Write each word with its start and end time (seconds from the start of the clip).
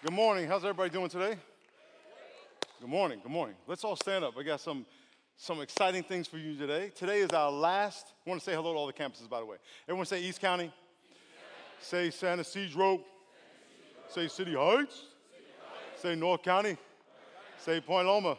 Good 0.00 0.12
morning. 0.12 0.46
How's 0.46 0.62
everybody 0.62 0.90
doing 0.90 1.08
today? 1.08 1.36
Good 2.80 2.88
morning. 2.88 3.18
Good 3.20 3.32
morning. 3.32 3.56
Let's 3.66 3.82
all 3.82 3.96
stand 3.96 4.24
up. 4.24 4.38
I 4.38 4.44
got 4.44 4.60
some 4.60 4.86
some 5.36 5.60
exciting 5.60 6.04
things 6.04 6.28
for 6.28 6.38
you 6.38 6.56
today. 6.56 6.92
Today 6.94 7.18
is 7.18 7.30
our 7.30 7.50
last. 7.50 8.12
I 8.24 8.30
want 8.30 8.40
to 8.40 8.44
say 8.44 8.54
hello 8.54 8.74
to 8.74 8.78
all 8.78 8.86
the 8.86 8.92
campuses, 8.92 9.28
by 9.28 9.40
the 9.40 9.46
way. 9.46 9.56
Everyone 9.88 10.06
say 10.06 10.22
East 10.22 10.40
County. 10.40 10.66
East 10.66 11.90
County. 11.90 12.10
Say 12.12 12.16
Santa 12.16 12.44
Cedro. 12.44 13.00
Say 14.08 14.28
City 14.28 14.54
Heights. 14.54 14.94
City 14.94 15.04
Heights. 15.68 16.00
Say 16.00 16.14
North 16.14 16.44
County. 16.44 16.68
North 16.68 16.78
County. 16.78 16.78
Say 17.58 17.80
Point 17.80 18.06
Loma. 18.06 18.36
Point 18.36 18.38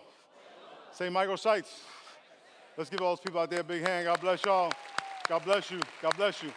Loma. 0.63 0.93
Say 0.93 1.09
Microsites. 1.09 1.81
Let's 2.77 2.89
give 2.89 3.01
all 3.01 3.17
those 3.17 3.19
people 3.19 3.41
out 3.41 3.49
there 3.49 3.59
a 3.59 3.65
big 3.65 3.85
hand. 3.85 4.05
God 4.05 4.21
bless 4.21 4.45
y'all. 4.45 4.71
God 5.27 5.43
bless 5.43 5.69
you. 5.69 5.81
God 6.01 6.15
bless 6.15 6.41
you. 6.41 6.53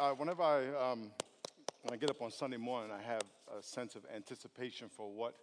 Uh, 0.00 0.10
whenever 0.14 0.42
I 0.42 0.90
um, 0.90 1.12
when 1.82 1.94
I 1.94 1.96
get 1.96 2.10
up 2.10 2.20
on 2.20 2.30
Sunday 2.30 2.58
morning, 2.58 2.90
I 2.92 3.02
have 3.02 3.22
a 3.58 3.62
sense 3.62 3.94
of 3.94 4.02
anticipation 4.14 4.88
for 4.90 5.10
what 5.10 5.34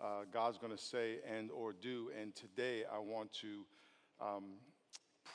uh, 0.00 0.22
God's 0.32 0.56
going 0.56 0.72
to 0.72 0.82
say 0.82 1.16
and 1.28 1.50
or 1.50 1.72
do. 1.72 2.10
And 2.20 2.34
today, 2.34 2.84
I 2.92 2.98
want 2.98 3.32
to 3.40 3.64
um, 4.20 4.44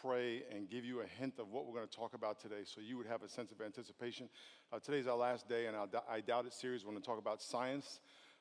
pray 0.01 0.43
and 0.49 0.69
give 0.69 0.85
you 0.85 1.01
a 1.01 1.05
hint 1.05 1.39
of 1.39 1.51
what 1.51 1.65
we're 1.65 1.73
going 1.73 1.87
to 1.87 1.95
talk 1.95 2.13
about 2.13 2.39
today, 2.39 2.63
so 2.63 2.79
you 2.79 2.95
would 2.95 3.05
have 3.05 3.21
a 3.21 3.27
sense 3.27 3.51
of 3.51 3.59
anticipation. 3.59 4.29
Uh, 4.71 4.79
today's 4.79 5.07
our 5.07 5.17
last 5.17 5.49
day, 5.49 5.65
and 5.65 5.75
our 5.75 5.87
I 6.09 6.21
Doubt 6.21 6.45
It 6.45 6.53
series. 6.53 6.85
We're 6.85 6.91
going 6.91 7.01
to 7.01 7.07
talk 7.07 7.19
about 7.19 7.41
science. 7.41 7.99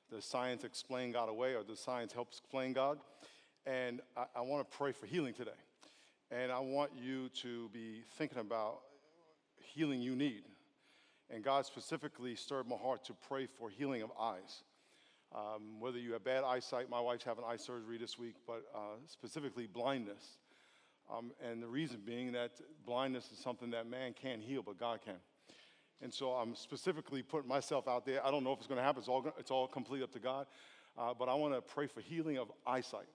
Does 0.09 0.24
science 0.24 0.62
explain 0.62 1.10
God 1.10 1.28
away, 1.28 1.54
or 1.54 1.65
does 1.65 1.80
science 1.80 2.12
help 2.12 2.28
explain 2.28 2.74
God? 2.74 2.98
And 3.66 4.01
I, 4.16 4.24
I 4.37 4.40
want 4.42 4.70
to 4.70 4.76
pray 4.76 4.92
for 4.92 5.06
healing 5.06 5.34
today. 5.34 5.51
And 6.30 6.52
I 6.52 6.60
want 6.60 6.92
you 6.96 7.28
to 7.42 7.68
be 7.70 8.04
thinking 8.18 8.38
about 8.38 8.82
healing 9.74 10.01
you 10.01 10.15
need 10.15 10.45
and 11.30 11.45
God 11.45 11.66
specifically 11.66 12.34
stirred 12.34 12.66
my 12.66 12.77
heart 12.77 13.05
to 13.05 13.14
pray 13.28 13.46
for 13.46 13.70
healing 13.70 14.02
of 14.02 14.10
eyes. 14.18 14.62
Um, 15.34 15.79
whether 15.79 15.98
you 15.98 16.15
have 16.15 16.24
bad 16.24 16.43
eyesight, 16.43 16.88
my 16.88 17.01
wife's 17.01 17.24
having 17.24 17.45
eye 17.45 17.59
surgery 17.59 17.98
this 17.98 18.18
week, 18.18 18.34
but 18.46 18.65
uh, 18.74 18.96
specifically 19.07 19.66
blindness. 19.66 20.38
Um, 21.15 21.32
and 21.43 21.62
the 21.62 21.66
reason 21.66 22.01
being 22.04 22.32
that 22.32 22.52
blindness 22.87 23.30
is 23.32 23.38
something 23.38 23.71
that 23.71 23.88
man 23.88 24.15
can't 24.21 24.43
heal, 24.43 24.62
but 24.62 24.79
God 24.79 25.01
can. 25.04 25.15
And 26.01 26.12
so 26.12 26.30
I'm 26.30 26.54
specifically 26.54 27.23
putting 27.23 27.49
myself 27.49 27.88
out 27.88 28.06
there. 28.06 28.24
I 28.24 28.30
don't 28.30 28.45
know 28.45 28.52
if 28.52 28.59
it's 28.59 28.68
going 28.68 28.79
to 28.79 28.84
happen, 28.84 29.01
it's 29.01 29.09
all, 29.09 29.26
it's 29.38 29.51
all 29.51 29.66
complete 29.66 30.02
up 30.02 30.12
to 30.12 30.18
God. 30.18 30.46
Uh, 30.96 31.12
but 31.16 31.29
I 31.29 31.34
want 31.34 31.54
to 31.54 31.60
pray 31.60 31.87
for 31.87 32.01
healing 32.01 32.38
of 32.38 32.51
eyesight. 32.66 33.06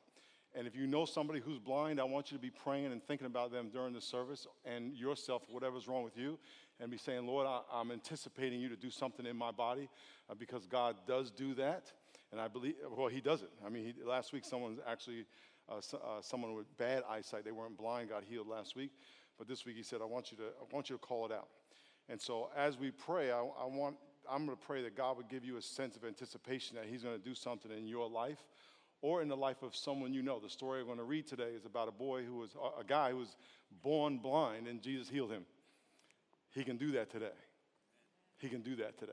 And 0.56 0.68
if 0.68 0.76
you 0.76 0.86
know 0.86 1.06
somebody 1.06 1.40
who's 1.40 1.58
blind, 1.58 2.00
I 2.00 2.04
want 2.04 2.32
you 2.32 2.38
to 2.38 2.42
be 2.42 2.52
praying 2.52 2.92
and 2.92 3.04
thinking 3.04 3.26
about 3.26 3.52
them 3.52 3.70
during 3.73 3.94
the 3.94 4.02
service 4.02 4.46
and 4.66 4.94
yourself, 4.96 5.44
whatever's 5.50 5.88
wrong 5.88 6.04
with 6.04 6.16
you 6.16 6.38
and 6.80 6.92
be 6.92 6.98
saying, 6.98 7.26
Lord, 7.26 7.48
I, 7.48 7.80
am 7.80 7.92
anticipating 7.92 8.59
you 8.59 8.70
to 8.70 8.76
do 8.76 8.90
something 8.90 9.26
in 9.26 9.36
my 9.36 9.52
body 9.52 9.90
uh, 10.30 10.36
because 10.36 10.66
God 10.68 10.96
does 11.08 11.31
do 11.31 11.56
that. 11.56 11.92
And 12.31 12.42
I 12.42 12.48
believe, 12.48 12.76
well, 12.96 13.08
He 13.08 13.22
does 13.22 13.42
it. 13.42 13.50
I 13.66 13.70
mean, 13.70 13.86
he, 13.86 14.04
last 14.04 14.34
week, 14.34 14.46
someone 14.46 14.78
actually, 14.88 15.26
uh, 15.70 15.81
so, 15.81 15.98
uh, 15.98 16.22
someone 16.22 16.54
with 16.54 16.76
bad 16.78 17.04
eyesight, 17.09 17.46
they 17.46 17.52
weren't 17.52 17.78
blind, 17.78 18.09
got 18.09 18.24
healed 18.24 18.48
last 18.48 18.76
week. 18.76 18.92
But 19.38 19.48
this 19.48 19.66
week, 19.66 19.76
He 19.76 19.84
said, 19.84 20.02
I 20.02 20.06
want 20.06 20.31
you 20.31 20.38
to, 20.38 20.44
I 20.44 20.74
want 20.74 20.90
you 20.90 20.98
to 20.98 21.02
call 21.02 21.26
it 21.26 21.31
out. 21.31 21.48
And 22.09 22.20
so 22.22 22.50
as 22.56 22.78
we 22.78 22.92
pray, 22.92 23.31
I, 23.31 23.40
I 23.40 23.66
want, 23.66 23.96
I'm 24.30 24.46
going 24.46 24.58
to 24.58 24.66
pray 24.66 24.84
that 24.84 24.96
God 24.96 25.18
would 25.18 25.30
give 25.30 25.44
you 25.44 25.58
a 25.58 25.62
sense 25.62 25.96
of 25.96 26.04
anticipation 26.04 26.76
that 26.76 26.86
He's 26.86 27.04
going 27.04 27.18
to 27.18 27.24
do 27.24 27.34
something 27.34 27.72
in 27.72 27.88
your 27.88 28.09
life 28.09 28.44
or 29.04 29.22
in 29.22 29.28
the 29.28 29.38
life 29.38 29.62
of 29.62 29.76
someone 29.76 30.14
you 30.14 30.23
know. 30.23 30.40
The 30.40 30.50
story 30.50 30.80
I'm 30.80 30.88
going 30.88 30.98
to 30.98 31.04
read 31.04 31.28
today 31.28 31.52
is 31.56 31.66
about 31.66 31.90
a 31.90 31.92
boy 31.92 32.23
who 32.23 32.38
was, 32.38 32.56
a 32.80 32.86
guy 32.86 33.12
who 33.12 33.18
was 33.18 33.36
born 33.84 34.18
blind, 34.18 34.66
and 34.66 34.82
Jesus 34.82 35.09
healed 35.09 35.30
him. 35.30 35.44
He 36.56 36.64
can 36.64 36.78
do 36.78 36.94
that 36.94 37.12
today. 37.12 37.36
He 38.40 38.48
can 38.48 38.62
do 38.62 38.78
that 38.78 38.98
today. 38.98 39.12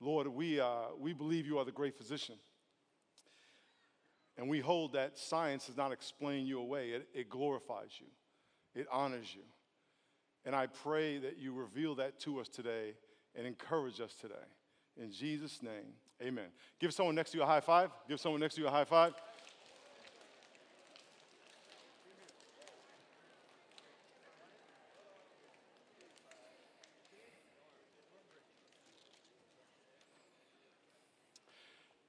Lord, 0.00 0.26
we, 0.26 0.58
uh, 0.58 0.94
we 0.98 1.12
believe 1.12 1.46
you 1.46 1.58
are 1.58 1.64
the 1.64 1.72
great 1.72 1.96
physician. 1.96 2.36
And 4.38 4.48
we 4.48 4.60
hold 4.60 4.94
that 4.94 5.18
science 5.18 5.66
does 5.66 5.76
not 5.76 5.92
explain 5.92 6.46
you 6.46 6.58
away, 6.58 6.90
it, 6.90 7.06
it 7.12 7.28
glorifies 7.28 7.90
you, 8.00 8.06
it 8.74 8.86
honors 8.90 9.32
you. 9.34 9.42
And 10.46 10.56
I 10.56 10.68
pray 10.68 11.18
that 11.18 11.36
you 11.38 11.52
reveal 11.52 11.94
that 11.96 12.18
to 12.20 12.40
us 12.40 12.48
today 12.48 12.94
and 13.36 13.46
encourage 13.46 14.00
us 14.00 14.14
today. 14.14 14.34
In 14.96 15.12
Jesus' 15.12 15.62
name, 15.62 15.92
amen. 16.22 16.46
Give 16.78 16.92
someone 16.92 17.14
next 17.14 17.32
to 17.32 17.38
you 17.38 17.42
a 17.42 17.46
high 17.46 17.60
five. 17.60 17.90
Give 18.08 18.20
someone 18.20 18.40
next 18.40 18.54
to 18.54 18.60
you 18.60 18.66
a 18.66 18.70
high 18.70 18.84
five. 18.84 19.12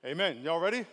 Amen. 0.06 0.40
Y'all 0.44 0.59
ready? 0.59 0.85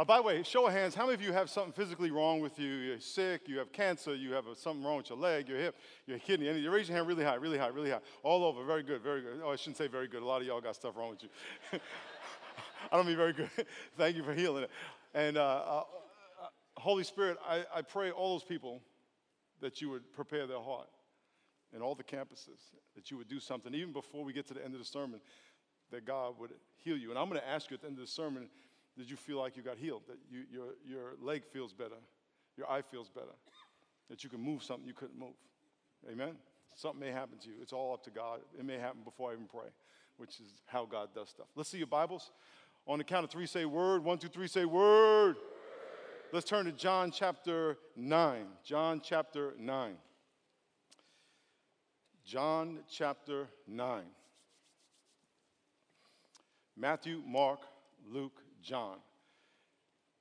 Uh, 0.00 0.04
by 0.04 0.16
the 0.16 0.22
way, 0.22 0.42
show 0.42 0.66
of 0.66 0.72
hands, 0.72 0.94
how 0.94 1.04
many 1.04 1.12
of 1.12 1.20
you 1.20 1.30
have 1.30 1.50
something 1.50 1.74
physically 1.74 2.10
wrong 2.10 2.40
with 2.40 2.58
you? 2.58 2.68
You're 2.68 3.00
sick, 3.00 3.42
you 3.46 3.58
have 3.58 3.70
cancer, 3.70 4.14
you 4.14 4.32
have 4.32 4.46
something 4.56 4.82
wrong 4.82 4.96
with 4.96 5.10
your 5.10 5.18
leg, 5.18 5.46
your 5.46 5.58
hip, 5.58 5.76
your 6.06 6.18
kidney. 6.18 6.48
And 6.48 6.58
you 6.58 6.70
raise 6.70 6.88
your 6.88 6.96
hand 6.96 7.06
really 7.06 7.22
high, 7.22 7.34
really 7.34 7.58
high, 7.58 7.66
really 7.66 7.90
high. 7.90 8.00
All 8.22 8.42
over. 8.42 8.64
Very 8.64 8.82
good, 8.82 9.02
very 9.02 9.20
good. 9.20 9.42
Oh, 9.44 9.50
I 9.50 9.56
shouldn't 9.56 9.76
say 9.76 9.88
very 9.88 10.08
good. 10.08 10.22
A 10.22 10.24
lot 10.24 10.40
of 10.40 10.46
y'all 10.46 10.62
got 10.62 10.74
stuff 10.74 10.96
wrong 10.96 11.10
with 11.10 11.24
you. 11.24 11.28
I 12.90 12.96
don't 12.96 13.06
mean 13.06 13.18
very 13.18 13.34
good. 13.34 13.50
Thank 13.98 14.16
you 14.16 14.22
for 14.22 14.32
healing 14.32 14.62
it. 14.62 14.70
And 15.12 15.36
uh, 15.36 15.42
uh, 15.42 15.82
Holy 16.78 17.04
Spirit, 17.04 17.36
I, 17.46 17.66
I 17.74 17.82
pray 17.82 18.10
all 18.10 18.32
those 18.38 18.44
people 18.44 18.80
that 19.60 19.82
you 19.82 19.90
would 19.90 20.10
prepare 20.14 20.46
their 20.46 20.60
heart 20.60 20.88
in 21.76 21.82
all 21.82 21.94
the 21.94 22.04
campuses, 22.04 22.72
that 22.94 23.10
you 23.10 23.18
would 23.18 23.28
do 23.28 23.38
something, 23.38 23.74
even 23.74 23.92
before 23.92 24.24
we 24.24 24.32
get 24.32 24.46
to 24.46 24.54
the 24.54 24.64
end 24.64 24.72
of 24.72 24.80
the 24.80 24.86
sermon, 24.86 25.20
that 25.90 26.06
God 26.06 26.38
would 26.38 26.52
heal 26.78 26.96
you. 26.96 27.10
And 27.10 27.18
I'm 27.18 27.28
going 27.28 27.38
to 27.38 27.46
ask 27.46 27.70
you 27.70 27.74
at 27.74 27.82
the 27.82 27.88
end 27.88 27.98
of 27.98 28.06
the 28.06 28.10
sermon, 28.10 28.48
did 28.98 29.10
you 29.10 29.16
feel 29.16 29.38
like 29.38 29.56
you 29.56 29.62
got 29.62 29.78
healed? 29.78 30.02
That 30.08 30.18
you, 30.30 30.44
your, 30.50 30.66
your 30.86 31.12
leg 31.22 31.44
feels 31.52 31.72
better, 31.72 31.96
your 32.56 32.70
eye 32.70 32.82
feels 32.82 33.08
better, 33.08 33.34
that 34.08 34.24
you 34.24 34.30
can 34.30 34.40
move 34.40 34.62
something 34.62 34.86
you 34.86 34.94
couldn't 34.94 35.18
move. 35.18 35.34
Amen? 36.10 36.36
Something 36.74 37.00
may 37.00 37.10
happen 37.10 37.38
to 37.38 37.48
you. 37.48 37.54
It's 37.60 37.72
all 37.72 37.92
up 37.92 38.02
to 38.04 38.10
God. 38.10 38.40
It 38.58 38.64
may 38.64 38.78
happen 38.78 39.00
before 39.04 39.30
I 39.30 39.34
even 39.34 39.46
pray, 39.46 39.68
which 40.16 40.40
is 40.40 40.62
how 40.66 40.86
God 40.86 41.08
does 41.14 41.28
stuff. 41.28 41.46
Let's 41.54 41.68
see 41.68 41.78
your 41.78 41.86
Bibles. 41.86 42.30
On 42.86 42.98
the 42.98 43.04
count 43.04 43.24
of 43.24 43.30
three, 43.30 43.46
say 43.46 43.64
word. 43.64 44.02
One, 44.02 44.18
two, 44.18 44.28
three, 44.28 44.48
say 44.48 44.64
word. 44.64 45.34
word. 45.34 45.36
Let's 46.32 46.48
turn 46.48 46.64
to 46.66 46.72
John 46.72 47.10
chapter 47.10 47.76
9. 47.96 48.46
John 48.64 49.00
chapter 49.04 49.54
9. 49.58 49.94
John 52.24 52.78
chapter 52.88 53.48
9. 53.66 54.02
Matthew, 56.76 57.20
Mark, 57.26 57.60
Luke, 58.08 58.40
John. 58.62 58.96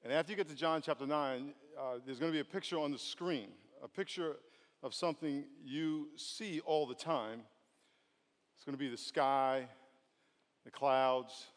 And 0.03 0.13
after 0.13 0.31
you 0.31 0.37
get 0.37 0.47
to 0.49 0.55
John 0.55 0.81
chapter 0.81 1.05
9, 1.05 1.53
uh, 1.77 1.83
there's 2.05 2.19
going 2.19 2.31
to 2.31 2.35
be 2.35 2.41
a 2.41 2.45
picture 2.45 2.79
on 2.79 2.91
the 2.91 2.97
screen, 2.97 3.49
a 3.83 3.87
picture 3.87 4.37
of 4.81 4.93
something 4.93 5.43
you 5.63 6.09
see 6.15 6.61
all 6.61 6.85
the 6.85 6.95
time. 6.95 7.41
It's 8.55 8.63
going 8.63 8.77
to 8.77 8.79
be 8.79 8.89
the 8.89 8.97
sky, 8.97 9.67
the 10.63 10.71
clouds. 10.71 11.47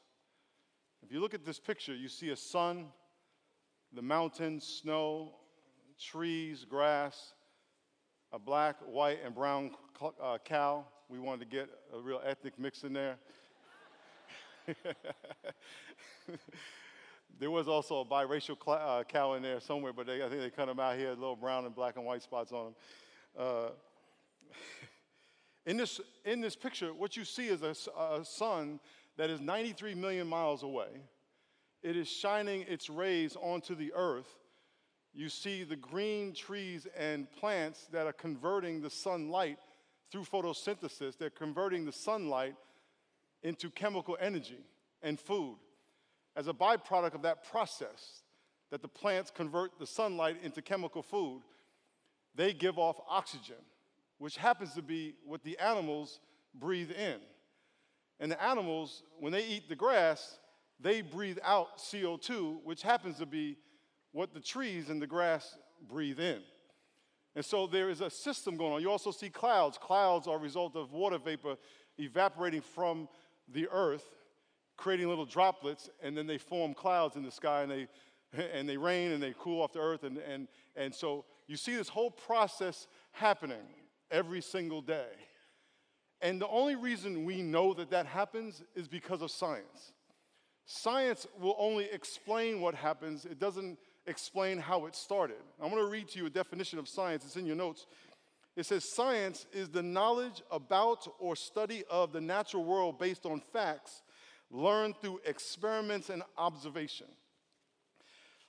If 1.02 1.12
you 1.12 1.20
look 1.20 1.34
at 1.34 1.44
this 1.44 1.58
picture, 1.58 1.94
you 1.94 2.08
see 2.08 2.30
a 2.30 2.36
sun, 2.36 2.86
the 3.92 4.02
mountains, 4.02 4.64
snow, 4.64 5.34
trees, 6.00 6.64
grass, 6.68 7.34
a 8.32 8.38
black, 8.38 8.76
white, 8.86 9.18
and 9.24 9.34
brown 9.34 9.72
uh, 10.22 10.38
cow. 10.44 10.84
We 11.08 11.18
wanted 11.18 11.50
to 11.50 11.56
get 11.56 11.68
a 11.94 12.00
real 12.00 12.20
ethnic 12.24 12.58
mix 12.58 12.82
in 12.82 12.92
there. 12.92 13.18
there 17.38 17.50
was 17.50 17.68
also 17.68 18.00
a 18.00 18.04
biracial 18.04 18.56
cl- 18.62 18.78
uh, 18.78 19.04
cow 19.04 19.34
in 19.34 19.42
there 19.42 19.60
somewhere, 19.60 19.92
but 19.92 20.06
they, 20.06 20.22
I 20.22 20.28
think 20.28 20.40
they 20.40 20.50
cut 20.50 20.66
them 20.66 20.80
out 20.80 20.96
here, 20.96 21.10
little 21.10 21.36
brown 21.36 21.64
and 21.64 21.74
black 21.74 21.96
and 21.96 22.04
white 22.04 22.22
spots 22.22 22.52
on 22.52 22.66
them. 22.66 22.74
Uh, 23.38 23.68
in, 25.66 25.76
this, 25.76 26.00
in 26.24 26.40
this 26.40 26.56
picture, 26.56 26.92
what 26.92 27.16
you 27.16 27.24
see 27.24 27.48
is 27.48 27.62
a, 27.62 27.74
a 27.98 28.24
sun 28.24 28.80
that 29.16 29.30
is 29.30 29.40
93 29.40 29.94
million 29.94 30.26
miles 30.26 30.62
away. 30.62 30.88
It 31.82 31.96
is 31.96 32.08
shining 32.08 32.62
its 32.62 32.88
rays 32.88 33.36
onto 33.40 33.74
the 33.74 33.92
earth. 33.94 34.38
You 35.14 35.28
see 35.28 35.64
the 35.64 35.76
green 35.76 36.32
trees 36.32 36.86
and 36.96 37.30
plants 37.32 37.86
that 37.92 38.06
are 38.06 38.12
converting 38.12 38.80
the 38.80 38.88
sunlight 38.88 39.58
through 40.10 40.24
photosynthesis. 40.24 41.18
They're 41.18 41.30
converting 41.30 41.84
the 41.84 41.92
sunlight 41.92 42.54
into 43.42 43.70
chemical 43.70 44.16
energy 44.20 44.64
and 45.02 45.18
food. 45.18 45.56
As 46.36 46.48
a 46.48 46.52
byproduct 46.52 47.14
of 47.14 47.22
that 47.22 47.44
process, 47.50 48.22
that 48.70 48.82
the 48.82 48.88
plants 48.88 49.30
convert 49.30 49.78
the 49.78 49.86
sunlight 49.86 50.38
into 50.42 50.62
chemical 50.62 51.02
food, 51.02 51.42
they 52.34 52.52
give 52.54 52.78
off 52.78 52.98
oxygen, 53.08 53.56
which 54.18 54.36
happens 54.36 54.72
to 54.72 54.82
be 54.82 55.14
what 55.26 55.44
the 55.44 55.58
animals 55.58 56.20
breathe 56.54 56.90
in. 56.90 57.18
And 58.18 58.30
the 58.30 58.42
animals, 58.42 59.02
when 59.18 59.32
they 59.32 59.44
eat 59.46 59.68
the 59.68 59.76
grass, 59.76 60.38
they 60.80 61.02
breathe 61.02 61.38
out 61.44 61.78
CO2, 61.78 62.62
which 62.64 62.82
happens 62.82 63.18
to 63.18 63.26
be 63.26 63.58
what 64.12 64.32
the 64.32 64.40
trees 64.40 64.88
and 64.88 65.02
the 65.02 65.06
grass 65.06 65.56
breathe 65.88 66.20
in. 66.20 66.40
And 67.34 67.44
so 67.44 67.66
there 67.66 67.88
is 67.88 68.00
a 68.00 68.10
system 68.10 68.56
going 68.56 68.72
on. 68.72 68.82
You 68.82 68.90
also 68.90 69.10
see 69.10 69.30
clouds. 69.30 69.78
Clouds 69.78 70.26
are 70.26 70.36
a 70.36 70.40
result 70.40 70.76
of 70.76 70.92
water 70.92 71.18
vapor 71.18 71.56
evaporating 71.98 72.60
from 72.60 73.08
the 73.48 73.68
earth, 73.70 74.04
creating 74.76 75.08
little 75.08 75.26
droplets, 75.26 75.88
and 76.02 76.16
then 76.16 76.26
they 76.26 76.38
form 76.38 76.74
clouds 76.74 77.16
in 77.16 77.22
the 77.22 77.30
sky 77.30 77.62
and 77.62 77.70
they, 77.70 77.88
and 78.52 78.68
they 78.68 78.76
rain 78.76 79.12
and 79.12 79.22
they 79.22 79.34
cool 79.38 79.62
off 79.62 79.72
the 79.72 79.80
earth. 79.80 80.04
And, 80.04 80.18
and, 80.18 80.48
and 80.76 80.94
so 80.94 81.24
you 81.46 81.56
see 81.56 81.76
this 81.76 81.88
whole 81.88 82.10
process 82.10 82.86
happening 83.12 83.64
every 84.10 84.40
single 84.40 84.80
day. 84.80 85.08
And 86.20 86.40
the 86.40 86.48
only 86.48 86.76
reason 86.76 87.24
we 87.24 87.42
know 87.42 87.74
that 87.74 87.90
that 87.90 88.06
happens 88.06 88.62
is 88.76 88.86
because 88.86 89.22
of 89.22 89.30
science. 89.30 89.92
Science 90.64 91.26
will 91.40 91.56
only 91.58 91.86
explain 91.86 92.60
what 92.60 92.74
happens, 92.74 93.24
it 93.24 93.40
doesn't 93.40 93.78
explain 94.06 94.58
how 94.58 94.86
it 94.86 94.94
started. 94.94 95.36
I'm 95.60 95.70
to 95.70 95.84
read 95.84 96.08
to 96.10 96.18
you 96.18 96.26
a 96.26 96.30
definition 96.30 96.78
of 96.78 96.88
science, 96.88 97.24
it's 97.24 97.36
in 97.36 97.46
your 97.46 97.56
notes. 97.56 97.86
It 98.56 98.66
says, 98.66 98.84
Science 98.84 99.46
is 99.52 99.68
the 99.68 99.82
knowledge 99.82 100.42
about 100.50 101.06
or 101.18 101.36
study 101.36 101.84
of 101.90 102.12
the 102.12 102.20
natural 102.20 102.64
world 102.64 102.98
based 102.98 103.26
on 103.26 103.40
facts 103.52 104.02
learned 104.52 104.96
through 105.00 105.20
experiments 105.24 106.10
and 106.10 106.22
observation. 106.36 107.06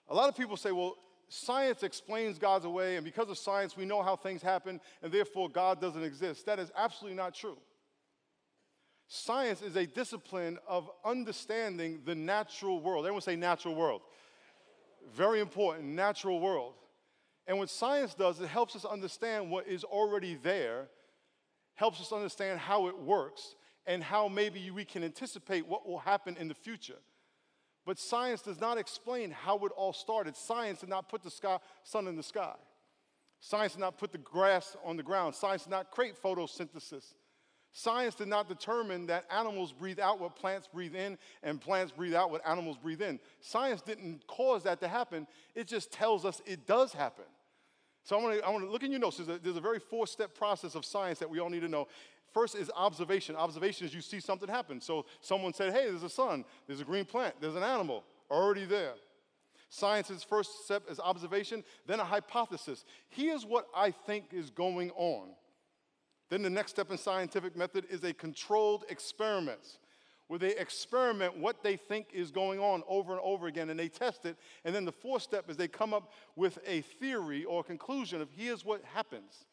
A 0.09 0.13
lot 0.13 0.29
of 0.29 0.35
people 0.35 0.57
say, 0.57 0.71
well, 0.71 0.95
science 1.29 1.81
explains 1.81 2.37
God's 2.37 2.65
away, 2.65 2.97
and 2.97 3.05
because 3.05 3.29
of 3.29 3.37
science, 3.37 3.77
we 3.77 3.85
know 3.85 4.03
how 4.03 4.15
things 4.15 4.41
happen, 4.41 4.81
and 5.01 5.11
therefore 5.11 5.49
God 5.49 5.79
doesn't 5.79 6.03
exist. 6.03 6.45
That 6.45 6.59
is 6.59 6.71
absolutely 6.75 7.15
not 7.15 7.33
true. 7.33 7.57
Science 9.07 9.61
is 9.61 9.75
a 9.75 9.85
discipline 9.85 10.57
of 10.67 10.89
understanding 11.05 12.01
the 12.05 12.15
natural 12.15 12.81
world. 12.81 13.05
Everyone 13.05 13.21
say 13.21 13.35
natural 13.35 13.75
world. 13.75 14.01
Very 15.15 15.39
important, 15.39 15.85
natural 15.85 16.39
world. 16.39 16.73
And 17.47 17.57
what 17.57 17.69
science 17.69 18.13
does, 18.13 18.39
it 18.39 18.47
helps 18.47 18.75
us 18.75 18.85
understand 18.85 19.49
what 19.49 19.67
is 19.67 19.83
already 19.83 20.35
there, 20.35 20.87
helps 21.75 21.99
us 21.99 22.11
understand 22.11 22.59
how 22.59 22.87
it 22.87 22.97
works, 22.97 23.55
and 23.85 24.03
how 24.03 24.27
maybe 24.27 24.71
we 24.71 24.85
can 24.85 25.03
anticipate 25.03 25.67
what 25.67 25.87
will 25.87 25.99
happen 25.99 26.37
in 26.37 26.47
the 26.47 26.53
future. 26.53 26.99
But 27.85 27.99
science 27.99 28.41
does 28.41 28.61
not 28.61 28.77
explain 28.77 29.31
how 29.31 29.57
it 29.65 29.71
all 29.75 29.91
started. 29.91 30.37
Science 30.37 30.79
did 30.79 30.89
not 30.89 31.09
put 31.09 31.21
the 31.21 31.31
sky, 31.31 31.59
sun 31.83 32.07
in 32.07 32.15
the 32.15 32.23
sky. 32.23 32.55
Science 33.41 33.73
did 33.73 33.81
not 33.81 33.97
put 33.97 34.13
the 34.13 34.17
grass 34.19 34.77
on 34.85 34.95
the 34.95 35.03
ground. 35.03 35.35
Science 35.35 35.63
did 35.63 35.71
not 35.71 35.91
create 35.91 36.15
photosynthesis. 36.21 37.13
Science 37.75 38.13
did 38.13 38.27
not 38.27 38.47
determine 38.47 39.07
that 39.07 39.25
animals 39.35 39.71
breathe 39.71 39.99
out 39.99 40.19
what 40.19 40.35
plants 40.35 40.69
breathe 40.71 40.95
in 40.95 41.17
and 41.41 41.59
plants 41.59 41.91
breathe 41.91 42.13
out 42.13 42.29
what 42.29 42.47
animals 42.47 42.77
breathe 42.77 43.01
in. 43.01 43.19
Science 43.41 43.81
didn't 43.81 44.25
cause 44.27 44.61
that 44.63 44.79
to 44.79 44.87
happen, 44.87 45.25
it 45.55 45.67
just 45.67 45.91
tells 45.91 46.23
us 46.23 46.39
it 46.45 46.67
does 46.67 46.93
happen. 46.93 47.25
So 48.03 48.17
I 48.17 48.49
want 48.49 48.63
to 48.63 48.69
look 48.69 48.83
in 48.83 48.91
your 48.91 48.99
notes. 48.99 49.17
There's 49.17 49.29
a, 49.29 49.39
there's 49.41 49.57
a 49.57 49.61
very 49.61 49.79
four 49.79 50.05
step 50.05 50.35
process 50.35 50.75
of 50.75 50.85
science 50.85 51.17
that 51.19 51.29
we 51.29 51.39
all 51.39 51.49
need 51.49 51.61
to 51.61 51.67
know. 51.67 51.87
First 52.31 52.55
is 52.55 52.69
observation. 52.75 53.35
Observation 53.35 53.87
is 53.87 53.93
you 53.93 54.01
see 54.01 54.19
something 54.19 54.49
happen. 54.49 54.79
So 54.79 55.05
someone 55.21 55.53
said, 55.53 55.73
hey, 55.73 55.89
there's 55.89 56.03
a 56.03 56.09
sun, 56.09 56.45
there's 56.67 56.81
a 56.81 56.85
green 56.85 57.05
plant, 57.05 57.35
there's 57.41 57.55
an 57.55 57.63
animal 57.63 58.03
already 58.29 58.65
there. 58.65 58.93
Science's 59.69 60.23
first 60.23 60.65
step 60.65 60.83
is 60.91 60.99
observation, 60.99 61.63
then 61.87 61.99
a 61.99 62.03
hypothesis. 62.03 62.85
Here's 63.09 63.45
what 63.45 63.67
I 63.75 63.89
think 63.89 64.25
is 64.31 64.51
going 64.51 64.91
on. 64.91 65.29
Then 66.29 66.41
the 66.41 66.49
next 66.49 66.71
step 66.71 66.91
in 66.91 66.97
scientific 66.97 67.55
method 67.55 67.85
is 67.89 68.03
a 68.03 68.13
controlled 68.13 68.85
experiment 68.89 69.77
where 70.27 70.39
they 70.39 70.55
experiment 70.55 71.37
what 71.37 71.63
they 71.63 71.75
think 71.75 72.07
is 72.13 72.31
going 72.31 72.59
on 72.59 72.81
over 72.87 73.11
and 73.11 73.21
over 73.23 73.47
again 73.47 73.69
and 73.69 73.79
they 73.79 73.89
test 73.89 74.25
it. 74.25 74.37
And 74.65 74.73
then 74.73 74.85
the 74.85 74.91
fourth 74.91 75.21
step 75.21 75.49
is 75.49 75.57
they 75.57 75.67
come 75.67 75.93
up 75.93 76.11
with 76.35 76.59
a 76.65 76.81
theory 76.81 77.43
or 77.43 77.59
a 77.59 77.63
conclusion 77.63 78.21
of 78.21 78.29
here's 78.35 78.65
what 78.65 78.83
happens. 78.83 79.45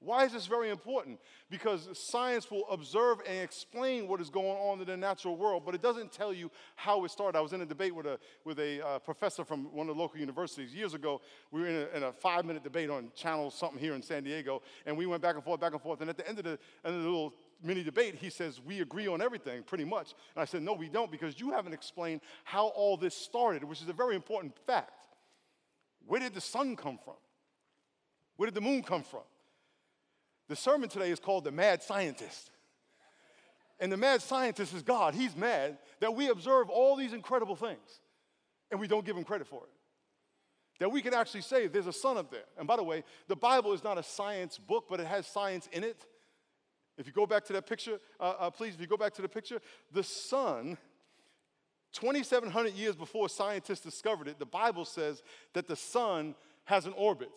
Why 0.00 0.24
is 0.24 0.32
this 0.32 0.46
very 0.46 0.70
important? 0.70 1.18
Because 1.50 1.88
science 1.92 2.50
will 2.52 2.64
observe 2.70 3.18
and 3.26 3.42
explain 3.42 4.06
what 4.06 4.20
is 4.20 4.30
going 4.30 4.56
on 4.56 4.80
in 4.80 4.86
the 4.86 4.96
natural 4.96 5.36
world, 5.36 5.64
but 5.66 5.74
it 5.74 5.82
doesn't 5.82 6.12
tell 6.12 6.32
you 6.32 6.52
how 6.76 7.04
it 7.04 7.10
started. 7.10 7.36
I 7.36 7.40
was 7.40 7.52
in 7.52 7.62
a 7.62 7.66
debate 7.66 7.92
with 7.94 8.06
a, 8.06 8.18
with 8.44 8.60
a 8.60 8.86
uh, 8.86 8.98
professor 9.00 9.44
from 9.44 9.64
one 9.74 9.88
of 9.88 9.96
the 9.96 10.00
local 10.00 10.20
universities. 10.20 10.72
Years 10.72 10.94
ago, 10.94 11.20
we 11.50 11.62
were 11.62 11.66
in 11.66 11.74
a, 11.74 11.96
in 11.96 12.02
a 12.04 12.12
five 12.12 12.44
minute 12.44 12.62
debate 12.62 12.90
on 12.90 13.10
channel 13.16 13.50
something 13.50 13.80
here 13.80 13.94
in 13.94 14.02
San 14.02 14.22
Diego, 14.22 14.62
and 14.86 14.96
we 14.96 15.06
went 15.06 15.20
back 15.20 15.34
and 15.34 15.42
forth, 15.42 15.60
back 15.60 15.72
and 15.72 15.82
forth. 15.82 16.00
And 16.00 16.08
at 16.08 16.16
the 16.16 16.28
end 16.28 16.38
of 16.38 16.44
the, 16.44 16.58
end 16.84 16.94
of 16.94 17.02
the 17.02 17.08
little 17.08 17.34
mini 17.60 17.82
debate, 17.82 18.14
he 18.14 18.30
says, 18.30 18.60
We 18.64 18.80
agree 18.80 19.08
on 19.08 19.20
everything, 19.20 19.64
pretty 19.64 19.84
much. 19.84 20.14
And 20.36 20.42
I 20.42 20.44
said, 20.44 20.62
No, 20.62 20.74
we 20.74 20.88
don't, 20.88 21.10
because 21.10 21.40
you 21.40 21.50
haven't 21.50 21.72
explained 21.72 22.20
how 22.44 22.68
all 22.68 22.96
this 22.96 23.16
started, 23.16 23.64
which 23.64 23.82
is 23.82 23.88
a 23.88 23.92
very 23.92 24.14
important 24.14 24.54
fact. 24.64 25.08
Where 26.06 26.20
did 26.20 26.34
the 26.34 26.40
sun 26.40 26.76
come 26.76 26.98
from? 27.04 27.16
Where 28.36 28.46
did 28.46 28.54
the 28.54 28.60
moon 28.60 28.84
come 28.84 29.02
from? 29.02 29.22
The 30.48 30.56
sermon 30.56 30.88
today 30.88 31.10
is 31.10 31.20
called 31.20 31.44
The 31.44 31.52
Mad 31.52 31.82
Scientist. 31.82 32.50
And 33.80 33.92
the 33.92 33.96
mad 33.96 34.22
scientist 34.22 34.74
is 34.74 34.82
God. 34.82 35.14
He's 35.14 35.36
mad 35.36 35.78
that 36.00 36.14
we 36.14 36.28
observe 36.28 36.68
all 36.68 36.96
these 36.96 37.12
incredible 37.12 37.54
things 37.54 38.00
and 38.70 38.80
we 38.80 38.88
don't 38.88 39.04
give 39.04 39.16
him 39.16 39.24
credit 39.24 39.46
for 39.46 39.62
it. 39.62 39.70
That 40.80 40.90
we 40.90 41.02
can 41.02 41.14
actually 41.14 41.42
say 41.42 41.66
there's 41.66 41.86
a 41.86 41.92
sun 41.92 42.16
up 42.16 42.30
there. 42.30 42.44
And 42.56 42.66
by 42.66 42.76
the 42.76 42.82
way, 42.82 43.04
the 43.28 43.36
Bible 43.36 43.72
is 43.72 43.82
not 43.84 43.98
a 43.98 44.02
science 44.02 44.58
book, 44.58 44.86
but 44.88 45.00
it 45.00 45.06
has 45.06 45.26
science 45.26 45.68
in 45.72 45.84
it. 45.84 46.04
If 46.96 47.06
you 47.06 47.12
go 47.12 47.26
back 47.26 47.44
to 47.46 47.52
that 47.52 47.66
picture, 47.66 47.98
uh, 48.18 48.34
uh, 48.38 48.50
please, 48.50 48.74
if 48.74 48.80
you 48.80 48.86
go 48.86 48.96
back 48.96 49.14
to 49.14 49.22
the 49.22 49.28
picture, 49.28 49.60
the 49.92 50.02
sun, 50.02 50.76
2,700 51.92 52.74
years 52.74 52.96
before 52.96 53.28
scientists 53.28 53.80
discovered 53.80 54.28
it, 54.28 54.38
the 54.38 54.46
Bible 54.46 54.84
says 54.84 55.22
that 55.52 55.68
the 55.68 55.76
sun 55.76 56.34
has 56.64 56.86
an 56.86 56.94
orbit. 56.96 57.30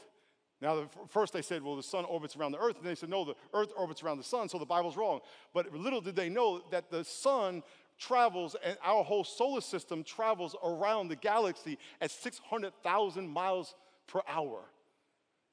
Now, 0.61 0.87
first 1.09 1.33
they 1.33 1.41
said, 1.41 1.63
well, 1.63 1.75
the 1.75 1.83
sun 1.83 2.05
orbits 2.05 2.35
around 2.35 2.51
the 2.51 2.59
earth. 2.59 2.77
And 2.77 2.85
they 2.85 2.95
said, 2.95 3.09
no, 3.09 3.25
the 3.25 3.35
earth 3.53 3.71
orbits 3.75 4.03
around 4.03 4.19
the 4.19 4.23
sun, 4.23 4.47
so 4.47 4.59
the 4.59 4.65
Bible's 4.65 4.95
wrong. 4.95 5.21
But 5.53 5.73
little 5.73 6.01
did 6.01 6.15
they 6.15 6.29
know 6.29 6.61
that 6.69 6.91
the 6.91 7.03
sun 7.03 7.63
travels 7.97 8.55
and 8.63 8.77
our 8.83 9.03
whole 9.03 9.23
solar 9.23 9.61
system 9.61 10.03
travels 10.03 10.55
around 10.63 11.07
the 11.07 11.15
galaxy 11.15 11.77
at 11.99 12.11
600,000 12.11 13.27
miles 13.27 13.75
per 14.07 14.21
hour. 14.27 14.61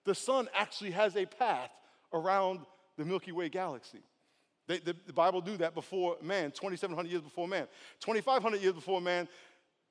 The 0.04 0.14
sun 0.14 0.48
actually 0.54 0.92
has 0.92 1.16
a 1.16 1.26
path 1.26 1.70
around 2.12 2.60
the 2.96 3.04
Milky 3.04 3.32
Way 3.32 3.48
galaxy. 3.48 4.00
They, 4.66 4.78
the, 4.78 4.94
the 5.06 5.12
Bible 5.12 5.42
knew 5.42 5.56
that 5.58 5.74
before 5.74 6.16
man, 6.22 6.50
2,700 6.50 7.10
years 7.10 7.22
before 7.22 7.48
man. 7.48 7.66
2,500 8.00 8.60
years 8.60 8.74
before 8.74 9.00
man, 9.00 9.26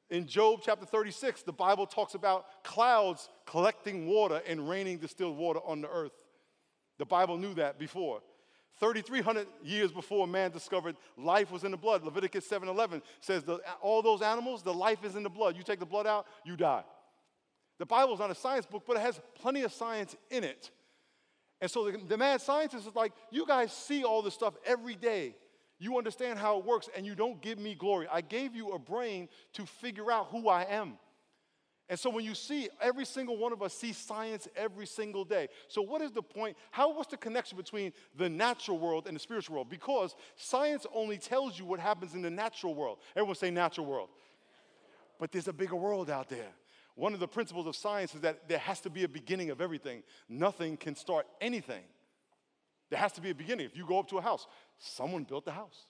in 0.10 0.26
Job 0.26 0.62
chapter 0.64 0.86
36, 0.86 1.44
the 1.44 1.52
Bible 1.52 1.86
talks 1.86 2.14
about 2.14 2.64
clouds 2.64 3.30
collecting 3.46 4.08
water 4.08 4.42
and 4.48 4.68
raining 4.70 4.98
distilled 4.98 5.38
water 5.38 5.60
on 5.66 5.82
the 5.82 5.90
earth. 5.90 6.24
The 6.98 7.06
Bible 7.06 7.38
knew 7.38 7.54
that 7.56 7.78
before. 7.78 8.22
3,300 8.80 9.48
years 9.64 9.92
before 9.92 10.28
man 10.28 10.52
discovered 10.52 10.96
life 11.18 11.52
was 11.52 11.64
in 11.64 11.72
the 11.72 11.78
blood. 11.78 12.04
Leviticus 12.04 12.48
7:11 12.48 13.02
says 13.22 13.44
the, 13.44 13.60
all 13.82 14.02
those 14.02 14.22
animals, 14.22 14.62
the 14.62 14.74
life 14.74 15.04
is 15.04 15.16
in 15.16 15.24
the 15.24 15.30
blood. 15.30 15.58
You 15.58 15.64
take 15.64 15.80
the 15.80 15.86
blood 15.86 16.06
out, 16.06 16.28
you 16.46 16.56
die. 16.56 16.84
The 17.80 17.86
Bible 17.86 18.14
is 18.14 18.20
not 18.20 18.32
a 18.32 18.36
science 18.36 18.66
book, 18.66 18.84
but 18.88 18.98
it 18.98 19.02
has 19.02 19.20
plenty 19.36 19.64
of 19.64 19.74
science 19.74 20.16
in 20.30 20.44
it. 20.44 20.72
And 21.60 21.70
so 21.70 21.90
the, 21.90 21.98
the 21.98 22.18
mad 22.18 22.42
scientist 22.42 22.88
is 22.88 22.96
like, 22.96 23.14
you 23.32 23.46
guys 23.46 23.72
see 23.72 24.04
all 24.04 24.22
this 24.22 24.36
stuff 24.36 24.56
every 24.66 24.96
day. 24.96 25.36
You 25.80 25.98
understand 25.98 26.40
how 26.40 26.58
it 26.58 26.66
works, 26.66 26.90
and 26.96 27.06
you 27.06 27.16
don't 27.16 27.42
give 27.42 27.60
me 27.60 27.76
glory. 27.76 28.08
I 28.12 28.22
gave 28.22 28.56
you 28.56 28.72
a 28.72 28.80
brain 28.80 29.30
to 29.54 29.66
figure 29.66 30.12
out 30.12 30.28
who 30.32 30.50
I 30.50 30.64
am. 30.64 30.98
And 31.90 31.98
so 31.98 32.10
when 32.10 32.26
you 32.26 32.36
see 32.36 32.68
every 32.82 33.06
single 33.06 33.38
one 33.38 33.54
of 33.54 33.62
us 33.62 33.74
see 33.74 33.94
science 33.94 34.48
every 34.58 34.86
single 34.86 35.24
day. 35.24 35.48
So 35.70 35.82
what 35.82 36.02
is 36.02 36.12
the 36.12 36.22
point? 36.22 36.58
How 36.72 36.94
what's 36.94 37.10
the 37.10 37.18
connection 37.18 37.58
between 37.58 37.94
the 38.18 38.28
natural 38.28 38.78
world 38.78 39.08
and 39.08 39.16
the 39.16 39.20
spiritual 39.20 39.56
world? 39.56 39.70
Because 39.70 40.16
science 40.36 40.86
only 40.94 41.18
tells 41.18 41.58
you 41.58 41.66
what 41.66 41.80
happens 41.80 42.14
in 42.14 42.22
the 42.22 42.30
natural 42.30 42.76
world. 42.76 42.98
Everyone 43.16 43.36
say 43.36 43.52
natural 43.52 43.86
world. 43.86 44.10
But 45.18 45.32
there's 45.32 45.48
a 45.48 45.54
bigger 45.54 45.78
world 45.78 46.10
out 46.10 46.28
there. 46.28 46.52
One 46.96 47.14
of 47.14 47.20
the 47.20 47.28
principles 47.28 47.68
of 47.68 47.76
science 47.76 48.16
is 48.16 48.22
that 48.22 48.50
there 48.50 48.58
has 48.58 48.82
to 48.82 48.90
be 48.90 49.04
a 49.04 49.08
beginning 49.08 49.50
of 49.50 49.62
everything. 49.62 50.04
Nothing 50.28 50.76
can 50.76 50.96
start 50.96 51.26
anything. 51.40 51.84
There 52.90 53.00
has 53.00 53.12
to 53.14 53.22
be 53.22 53.30
a 53.30 53.36
beginning. 53.36 53.66
If 53.66 53.78
you 53.78 53.86
go 53.86 54.00
up 54.00 54.08
to 54.10 54.18
a 54.18 54.22
house, 54.22 54.48
someone 54.78 55.24
built 55.24 55.46
the 55.46 55.52
house. 55.52 55.86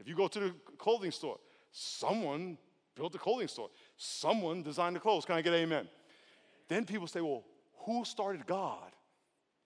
If 0.00 0.08
you 0.08 0.14
go 0.14 0.28
to 0.28 0.40
the 0.40 0.54
clothing 0.78 1.10
store, 1.10 1.38
someone 1.70 2.58
built 2.94 3.12
the 3.12 3.18
clothing 3.18 3.48
store. 3.48 3.70
Someone 3.96 4.62
designed 4.62 4.96
the 4.96 5.00
clothes. 5.00 5.24
Can 5.24 5.36
I 5.36 5.42
get 5.42 5.54
amen? 5.54 5.88
Then 6.68 6.84
people 6.84 7.06
say, 7.06 7.20
well, 7.20 7.44
who 7.84 8.04
started 8.04 8.46
God? 8.46 8.90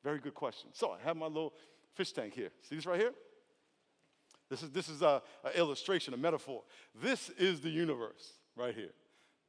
Very 0.03 0.19
good 0.19 0.35
question. 0.35 0.71
So 0.73 0.91
I 0.91 0.99
have 1.05 1.17
my 1.17 1.27
little 1.27 1.55
fish 1.95 2.13
tank 2.13 2.35
here. 2.35 2.51
See 2.63 2.77
this 2.77 2.87
right 2.87 3.01
here? 3.01 3.13
This 4.49 4.63
is, 4.63 4.71
this 4.71 4.89
is 4.89 5.03
an 5.03 5.21
illustration, 5.55 6.15
a 6.15 6.17
metaphor. 6.17 6.63
This 6.95 7.31
is 7.31 7.61
the 7.61 7.69
universe 7.69 8.33
right 8.57 8.75
here. 8.75 8.93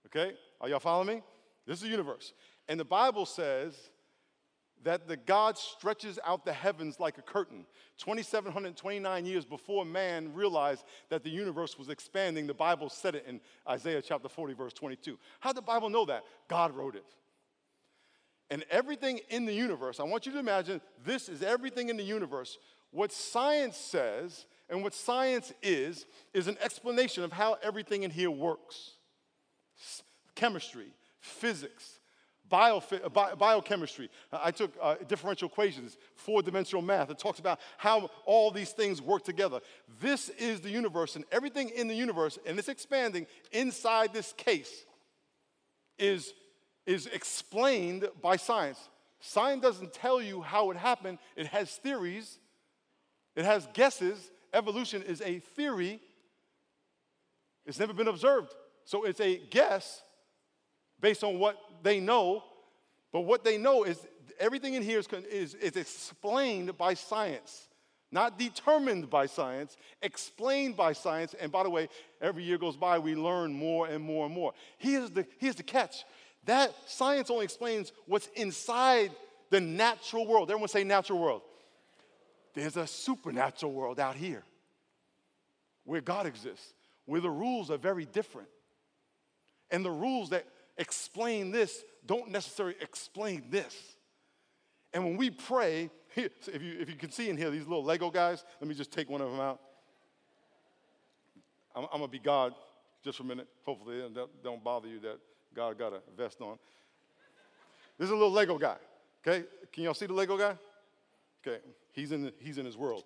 Okay? 0.08 0.34
Are 0.60 0.68
y'all 0.68 0.80
following 0.80 1.08
me? 1.08 1.24
This 1.66 1.78
is 1.78 1.84
the 1.84 1.90
universe. 1.90 2.34
And 2.68 2.80
the 2.80 2.86
Bible 2.86 3.26
says 3.26 3.76
that 4.84 5.08
the 5.08 5.18
God 5.18 5.58
stretches 5.58 6.20
out 6.26 6.46
the 6.46 6.54
heavens 6.54 7.00
like 7.00 7.18
a 7.18 7.22
curtain. 7.22 7.66
2,729 7.98 9.26
years 9.26 9.46
before 9.46 9.86
man 9.86 10.34
realized 10.34 10.86
that 11.10 11.24
the 11.24 11.30
universe 11.30 11.78
was 11.78 11.90
expanding, 11.90 12.48
the 12.48 12.54
Bible 12.54 12.90
said 12.90 13.16
it 13.16 13.26
in 13.28 13.42
Isaiah 13.68 14.02
chapter 14.02 14.30
40, 14.30 14.54
verse 14.54 14.74
22. 14.74 15.18
How 15.40 15.52
did 15.52 15.58
the 15.58 15.62
Bible 15.62 15.90
know 15.90 16.06
that? 16.06 16.24
God 16.48 16.76
wrote 16.76 16.96
it. 16.96 17.06
And 18.50 18.66
everything 18.72 19.20
in 19.30 19.46
the 19.46 19.54
universe, 19.54 20.00
I 20.00 20.04
want 20.04 20.26
you 20.26 20.32
to 20.32 20.40
imagine 20.40 20.82
this 21.06 21.30
is 21.30 21.44
everything 21.44 21.90
in 21.90 21.98
the 21.98 22.04
universe. 22.04 22.58
What 22.92 23.12
science 23.12 23.78
says 23.78 24.46
and 24.70 24.84
what 24.84 24.94
science 24.94 25.52
is, 25.62 26.06
is 26.34 26.48
an 26.48 26.58
explanation 26.62 27.24
of 27.24 27.34
how 27.34 27.58
everything 27.64 28.04
in 28.04 28.12
here 28.12 28.32
works 28.32 28.94
chemistry, 30.36 30.94
physics, 31.20 31.99
bio, 32.50 32.82
bio, 33.14 33.36
biochemistry. 33.36 34.10
I 34.32 34.52
took 34.52 34.74
uh, 34.82 34.96
differential 35.08 35.48
equations, 35.48 35.98
four 36.16 36.42
dimensional 36.42 36.82
math. 36.82 37.10
It 37.10 37.20
talks 37.20 37.40
about 37.40 37.60
how 37.78 38.10
all 38.26 38.52
these 38.52 38.72
things 38.72 39.02
work 39.02 39.24
together. 39.24 39.60
This 40.02 40.30
is 40.30 40.62
the 40.62 40.70
universe, 40.70 41.16
and 41.16 41.26
everything 41.32 41.70
in 41.70 41.88
the 41.88 41.96
universe, 41.96 42.38
and 42.46 42.58
it's 42.58 42.70
expanding 42.70 43.28
inside 43.52 44.14
this 44.14 44.34
case, 44.34 44.86
is, 45.98 46.34
is 46.86 47.06
explained 47.08 48.08
by 48.22 48.36
science. 48.36 48.80
Science 49.20 49.62
doesn't 49.62 49.94
tell 49.94 50.22
you 50.22 50.42
how 50.42 50.72
it 50.72 50.78
happened, 50.78 51.20
it 51.36 51.48
has 51.48 51.76
theories, 51.76 52.40
it 53.36 53.46
has 53.46 53.68
guesses. 53.74 54.32
Evolution 54.54 55.04
is 55.04 55.22
a 55.22 55.40
theory, 55.40 56.00
it's 57.66 57.80
never 57.80 57.94
been 57.94 58.08
observed. 58.08 58.56
So 58.86 59.04
it's 59.04 59.20
a 59.20 59.38
guess 59.38 60.02
based 61.02 61.24
on 61.24 61.40
what 61.40 61.58
they 61.84 62.00
know, 62.00 62.44
but 63.12 63.22
what 63.22 63.44
they 63.44 63.58
know 63.58 63.84
is 63.84 64.06
everything 64.40 64.74
in 64.74 64.84
here 64.84 65.00
is, 65.00 65.08
is, 65.32 65.54
is 65.56 65.76
explained 65.76 66.78
by 66.78 66.94
science. 66.94 67.68
Not 68.12 68.40
determined 68.40 69.10
by 69.10 69.28
science, 69.28 69.78
explained 70.02 70.76
by 70.76 70.94
science. 70.94 71.36
And 71.40 71.52
by 71.52 71.62
the 71.62 71.70
way, 71.70 71.90
every 72.22 72.44
year 72.44 72.58
goes 72.58 72.76
by, 72.76 72.98
we 72.98 73.14
learn 73.14 73.54
more 73.54 73.86
and 73.86 74.04
more 74.04 74.26
and 74.26 74.34
more. 74.34 74.54
Here's 74.80 75.12
the, 75.12 75.28
here's 75.38 75.56
the 75.56 75.64
catch 75.64 76.06
that 76.46 76.74
science 76.88 77.30
only 77.30 77.44
explains 77.44 77.92
what's 78.08 78.28
inside 78.36 79.12
the 79.50 79.60
natural 79.60 80.26
world. 80.26 80.50
Everyone 80.50 80.70
say 80.70 80.84
natural 80.84 81.20
world. 81.20 81.42
There's 82.54 82.78
a 82.78 82.88
supernatural 82.88 83.72
world 83.72 84.00
out 84.00 84.16
here 84.16 84.44
where 85.86 86.02
God 86.02 86.26
exists, 86.26 86.74
where 87.06 87.22
the 87.22 87.30
rules 87.30 87.70
are 87.70 87.78
very 87.78 88.06
different. 88.06 88.48
And 89.70 89.86
the 89.86 89.92
rules 89.92 90.32
that 90.32 90.46
explain 90.80 91.52
this 91.52 91.84
don't 92.06 92.32
necessarily 92.32 92.76
explain 92.82 93.44
this. 93.52 93.76
And 94.94 95.04
when 95.04 95.18
we 95.18 95.30
pray, 95.30 95.92
if, 96.16 96.48
you, 96.48 96.78
if 96.80 96.90
you 96.90 96.96
can 96.96 97.12
see 97.12 97.30
in 97.30 97.38
here 97.38 97.52
these 97.52 97.68
little 97.68 97.84
Lego 97.84 98.10
guys, 98.10 98.44
let 98.60 98.68
me 98.68 98.74
just 98.74 98.92
take 98.92 99.10
one 99.10 99.22
of 99.22 99.30
them 99.30 99.40
out. 99.40 99.60
I'm, 101.76 101.84
I'm 101.84 102.00
gonna 102.00 102.08
be 102.08 102.18
God 102.18 102.56
just 103.04 103.18
for 103.18 103.24
a 103.24 103.28
minute. 103.28 103.48
Hopefully, 103.64 103.98
it 103.98 104.18
don't 104.44 104.64
bother 104.64 104.88
you 104.88 105.00
that 105.02 105.20
God 105.54 105.78
got 105.78 105.94
a 105.94 106.02
vest 106.18 106.42
on. 106.42 106.58
This 108.00 108.06
is 108.06 108.12
a 108.12 108.16
little 108.16 108.32
Lego 108.32 108.58
guy. 108.58 108.78
Okay, 109.22 109.46
can 109.72 109.84
y'all 109.84 109.94
see 109.94 110.08
the 110.08 110.14
Lego 110.14 110.38
guy? 110.38 110.58
Okay, 111.46 111.60
he's 111.92 112.12
in, 112.12 112.24
the, 112.24 112.34
he's 112.40 112.58
in 112.58 112.66
his 112.66 112.78
world. 112.78 113.04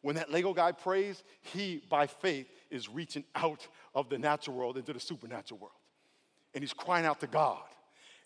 When 0.00 0.16
that 0.16 0.30
Lego 0.30 0.54
guy 0.54 0.72
prays, 0.72 1.24
he, 1.42 1.82
by 1.90 2.06
faith, 2.06 2.48
is 2.70 2.88
reaching 2.88 3.24
out 3.34 3.66
of 3.94 4.08
the 4.08 4.18
natural 4.18 4.56
world 4.56 4.78
into 4.78 4.92
the 4.92 5.00
supernatural 5.00 5.60
world 5.60 5.74
and 6.56 6.62
he's 6.62 6.72
crying 6.72 7.04
out 7.04 7.20
to 7.20 7.26
God. 7.26 7.60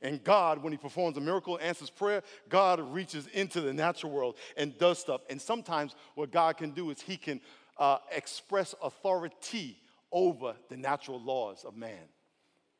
And 0.02 0.22
God, 0.22 0.62
when 0.62 0.72
he 0.72 0.78
performs 0.78 1.16
a 1.16 1.20
miracle, 1.20 1.58
answers 1.60 1.90
prayer, 1.90 2.22
God 2.48 2.80
reaches 2.94 3.26
into 3.26 3.60
the 3.60 3.74
natural 3.74 4.12
world 4.12 4.36
and 4.56 4.78
does 4.78 5.00
stuff. 5.00 5.22
And 5.28 5.42
sometimes 5.42 5.96
what 6.14 6.30
God 6.30 6.56
can 6.56 6.70
do 6.70 6.90
is 6.90 7.00
he 7.02 7.16
can 7.16 7.40
uh, 7.76 7.98
express 8.14 8.72
authority 8.82 9.76
over 10.12 10.54
the 10.68 10.76
natural 10.76 11.20
laws 11.20 11.64
of 11.64 11.76
man. 11.76 11.98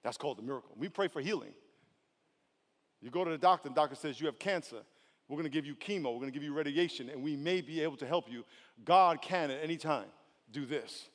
That's 0.05 0.17
called 0.17 0.39
the 0.39 0.43
miracle. 0.43 0.71
We 0.79 0.89
pray 0.89 1.09
for 1.09 1.21
healing. 1.21 1.53
You 3.03 3.11
go 3.11 3.25
to 3.25 3.31
the 3.31 3.39
doctor, 3.39 3.67
and 3.67 3.77
the 3.77 3.81
doctor 3.81 3.97
says 3.97 4.21
you 4.21 4.27
have 4.27 4.39
cancer. 4.39 4.83
We're 5.29 5.37
going 5.37 5.45
to 5.45 5.51
give 5.51 5.67
you 5.67 5.75
chemo, 5.75 6.13
we're 6.13 6.21
going 6.21 6.33
to 6.33 6.33
give 6.33 6.45
you 6.45 6.55
radiation, 6.55 7.11
and 7.11 7.23
we 7.23 7.37
may 7.37 7.61
be 7.61 7.83
able 7.83 7.97
to 7.97 8.07
help 8.07 8.31
you. 8.31 8.45
God 8.85 9.21
can 9.21 9.51
at 9.51 9.63
any 9.63 9.77
time 9.77 10.07
do 10.53 10.65
this. 10.65 11.09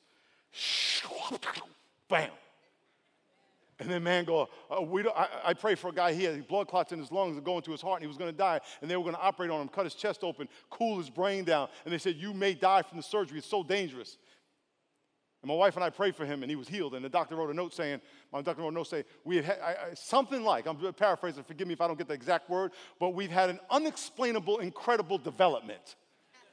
Bam. 2.10 2.32
And 3.80 3.90
then 3.90 4.04
man 4.04 4.24
go, 4.24 4.48
uh, 4.72 4.82
we 4.82 5.04
don't, 5.04 5.16
I, 5.18 5.28
I 5.48 5.54
pray 5.54 5.76
for 5.76 5.90
a 5.90 5.94
guy, 5.94 6.14
he 6.14 6.24
had 6.24 6.48
blood 6.48 6.68
clots 6.68 6.94
in 6.94 7.00
his 7.00 7.12
lungs 7.12 7.36
and 7.36 7.46
going 7.46 7.62
to 7.64 7.72
his 7.72 7.82
heart, 7.82 7.98
and 7.98 8.04
he 8.04 8.08
was 8.08 8.18
going 8.18 8.32
to 8.32 8.38
die. 8.38 8.62
And 8.82 8.90
they 8.90 8.96
were 8.96 9.04
going 9.04 9.16
to 9.16 9.22
operate 9.22 9.52
on 9.52 9.62
him, 9.62 9.68
cut 9.68 9.84
his 9.84 9.96
chest 9.96 10.24
open, 10.24 10.48
cool 10.70 10.98
his 10.98 11.10
brain 11.10 11.44
down. 11.44 11.68
And 11.84 11.94
they 11.94 11.98
said, 11.98 12.16
you 12.16 12.34
may 12.34 12.54
die 12.54 12.84
from 12.84 12.98
the 12.98 13.04
surgery. 13.04 13.38
It's 13.38 13.48
so 13.48 13.64
dangerous. 13.64 14.18
And 15.42 15.50
my 15.50 15.56
wife 15.56 15.76
and 15.76 15.84
I 15.84 15.90
prayed 15.90 16.16
for 16.16 16.26
him, 16.26 16.42
and 16.42 16.50
he 16.50 16.56
was 16.56 16.70
healed. 16.70 16.96
And 16.96 17.04
the 17.04 17.10
doctor 17.10 17.36
wrote 17.36 17.50
a 17.50 17.54
note 17.54 17.74
saying, 17.74 18.00
my 18.32 18.42
doctor 18.42 18.62
wrote 18.62 18.70
a 18.70 18.76
note 18.76 18.88
saying, 18.88 19.04
we 19.26 19.38
had, 19.38 19.60
I, 19.62 19.72
I, 19.92 19.94
something 19.94 20.42
like, 20.42 20.68
I'm 20.68 20.78
paraphrasing, 20.94 21.44
forgive 21.44 21.68
me 21.68 21.74
if 21.74 21.82
I 21.82 21.88
don't 21.88 21.98
get 21.98 22.08
the 22.08 22.14
exact 22.14 22.50
word, 22.50 22.72
but 22.98 23.10
we've 23.10 23.30
had 23.30 23.50
an 23.50 23.60
unexplainable, 23.70 24.60
incredible 24.60 25.18
development. 25.18 25.98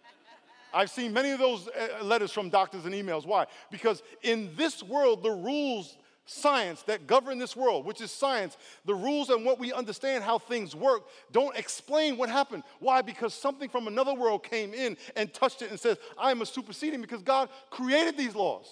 I've 0.75 0.91
seen 0.91 1.13
many 1.13 1.31
of 1.31 1.39
those 1.39 1.69
uh, 1.69 2.05
letters 2.05 2.33
from 2.33 2.51
doctors 2.51 2.85
and 2.85 2.95
emails. 2.95 3.25
Why? 3.25 3.47
Because 3.71 4.03
in 4.23 4.51
this 4.57 4.83
world, 4.83 5.23
the 5.23 5.31
rules 5.31 5.97
science 6.25 6.83
that 6.83 7.07
govern 7.07 7.39
this 7.39 7.57
world, 7.57 7.85
which 7.85 8.01
is 8.01 8.11
science, 8.11 8.57
the 8.85 8.95
rules 8.95 9.31
and 9.31 9.45
what 9.45 9.59
we 9.59 9.73
understand 9.73 10.23
how 10.25 10.39
things 10.39 10.75
work, 10.75 11.05
don't 11.33 11.57
explain 11.57 12.17
what 12.17 12.29
happened. 12.29 12.63
Why? 12.81 13.03
Because 13.03 13.35
something 13.35 13.69
from 13.69 13.87
another 13.87 14.15
world 14.15 14.45
came 14.45 14.73
in 14.73 14.97
and 15.17 15.33
touched 15.33 15.63
it 15.63 15.71
and 15.71 15.79
says, 15.79 15.99
I 16.19 16.31
am 16.31 16.43
a 16.43 16.47
superseding 16.47 17.01
because 17.01 17.23
God 17.23 17.49
created 17.71 18.17
these 18.17 18.35
laws. 18.35 18.67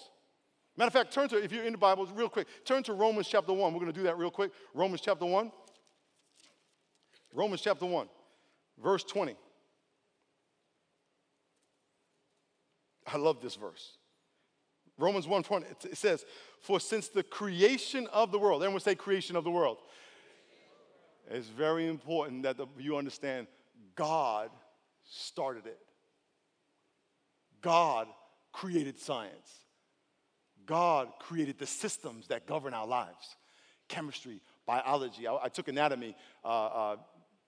Matter 0.77 0.87
of 0.87 0.93
fact, 0.93 1.13
turn 1.13 1.27
to, 1.29 1.43
if 1.43 1.51
you're 1.51 1.65
in 1.65 1.73
the 1.73 1.77
Bible, 1.77 2.07
real 2.15 2.29
quick, 2.29 2.47
turn 2.63 2.83
to 2.83 2.93
Romans 2.93 3.27
chapter 3.27 3.51
1. 3.51 3.73
We're 3.73 3.79
going 3.79 3.91
to 3.91 3.97
do 3.97 4.03
that 4.03 4.17
real 4.17 4.31
quick. 4.31 4.51
Romans 4.73 5.01
chapter 5.01 5.25
1. 5.25 5.51
Romans 7.33 7.61
chapter 7.61 7.85
1, 7.85 8.07
verse 8.81 9.03
20. 9.03 9.35
I 13.07 13.17
love 13.17 13.41
this 13.41 13.55
verse. 13.55 13.97
Romans 15.01 15.27
1 15.27 15.43
it 15.83 15.97
says, 15.97 16.25
For 16.61 16.79
since 16.79 17.07
the 17.07 17.23
creation 17.23 18.07
of 18.13 18.31
the 18.31 18.39
world, 18.39 18.61
everyone 18.63 18.81
say 18.81 18.95
creation 18.95 19.35
of 19.35 19.43
the 19.43 19.51
world. 19.51 19.77
It's 21.29 21.47
very 21.47 21.87
important 21.87 22.43
that 22.43 22.57
the, 22.57 22.67
you 22.77 22.97
understand 22.97 23.47
God 23.95 24.49
started 25.03 25.65
it. 25.65 25.79
God 27.61 28.07
created 28.51 28.99
science. 28.99 29.65
God 30.65 31.09
created 31.19 31.57
the 31.57 31.67
systems 31.67 32.27
that 32.27 32.45
govern 32.45 32.73
our 32.73 32.87
lives 32.87 33.35
chemistry, 33.91 34.39
biology. 34.65 35.27
I, 35.27 35.37
I 35.43 35.49
took 35.49 35.67
anatomy 35.67 36.15
uh, 36.45 36.47
uh, 36.47 36.95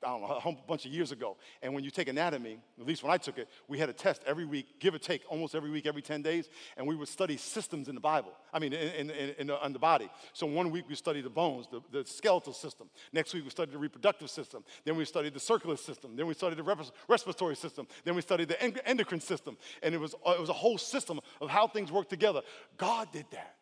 I 0.04 0.10
don't 0.10 0.22
know, 0.22 0.36
a 0.36 0.40
whole 0.40 0.58
bunch 0.68 0.86
of 0.86 0.92
years 0.92 1.12
ago. 1.12 1.38
And 1.62 1.74
when 1.74 1.84
you 1.84 1.92
take 1.92 2.08
anatomy, 2.08 2.60
at 2.80 2.86
least 2.86 3.04
when 3.04 3.12
I 3.12 3.18
took 3.18 3.38
it, 3.38 3.48
we 3.68 3.78
had 3.78 3.90
a 3.90 3.94
test 3.94 4.22
every 4.26 4.46
week, 4.46 4.80
give 4.80 4.94
or 4.94 5.00
take, 5.00 5.24
almost 5.30 5.56
every 5.56 5.70
week, 5.70 5.86
every 5.86 6.02
10 6.02 6.22
days, 6.22 6.50
and 6.78 6.88
we 6.88 6.96
would 6.96 7.08
study 7.08 7.38
systems 7.38 7.88
in 7.88 7.96
the 7.96 8.02
Bible. 8.02 8.32
I 8.54 8.60
mean, 8.60 8.74
in, 8.74 9.10
in, 9.10 9.32
in, 9.38 9.48
the, 9.48 9.66
in 9.66 9.74
the, 9.74 9.80
body. 9.80 10.10
So 10.34 10.46
one 10.46 10.72
week 10.72 10.86
we 10.88 10.96
studied 10.96 11.26
the 11.26 11.30
bones, 11.30 11.68
the, 11.72 11.82
the, 11.92 12.06
skeletal 12.06 12.54
system. 12.54 12.90
Next 13.12 13.34
week 13.34 13.44
we 13.44 13.50
studied 13.50 13.74
the 13.74 13.80
reproductive 13.80 14.30
system. 14.30 14.64
Then 14.86 14.96
we 14.96 15.06
studied 15.06 15.34
the 15.34 15.40
circular 15.40 15.78
system. 15.78 16.16
Then 16.16 16.28
we 16.28 16.34
studied 16.34 16.58
the 16.58 16.92
respiratory 17.08 17.56
system. 17.56 17.88
Then 18.04 18.16
we 18.16 18.22
studied 18.22 18.50
the 18.50 18.88
endocrine 18.88 19.22
system. 19.22 19.58
And 19.82 19.94
it 19.94 19.98
was, 19.98 20.14
it 20.14 20.40
was 20.40 20.50
a 20.50 20.54
whole 20.54 20.78
system 20.78 21.20
of 21.42 21.50
how 21.50 21.68
things 21.68 21.92
work 21.92 22.10
together. 22.10 22.42
God 22.78 23.12
did 23.12 23.26
that 23.32 23.56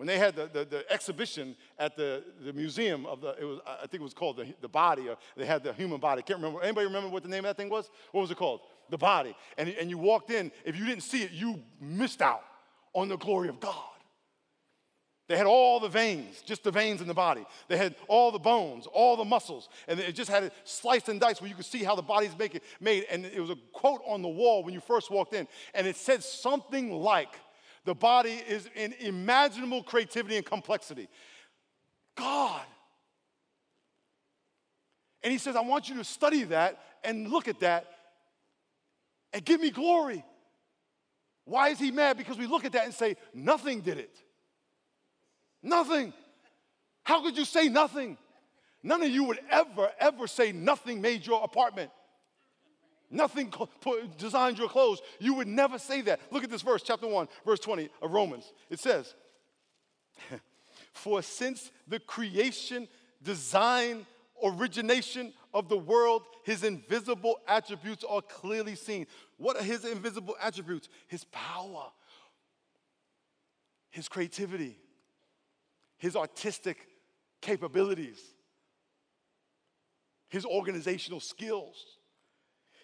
when 0.00 0.06
they 0.06 0.16
had 0.16 0.34
the, 0.34 0.48
the, 0.50 0.64
the, 0.64 0.90
exhibition 0.90 1.54
at 1.78 1.94
the, 1.94 2.24
the 2.42 2.54
museum 2.54 3.04
of 3.04 3.20
the, 3.20 3.36
it 3.38 3.44
was, 3.44 3.60
I 3.66 3.80
think 3.80 4.00
it 4.00 4.02
was 4.02 4.14
called 4.14 4.38
the, 4.38 4.46
the 4.62 4.68
body, 4.68 5.10
or 5.10 5.18
they 5.36 5.44
had 5.44 5.62
the 5.62 5.74
human 5.74 6.00
body. 6.00 6.22
Can't 6.22 6.38
remember. 6.38 6.62
Anybody 6.62 6.86
remember 6.86 7.10
what 7.10 7.22
the 7.22 7.28
name 7.28 7.40
of 7.40 7.50
that 7.50 7.58
thing 7.58 7.68
was? 7.68 7.90
What 8.12 8.22
was 8.22 8.30
it 8.30 8.38
called? 8.38 8.60
The 8.88 8.96
body. 8.96 9.36
And, 9.58 9.68
and 9.68 9.90
you 9.90 9.98
walked 9.98 10.30
in, 10.30 10.52
if 10.64 10.74
you 10.74 10.86
didn't 10.86 11.02
see 11.02 11.22
it, 11.22 11.32
you 11.32 11.60
missed 11.82 12.22
out 12.22 12.42
on 12.94 13.08
the 13.08 13.18
glory 13.18 13.50
of 13.50 13.60
God. 13.60 13.74
They 15.28 15.36
had 15.36 15.44
all 15.44 15.80
the 15.80 15.90
veins, 15.90 16.40
just 16.46 16.64
the 16.64 16.70
veins 16.70 17.02
in 17.02 17.06
the 17.06 17.12
body. 17.12 17.44
They 17.68 17.76
had 17.76 17.94
all 18.08 18.32
the 18.32 18.38
bones, 18.38 18.86
all 18.86 19.18
the 19.18 19.24
muscles, 19.26 19.68
and 19.86 20.00
it 20.00 20.14
just 20.14 20.30
had 20.30 20.44
it 20.44 20.54
sliced 20.64 21.10
and 21.10 21.20
diced 21.20 21.42
where 21.42 21.50
you 21.50 21.54
could 21.54 21.66
see 21.66 21.84
how 21.84 21.94
the 21.94 22.00
body's 22.00 22.38
make 22.38 22.54
it, 22.54 22.64
made. 22.80 23.04
And 23.10 23.26
it 23.26 23.38
was 23.38 23.50
a 23.50 23.56
quote 23.74 24.00
on 24.06 24.22
the 24.22 24.28
wall 24.28 24.64
when 24.64 24.72
you 24.72 24.80
first 24.80 25.10
walked 25.10 25.34
in, 25.34 25.46
and 25.74 25.86
it 25.86 25.96
said 25.96 26.24
something 26.24 26.90
like, 26.90 27.28
the 27.90 27.94
body 27.96 28.40
is 28.48 28.70
in 28.76 28.94
imaginable 29.00 29.82
creativity 29.82 30.36
and 30.36 30.46
complexity. 30.46 31.08
God. 32.16 32.62
And 35.24 35.32
he 35.32 35.38
says, 35.38 35.56
I 35.56 35.62
want 35.62 35.88
you 35.88 35.96
to 35.96 36.04
study 36.04 36.44
that 36.44 36.78
and 37.02 37.28
look 37.28 37.48
at 37.48 37.58
that 37.60 37.86
and 39.32 39.44
give 39.44 39.60
me 39.60 39.70
glory. 39.70 40.24
Why 41.46 41.70
is 41.70 41.80
he 41.80 41.90
mad? 41.90 42.16
Because 42.16 42.38
we 42.38 42.46
look 42.46 42.64
at 42.64 42.70
that 42.74 42.84
and 42.84 42.94
say, 42.94 43.16
nothing 43.34 43.80
did 43.80 43.98
it. 43.98 44.16
Nothing. 45.60 46.12
How 47.02 47.24
could 47.24 47.36
you 47.36 47.44
say 47.44 47.68
nothing? 47.68 48.18
None 48.84 49.02
of 49.02 49.10
you 49.10 49.24
would 49.24 49.40
ever, 49.50 49.90
ever 49.98 50.28
say 50.28 50.52
nothing 50.52 51.00
made 51.00 51.26
your 51.26 51.42
apartment. 51.42 51.90
Nothing 53.10 53.52
designed 54.18 54.58
your 54.58 54.68
clothes. 54.68 55.00
You 55.18 55.34
would 55.34 55.48
never 55.48 55.78
say 55.78 56.00
that. 56.02 56.20
Look 56.30 56.44
at 56.44 56.50
this 56.50 56.62
verse, 56.62 56.82
chapter 56.82 57.08
1, 57.08 57.28
verse 57.44 57.58
20 57.58 57.88
of 58.02 58.12
Romans. 58.12 58.52
It 58.70 58.78
says, 58.78 59.14
For 60.92 61.20
since 61.22 61.72
the 61.88 61.98
creation, 61.98 62.86
design, 63.22 64.06
origination 64.42 65.32
of 65.52 65.68
the 65.68 65.76
world, 65.76 66.22
his 66.44 66.62
invisible 66.64 67.40
attributes 67.48 68.04
are 68.08 68.22
clearly 68.22 68.76
seen. 68.76 69.06
What 69.36 69.56
are 69.56 69.62
his 69.62 69.84
invisible 69.84 70.36
attributes? 70.40 70.88
His 71.08 71.24
power, 71.24 71.86
his 73.90 74.08
creativity, 74.08 74.78
his 75.98 76.16
artistic 76.16 76.86
capabilities, 77.40 78.20
his 80.28 80.44
organizational 80.46 81.20
skills. 81.20 81.84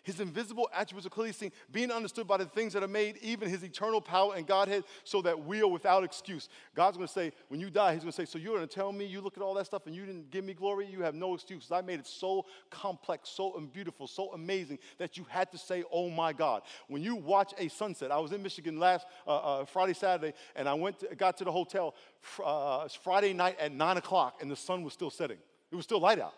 His 0.07 0.21
invisible 0.21 0.71
attributes 0.73 1.05
are 1.05 1.11
clearly 1.11 1.33
seen, 1.33 1.51
being 1.73 1.91
understood 1.91 2.29
by 2.29 2.37
the 2.37 2.45
things 2.45 2.73
that 2.75 2.85
are 2.85 2.89
made, 2.89 3.17
even 3.23 3.49
his 3.49 3.65
eternal 3.65 4.01
power 4.01 4.37
and 4.37 4.47
Godhead, 4.47 4.85
so 5.03 5.21
that 5.23 5.45
we 5.45 5.61
are 5.63 5.67
without 5.67 6.05
excuse. 6.05 6.49
God's 6.77 6.97
gonna 6.97 7.09
say, 7.09 7.33
when 7.49 7.59
you 7.59 7.71
die, 7.71 7.93
he's 7.95 8.05
gonna 8.05 8.13
say, 8.13 8.25
So 8.25 8.39
you're 8.39 8.55
gonna 8.55 8.69
tell 8.69 8.93
me 8.93 9.05
you 9.05 9.21
look 9.21 9.37
at 9.37 9.43
all 9.43 9.53
that 9.55 9.67
stuff 9.67 9.89
and 9.89 9.97
you 9.97 10.07
didn't 10.07 10.31
give 10.31 10.45
me 10.45 10.55
glory? 10.55 10.87
You 10.87 11.03
have 11.03 11.17
no 11.17 11.35
excuse. 11.35 11.73
I 11.73 11.81
made 11.81 11.99
it 11.99 12.07
so 12.07 12.47
complex, 12.71 13.31
so 13.31 13.61
beautiful, 13.73 14.07
so 14.07 14.33
amazing 14.33 14.79
that 14.99 15.17
you 15.17 15.27
had 15.29 15.51
to 15.51 15.59
say, 15.59 15.83
Oh 15.91 16.09
my 16.09 16.33
God. 16.33 16.63
When 16.87 17.03
you 17.03 17.17
watch 17.17 17.53
a 17.59 17.67
sunset, 17.67 18.13
I 18.13 18.19
was 18.19 18.31
in 18.31 18.45
Michigan 18.45 18.79
last 18.79 19.09
uh, 19.27 19.39
uh, 19.39 19.65
Friday, 19.65 19.95
Saturday, 19.95 20.35
and 20.55 20.69
I 20.69 20.75
went 20.75 21.01
to, 21.01 21.17
got 21.17 21.37
to 21.39 21.45
the 21.45 21.51
hotel 21.51 21.97
uh, 22.45 22.87
Friday 23.03 23.33
night 23.33 23.59
at 23.59 23.73
nine 23.73 23.97
o'clock, 23.97 24.39
and 24.41 24.49
the 24.49 24.55
sun 24.55 24.85
was 24.85 24.93
still 24.93 25.11
setting. 25.11 25.39
It 25.73 25.75
was 25.75 25.85
still 25.85 25.99
light 25.99 26.21
out. 26.21 26.35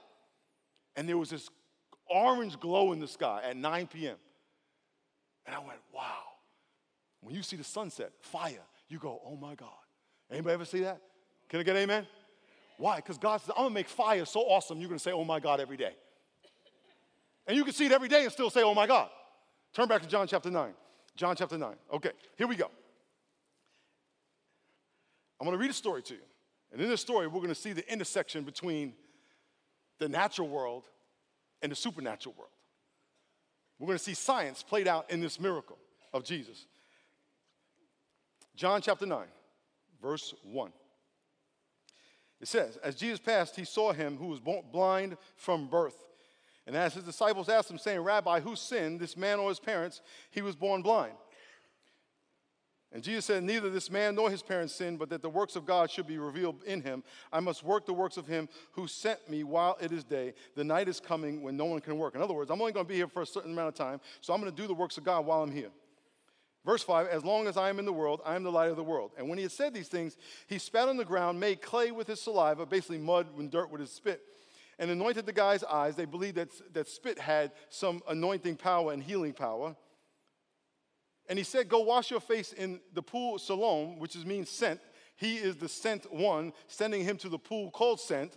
And 0.97 1.07
there 1.07 1.19
was 1.19 1.29
this 1.29 1.51
orange 2.11 2.59
glow 2.59 2.93
in 2.93 3.01
the 3.01 3.09
sky 3.09 3.43
at 3.45 3.57
9 3.57 3.87
p.m. 3.89 4.17
And 5.47 5.55
I 5.55 5.59
went, 5.61 5.79
wow. 5.95 6.23
When 7.21 7.35
you 7.35 7.43
see 7.43 7.57
the 7.57 7.65
sunset, 7.65 8.13
fire, 8.21 8.65
you 8.89 8.99
go, 8.99 9.21
oh 9.25 9.37
my 9.37 9.55
God. 9.55 9.69
Anybody 10.31 10.55
ever 10.55 10.65
see 10.65 10.81
that? 10.81 11.01
Can 11.49 11.61
I 11.61 11.63
get 11.63 11.77
amen? 11.77 12.07
Why? 12.77 12.97
Because 12.97 13.19
God 13.19 13.41
says, 13.41 13.51
I'm 13.57 13.65
gonna 13.65 13.75
make 13.75 13.89
fire 13.89 14.25
so 14.25 14.41
awesome, 14.41 14.79
you're 14.79 14.89
gonna 14.89 14.99
say, 14.99 15.13
oh 15.13 15.25
my 15.25 15.41
God, 15.41 15.61
every 15.61 15.77
day. 15.77 15.95
And 17.47 17.57
you 17.57 17.65
can 17.65 17.73
see 17.73 17.87
it 17.87 17.93
every 17.93 18.09
day 18.09 18.25
and 18.25 18.33
still 18.33 18.51
say, 18.51 18.63
oh 18.63 18.75
my 18.75 18.87
God. 18.87 19.09
Turn 19.73 19.89
back 19.89 20.03
to 20.03 20.09
John 20.09 20.27
chapter 20.27 20.51
9. 20.51 20.73
John 21.17 21.35
chapter 21.35 21.59
9. 21.59 21.75
Okay, 21.95 22.13
here 22.37 22.47
we 22.47 22.57
go. 22.57 22.71
I'm 25.41 25.47
gonna 25.47 25.57
read 25.59 25.71
a 25.71 25.75
story 25.75 26.03
to 26.03 26.15
you. 26.15 26.21
And 26.73 26.81
in 26.81 26.89
this 26.89 27.01
story, 27.01 27.27
we're 27.27 27.41
gonna 27.41 27.55
see 27.55 27.73
the 27.73 27.91
intersection 27.91 28.45
between 28.45 28.93
the 29.99 30.09
natural 30.09 30.49
world 30.49 30.85
and 31.63 31.73
the 31.73 31.77
supernatural 31.77 32.35
world. 32.39 32.51
We're 33.79 33.87
going 33.87 33.99
to 33.99 34.05
see 34.05 34.15
science 34.15 34.63
played 34.63 34.89
out 34.89 35.11
in 35.11 35.21
this 35.21 35.39
miracle 35.39 35.79
of 36.13 36.25
Jesus. 36.25 36.67
John 38.57 38.83
chapter 38.83 39.07
9, 39.07 39.27
verse 40.03 40.35
1. 40.43 40.73
It 42.41 42.49
says, 42.49 42.77
As 42.79 42.97
Jesus 42.97 43.21
passed, 43.21 43.57
he 43.57 43.65
saw 43.65 43.93
him 43.93 44.17
who 44.17 44.27
was 44.27 44.41
born 44.41 44.65
blind 44.73 45.17
from 45.37 45.69
birth. 45.69 45.97
And 46.67 46.77
as 46.77 46.95
his 46.95 47.05
disciples 47.05 47.49
asked 47.49 47.71
him, 47.71 47.79
saying, 47.79 48.01
Rabbi, 48.01 48.41
who 48.41 48.55
sinned, 48.55 49.01
this 49.01 49.17
man 49.17 49.39
or 49.39 49.49
his 49.49 49.61
parents? 49.61 50.03
He 50.31 50.43
was 50.43 50.55
born 50.55 50.83
blind. 50.83 51.15
And 52.93 53.03
Jesus 53.03 53.27
said, 53.27 53.45
Neither 53.45 53.69
this 53.69 53.91
man 53.91 54.15
nor 54.15 54.31
his 54.31 54.43
parents 54.43 54.75
sinned, 54.75 54.99
but 54.99 55.11
that 55.11 55.21
the 55.21 55.29
works 55.29 55.57
of 55.57 55.67
God 55.67 55.91
should 55.91 56.07
be 56.07 56.19
revealed 56.19 56.63
in 56.65 56.81
him. 56.81 57.05
I 57.33 57.41
must 57.41 57.63
work 57.63 57.85
the 57.85 57.93
works 57.93 58.17
of 58.17 58.27
him 58.27 58.49
who 58.73 58.87
sent 58.87 59.29
me 59.29 59.45
while 59.45 59.77
it 59.81 59.93
is 59.93 60.05
day. 60.05 60.33
The 60.55 60.65
night 60.65 60.89
is 60.89 60.99
coming 60.99 61.43
when 61.43 61.57
no 61.57 61.67
one 61.67 61.81
can 61.81 61.99
work. 61.99 62.15
In 62.15 62.23
other 62.23 62.35
words, 62.35 62.51
I'm 62.51 62.61
only 62.61 62.73
going 62.73 62.87
to 62.87 62.89
be 62.89 62.97
here 62.97 63.09
for 63.09 63.23
a 63.23 63.27
certain 63.27 63.53
amount 63.53 63.69
of 63.69 63.75
time, 63.75 64.01
so 64.21 64.33
I'm 64.33 64.41
going 64.41 64.53
to 64.53 64.57
do 64.57 64.67
the 64.67 64.75
works 64.75 64.97
of 64.97 65.05
God 65.05 65.27
while 65.27 65.43
I'm 65.43 65.53
here. 65.53 65.71
Verse 66.65 66.83
5 66.83 67.09
As 67.09 67.25
long 67.25 67.47
as 67.47 67.57
I 67.57 67.69
am 67.69 67.79
in 67.79 67.85
the 67.85 67.93
world, 67.93 68.23
I 68.25 68.37
am 68.37 68.43
the 68.43 68.53
light 68.53 68.71
of 68.71 68.77
the 68.77 68.83
world. 68.83 69.13
And 69.19 69.29
when 69.29 69.39
he 69.39 69.43
had 69.43 69.53
said 69.53 69.75
these 69.75 69.89
things, 69.89 70.17
he 70.47 70.59
spat 70.59 70.89
on 70.89 70.97
the 70.97 71.05
ground, 71.05 71.39
made 71.39 71.61
clay 71.61 71.91
with 71.91 72.07
his 72.07 72.21
saliva, 72.21 72.65
basically 72.65 72.99
mud 72.99 73.27
and 73.39 73.51
dirt 73.51 73.71
with 73.71 73.83
his 73.83 73.91
spit, 73.91 74.23
and 74.79 74.91
anointed 74.91 75.27
the 75.27 75.33
guy's 75.33 75.63
eyes. 75.65 75.95
They 75.95 76.07
believed 76.07 76.37
that, 76.37 76.51
that 76.73 76.89
spit 76.89 77.19
had 77.19 77.53
some 77.69 78.03
anointing 78.09 78.57
power 78.57 78.93
and 78.93 79.03
healing 79.03 79.35
power. 79.35 79.77
And 81.29 81.39
he 81.39 81.45
said, 81.45 81.69
Go 81.69 81.81
wash 81.81 82.11
your 82.11 82.21
face 82.21 82.53
in 82.53 82.81
the 82.95 83.03
pool 83.03 83.39
Siloam, 83.39 83.99
which 83.99 84.17
is 84.17 84.25
means 84.25 84.49
sent. 84.49 84.81
He 85.17 85.37
is 85.37 85.57
the 85.57 85.69
sent 85.69 86.13
one, 86.13 86.53
sending 86.69 87.05
him 87.05 87.17
to 87.19 87.29
the 87.29 87.39
pool 87.39 87.71
called 87.71 88.01
sent. 88.01 88.37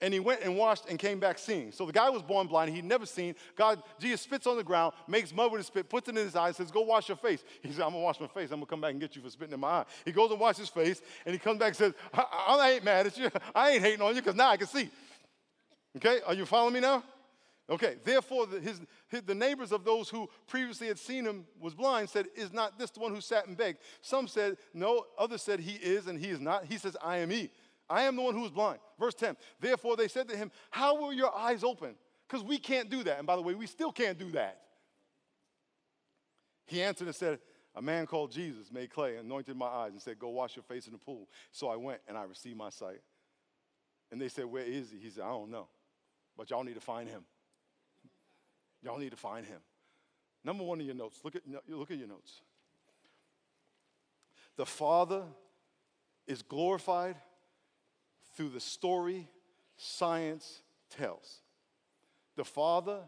And 0.00 0.12
he 0.12 0.18
went 0.18 0.40
and 0.42 0.58
washed 0.58 0.86
and 0.90 0.98
came 0.98 1.20
back 1.20 1.38
seeing. 1.38 1.70
So 1.70 1.86
the 1.86 1.92
guy 1.92 2.10
was 2.10 2.22
born 2.22 2.48
blind. 2.48 2.74
He'd 2.74 2.84
never 2.84 3.06
seen. 3.06 3.36
God, 3.54 3.80
Jesus 4.00 4.20
spits 4.20 4.48
on 4.48 4.56
the 4.56 4.64
ground, 4.64 4.94
makes 5.06 5.32
mud 5.32 5.52
with 5.52 5.60
his 5.60 5.68
spit, 5.68 5.88
puts 5.88 6.08
it 6.08 6.18
in 6.18 6.24
his 6.24 6.34
eye, 6.34 6.50
says, 6.50 6.72
Go 6.72 6.80
wash 6.80 7.08
your 7.08 7.16
face. 7.16 7.44
He 7.62 7.70
said, 7.70 7.82
I'm 7.82 7.90
going 7.90 8.02
to 8.02 8.04
wash 8.04 8.18
my 8.18 8.26
face. 8.26 8.50
I'm 8.50 8.58
going 8.58 8.62
to 8.62 8.66
come 8.66 8.80
back 8.80 8.90
and 8.90 9.00
get 9.00 9.14
you 9.14 9.22
for 9.22 9.30
spitting 9.30 9.54
in 9.54 9.60
my 9.60 9.68
eye. 9.68 9.84
He 10.04 10.10
goes 10.10 10.32
and 10.32 10.40
washes 10.40 10.58
his 10.58 10.68
face, 10.70 11.00
and 11.24 11.32
he 11.32 11.38
comes 11.38 11.60
back 11.60 11.68
and 11.68 11.76
says, 11.76 11.94
I, 12.12 12.24
I 12.58 12.70
ain't 12.72 12.84
mad 12.84 13.06
at 13.06 13.16
you. 13.16 13.30
I 13.54 13.70
ain't 13.70 13.82
hating 13.82 14.02
on 14.02 14.16
you 14.16 14.20
because 14.20 14.34
now 14.34 14.50
I 14.50 14.56
can 14.56 14.66
see. 14.66 14.90
Okay? 15.96 16.18
Are 16.26 16.34
you 16.34 16.46
following 16.46 16.74
me 16.74 16.80
now? 16.80 17.04
Okay, 17.70 17.96
therefore, 18.04 18.46
the, 18.46 18.60
his, 18.60 18.80
his, 19.08 19.22
the 19.22 19.34
neighbors 19.34 19.72
of 19.72 19.84
those 19.84 20.08
who 20.08 20.28
previously 20.46 20.88
had 20.88 20.98
seen 20.98 21.24
him 21.24 21.46
was 21.60 21.74
blind 21.74 22.08
said, 22.08 22.26
Is 22.34 22.52
not 22.52 22.78
this 22.78 22.90
the 22.90 23.00
one 23.00 23.14
who 23.14 23.20
sat 23.20 23.46
and 23.46 23.56
begged? 23.56 23.78
Some 24.00 24.26
said, 24.26 24.56
No. 24.74 25.06
Others 25.16 25.42
said, 25.42 25.60
He 25.60 25.76
is, 25.76 26.06
and 26.08 26.18
he 26.18 26.28
is 26.28 26.40
not. 26.40 26.64
He 26.64 26.76
says, 26.76 26.96
I 27.02 27.18
am 27.18 27.30
he. 27.30 27.50
I 27.88 28.02
am 28.02 28.16
the 28.16 28.22
one 28.22 28.34
who 28.34 28.44
is 28.44 28.50
blind. 28.50 28.80
Verse 28.98 29.14
10 29.14 29.36
Therefore, 29.60 29.96
they 29.96 30.08
said 30.08 30.28
to 30.28 30.36
him, 30.36 30.50
How 30.70 31.00
will 31.00 31.12
your 31.12 31.34
eyes 31.34 31.62
open? 31.62 31.94
Because 32.28 32.44
we 32.44 32.58
can't 32.58 32.90
do 32.90 33.04
that. 33.04 33.18
And 33.18 33.26
by 33.26 33.36
the 33.36 33.42
way, 33.42 33.54
we 33.54 33.66
still 33.66 33.92
can't 33.92 34.18
do 34.18 34.30
that. 34.32 34.58
He 36.66 36.82
answered 36.82 37.06
and 37.06 37.14
said, 37.14 37.38
A 37.76 37.82
man 37.82 38.06
called 38.06 38.32
Jesus 38.32 38.72
made 38.72 38.90
clay, 38.90 39.16
anointed 39.16 39.56
my 39.56 39.66
eyes, 39.66 39.92
and 39.92 40.02
said, 40.02 40.18
Go 40.18 40.30
wash 40.30 40.56
your 40.56 40.62
face 40.64 40.86
in 40.86 40.92
the 40.92 40.98
pool. 40.98 41.28
So 41.52 41.68
I 41.68 41.76
went 41.76 42.00
and 42.08 42.18
I 42.18 42.24
received 42.24 42.56
my 42.56 42.70
sight. 42.70 43.00
And 44.10 44.20
they 44.20 44.28
said, 44.28 44.46
Where 44.46 44.64
is 44.64 44.90
he? 44.90 44.98
He 44.98 45.10
said, 45.10 45.22
I 45.22 45.28
don't 45.28 45.50
know. 45.50 45.68
But 46.36 46.50
y'all 46.50 46.64
need 46.64 46.74
to 46.74 46.80
find 46.80 47.08
him. 47.08 47.24
Y'all 48.82 48.98
need 48.98 49.10
to 49.10 49.16
find 49.16 49.46
him. 49.46 49.60
Number 50.44 50.64
one 50.64 50.80
in 50.80 50.86
your 50.86 50.94
notes. 50.94 51.20
Look 51.24 51.36
at, 51.36 51.42
look 51.68 51.90
at 51.90 51.98
your 51.98 52.08
notes. 52.08 52.40
The 54.56 54.66
Father 54.66 55.22
is 56.26 56.42
glorified 56.42 57.16
through 58.36 58.50
the 58.50 58.60
story 58.60 59.28
science 59.76 60.62
tells. 60.90 61.40
The 62.36 62.44
Father 62.44 63.00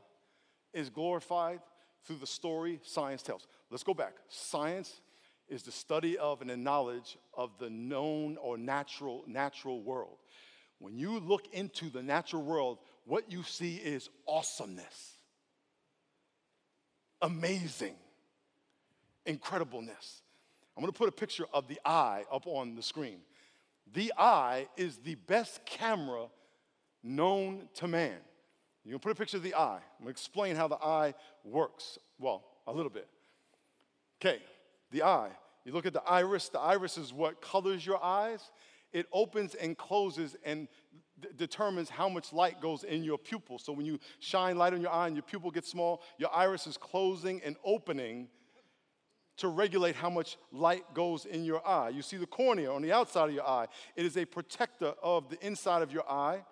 is 0.72 0.90
glorified 0.90 1.60
through 2.04 2.16
the 2.16 2.26
story 2.26 2.80
science 2.82 3.22
tells. 3.22 3.46
Let's 3.70 3.84
go 3.84 3.94
back. 3.94 4.14
Science 4.28 5.00
is 5.48 5.62
the 5.62 5.72
study 5.72 6.16
of 6.18 6.40
and 6.40 6.50
the 6.50 6.56
knowledge 6.56 7.18
of 7.34 7.50
the 7.58 7.70
known 7.70 8.36
or 8.38 8.56
natural 8.56 9.24
natural 9.26 9.82
world. 9.82 10.18
When 10.78 10.98
you 10.98 11.20
look 11.20 11.46
into 11.52 11.90
the 11.90 12.02
natural 12.02 12.42
world, 12.42 12.78
what 13.04 13.30
you 13.30 13.42
see 13.42 13.76
is 13.76 14.08
awesomeness 14.26 15.13
amazing, 17.24 17.94
incredibleness. 19.26 20.20
I'm 20.76 20.82
gonna 20.82 20.92
put 20.92 21.08
a 21.08 21.12
picture 21.12 21.46
of 21.52 21.66
the 21.68 21.80
eye 21.84 22.24
up 22.30 22.46
on 22.46 22.76
the 22.76 22.82
screen. 22.82 23.18
The 23.92 24.12
eye 24.18 24.68
is 24.76 24.98
the 24.98 25.14
best 25.14 25.64
camera 25.64 26.26
known 27.02 27.68
to 27.76 27.88
man. 27.88 28.16
You're 28.84 28.92
gonna 28.92 28.98
put 28.98 29.12
a 29.12 29.14
picture 29.14 29.38
of 29.38 29.42
the 29.42 29.54
eye. 29.54 29.80
I'm 29.98 30.04
gonna 30.04 30.10
explain 30.10 30.54
how 30.54 30.68
the 30.68 30.76
eye 30.76 31.14
works. 31.44 31.98
Well, 32.18 32.44
a 32.66 32.72
little 32.72 32.90
bit. 32.90 33.08
Okay, 34.20 34.40
the 34.90 35.02
eye. 35.02 35.30
You 35.64 35.72
look 35.72 35.86
at 35.86 35.94
the 35.94 36.02
iris, 36.04 36.50
the 36.50 36.60
iris 36.60 36.98
is 36.98 37.12
what 37.12 37.40
colors 37.40 37.86
your 37.86 38.02
eyes. 38.04 38.50
It 38.92 39.06
opens 39.12 39.54
and 39.54 39.78
closes 39.78 40.36
and 40.44 40.68
d- 41.20 41.28
determines 41.36 41.90
how 41.90 42.08
much 42.08 42.32
light 42.32 42.60
goes 42.60 42.84
in 42.84 43.04
your 43.04 43.18
pupil. 43.18 43.58
So 43.58 43.72
when 43.72 43.86
you 43.86 43.98
shine 44.20 44.56
light 44.56 44.72
on 44.72 44.80
your 44.80 44.90
eye 44.90 45.06
and 45.06 45.16
your 45.16 45.22
pupil 45.22 45.50
gets 45.50 45.68
small, 45.68 46.02
your 46.18 46.34
iris 46.34 46.66
is 46.66 46.76
closing 46.76 47.40
and 47.44 47.56
opening 47.64 48.28
to 49.36 49.48
regulate 49.48 49.96
how 49.96 50.10
much 50.10 50.36
light 50.52 50.84
goes 50.94 51.24
in 51.24 51.44
your 51.44 51.66
eye. 51.66 51.88
You 51.88 52.02
see 52.02 52.16
the 52.16 52.26
cornea 52.26 52.70
on 52.72 52.82
the 52.82 52.92
outside 52.92 53.28
of 53.28 53.34
your 53.34 53.46
eye. 53.46 53.66
It 53.96 54.06
is 54.06 54.16
a 54.16 54.24
protector 54.24 54.94
of 55.02 55.28
the 55.28 55.44
inside 55.44 55.82
of 55.82 55.92
your 55.92 56.08
eye. 56.10 56.44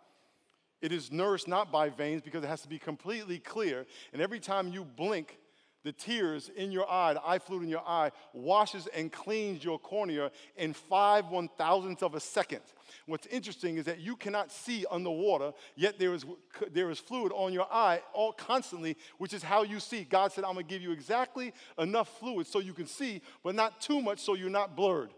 It 0.81 0.91
is 0.91 1.13
nourished 1.13 1.47
not 1.47 1.71
by 1.71 1.91
veins 1.91 2.23
because 2.23 2.43
it 2.43 2.49
has 2.49 2.63
to 2.63 2.69
be 2.69 2.79
completely 2.79 3.39
clear. 3.39 3.87
And 4.13 4.21
every 4.21 4.41
time 4.41 4.69
you 4.69 4.85
blink, 4.85 5.39
the 5.85 5.93
tears 5.93 6.51
in 6.57 6.71
your 6.71 6.91
eye, 6.91 7.15
the 7.15 7.27
eye 7.27 7.39
fluid 7.39 7.65
in 7.65 7.69
your 7.69 7.87
eye, 7.87 8.11
washes 8.33 8.87
and 8.89 9.11
cleans 9.11 9.65
your 9.65 9.79
cornea 9.79 10.31
in 10.57 10.73
five 10.73 11.27
one 11.27 11.49
thousandths 11.59 12.03
of 12.03 12.15
a 12.15 12.21
second. 12.21 12.61
What's 13.07 13.27
interesting 13.27 13.79
is 13.79 13.85
that 13.87 14.01
you 14.01 14.17
cannot 14.17 14.53
see 14.53 14.85
underwater, 14.91 15.53
yet 15.75 15.99
there 15.99 16.15
is, 16.15 16.25
there 16.71 16.91
is 16.91 16.99
fluid 16.99 17.33
on 17.35 17.53
your 17.53 17.67
eye 17.73 18.01
all 18.13 18.33
constantly, 18.33 18.97
which 19.19 19.33
is 19.33 19.43
how 19.43 19.63
you 19.63 19.81
see. 19.81 20.05
God 20.05 20.33
said, 20.33 20.45
I'm 20.45 20.55
gonna 20.55 20.65
give 20.65 20.83
you 20.83 20.93
exactly 20.93 21.53
enough 21.79 22.19
fluid 22.21 22.47
so 22.47 22.61
you 22.61 22.73
can 22.73 22.87
see, 22.87 23.23
but 23.43 23.55
not 23.55 23.81
too 23.81 24.01
much 24.01 24.21
so 24.21 24.35
you're 24.35 24.51
not 24.51 24.77
blurred. 24.77 25.11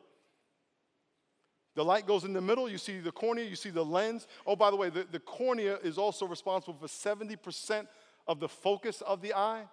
The 1.74 1.84
light 1.84 2.06
goes 2.06 2.24
in 2.24 2.32
the 2.32 2.40
middle, 2.40 2.68
you 2.68 2.78
see 2.78 3.00
the 3.00 3.10
cornea, 3.10 3.44
you 3.44 3.56
see 3.56 3.70
the 3.70 3.84
lens. 3.84 4.28
Oh, 4.46 4.54
by 4.54 4.70
the 4.70 4.76
way, 4.76 4.90
the, 4.90 5.06
the 5.10 5.18
cornea 5.18 5.78
is 5.82 5.98
also 5.98 6.26
responsible 6.26 6.74
for 6.74 6.86
70% 6.86 7.86
of 8.28 8.38
the 8.38 8.48
focus 8.48 9.00
of 9.02 9.20
the 9.20 9.34
eye. 9.34 9.64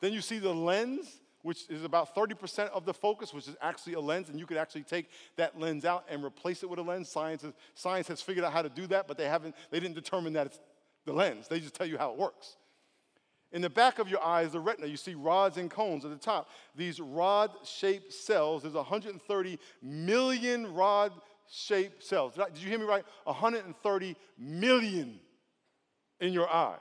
Then 0.00 0.12
you 0.12 0.20
see 0.20 0.38
the 0.38 0.52
lens, 0.52 1.20
which 1.42 1.68
is 1.68 1.84
about 1.84 2.14
30% 2.14 2.70
of 2.70 2.84
the 2.84 2.94
focus, 2.94 3.32
which 3.32 3.48
is 3.48 3.56
actually 3.60 3.94
a 3.94 4.00
lens, 4.00 4.28
and 4.28 4.38
you 4.38 4.46
could 4.46 4.56
actually 4.56 4.82
take 4.82 5.08
that 5.36 5.58
lens 5.58 5.84
out 5.84 6.04
and 6.08 6.24
replace 6.24 6.62
it 6.62 6.70
with 6.70 6.78
a 6.78 6.82
lens. 6.82 7.08
Science, 7.08 7.44
is, 7.44 7.52
science 7.74 8.08
has 8.08 8.20
figured 8.20 8.44
out 8.44 8.52
how 8.52 8.62
to 8.62 8.68
do 8.68 8.86
that, 8.88 9.06
but 9.08 9.16
they 9.16 9.28
haven't, 9.28 9.54
they 9.70 9.80
didn't 9.80 9.94
determine 9.94 10.32
that 10.34 10.46
it's 10.46 10.60
the 11.06 11.12
lens. 11.12 11.48
They 11.48 11.60
just 11.60 11.74
tell 11.74 11.86
you 11.86 11.98
how 11.98 12.12
it 12.12 12.18
works. 12.18 12.56
In 13.52 13.62
the 13.62 13.70
back 13.70 13.98
of 13.98 14.08
your 14.08 14.22
eye 14.22 14.42
is 14.42 14.52
the 14.52 14.60
retina. 14.60 14.86
You 14.86 14.96
see 14.96 15.14
rods 15.14 15.56
and 15.56 15.70
cones 15.70 16.04
at 16.04 16.10
the 16.10 16.16
top. 16.16 16.48
These 16.76 17.00
rod 17.00 17.50
shaped 17.64 18.12
cells, 18.12 18.62
there's 18.62 18.74
130 18.74 19.58
million 19.82 20.72
rod 20.72 21.12
shaped 21.50 22.04
cells. 22.04 22.34
Did, 22.34 22.42
I, 22.42 22.48
did, 22.50 22.58
you 22.58 22.68
hear 22.68 22.78
me 22.78 22.84
right? 22.84 23.04
130 23.24 24.16
million 24.38 25.18
in 26.20 26.32
your 26.32 26.48
eye. 26.48 26.78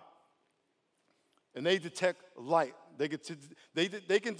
And 1.55 1.65
they 1.65 1.79
detect 1.79 2.21
light. 2.38 2.75
They, 2.99 3.07
to, 3.07 3.38
they, 3.73 3.88
they 3.88 4.19
can, 4.19 4.35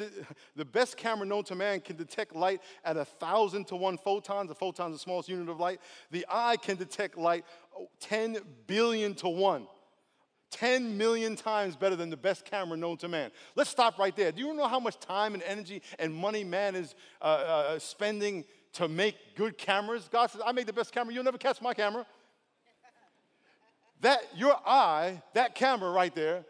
the 0.58 0.66
best 0.66 0.98
camera 0.98 1.26
known 1.26 1.46
to 1.46 1.56
man 1.56 1.80
can 1.80 1.96
detect 1.96 2.36
light 2.36 2.62
at 2.84 2.98
a 2.98 3.06
thousand 3.06 3.68
to 3.68 3.78
one 3.78 3.98
photons. 3.98 4.52
A 4.52 4.54
photon 4.54 4.92
is 4.92 4.98
the 4.98 5.02
smallest 5.02 5.30
unit 5.30 5.48
of 5.48 5.62
light. 5.62 5.80
The 6.12 6.26
eye 6.30 6.58
can 6.58 6.76
detect 6.76 7.18
light 7.18 7.46
10 8.02 8.38
billion 8.68 9.16
to 9.16 9.30
one. 9.30 9.66
10 10.52 10.98
million 10.98 11.38
times 11.38 11.78
better 11.78 11.96
than 11.96 12.10
the 12.10 12.18
best 12.18 12.44
camera 12.44 12.76
known 12.76 12.98
to 12.98 13.08
man. 13.08 13.32
Let's 13.56 13.70
stop 13.70 13.98
right 13.98 14.16
there. 14.16 14.34
Do 14.34 14.42
you 14.42 14.54
know 14.54 14.68
how 14.68 14.80
much 14.80 15.00
time 15.00 15.36
and 15.36 15.44
energy 15.44 15.82
and 15.98 16.14
money 16.14 16.44
man 16.44 16.76
is 16.76 16.96
uh, 17.22 17.26
uh, 17.26 17.80
spending 17.80 18.44
to 18.74 18.90
make 18.90 19.16
good 19.36 19.58
cameras? 19.58 20.10
God 20.12 20.32
says, 20.32 20.42
I 20.46 20.52
make 20.52 20.66
the 20.66 20.74
best 20.74 20.92
camera. 20.92 21.14
You'll 21.14 21.24
never 21.24 21.38
catch 21.38 21.62
my 21.62 21.74
camera. 21.74 22.06
that, 24.02 24.20
your 24.36 24.56
eye, 24.66 25.22
that 25.34 25.56
camera 25.56 25.92
right 25.92 26.14
there, 26.14 26.44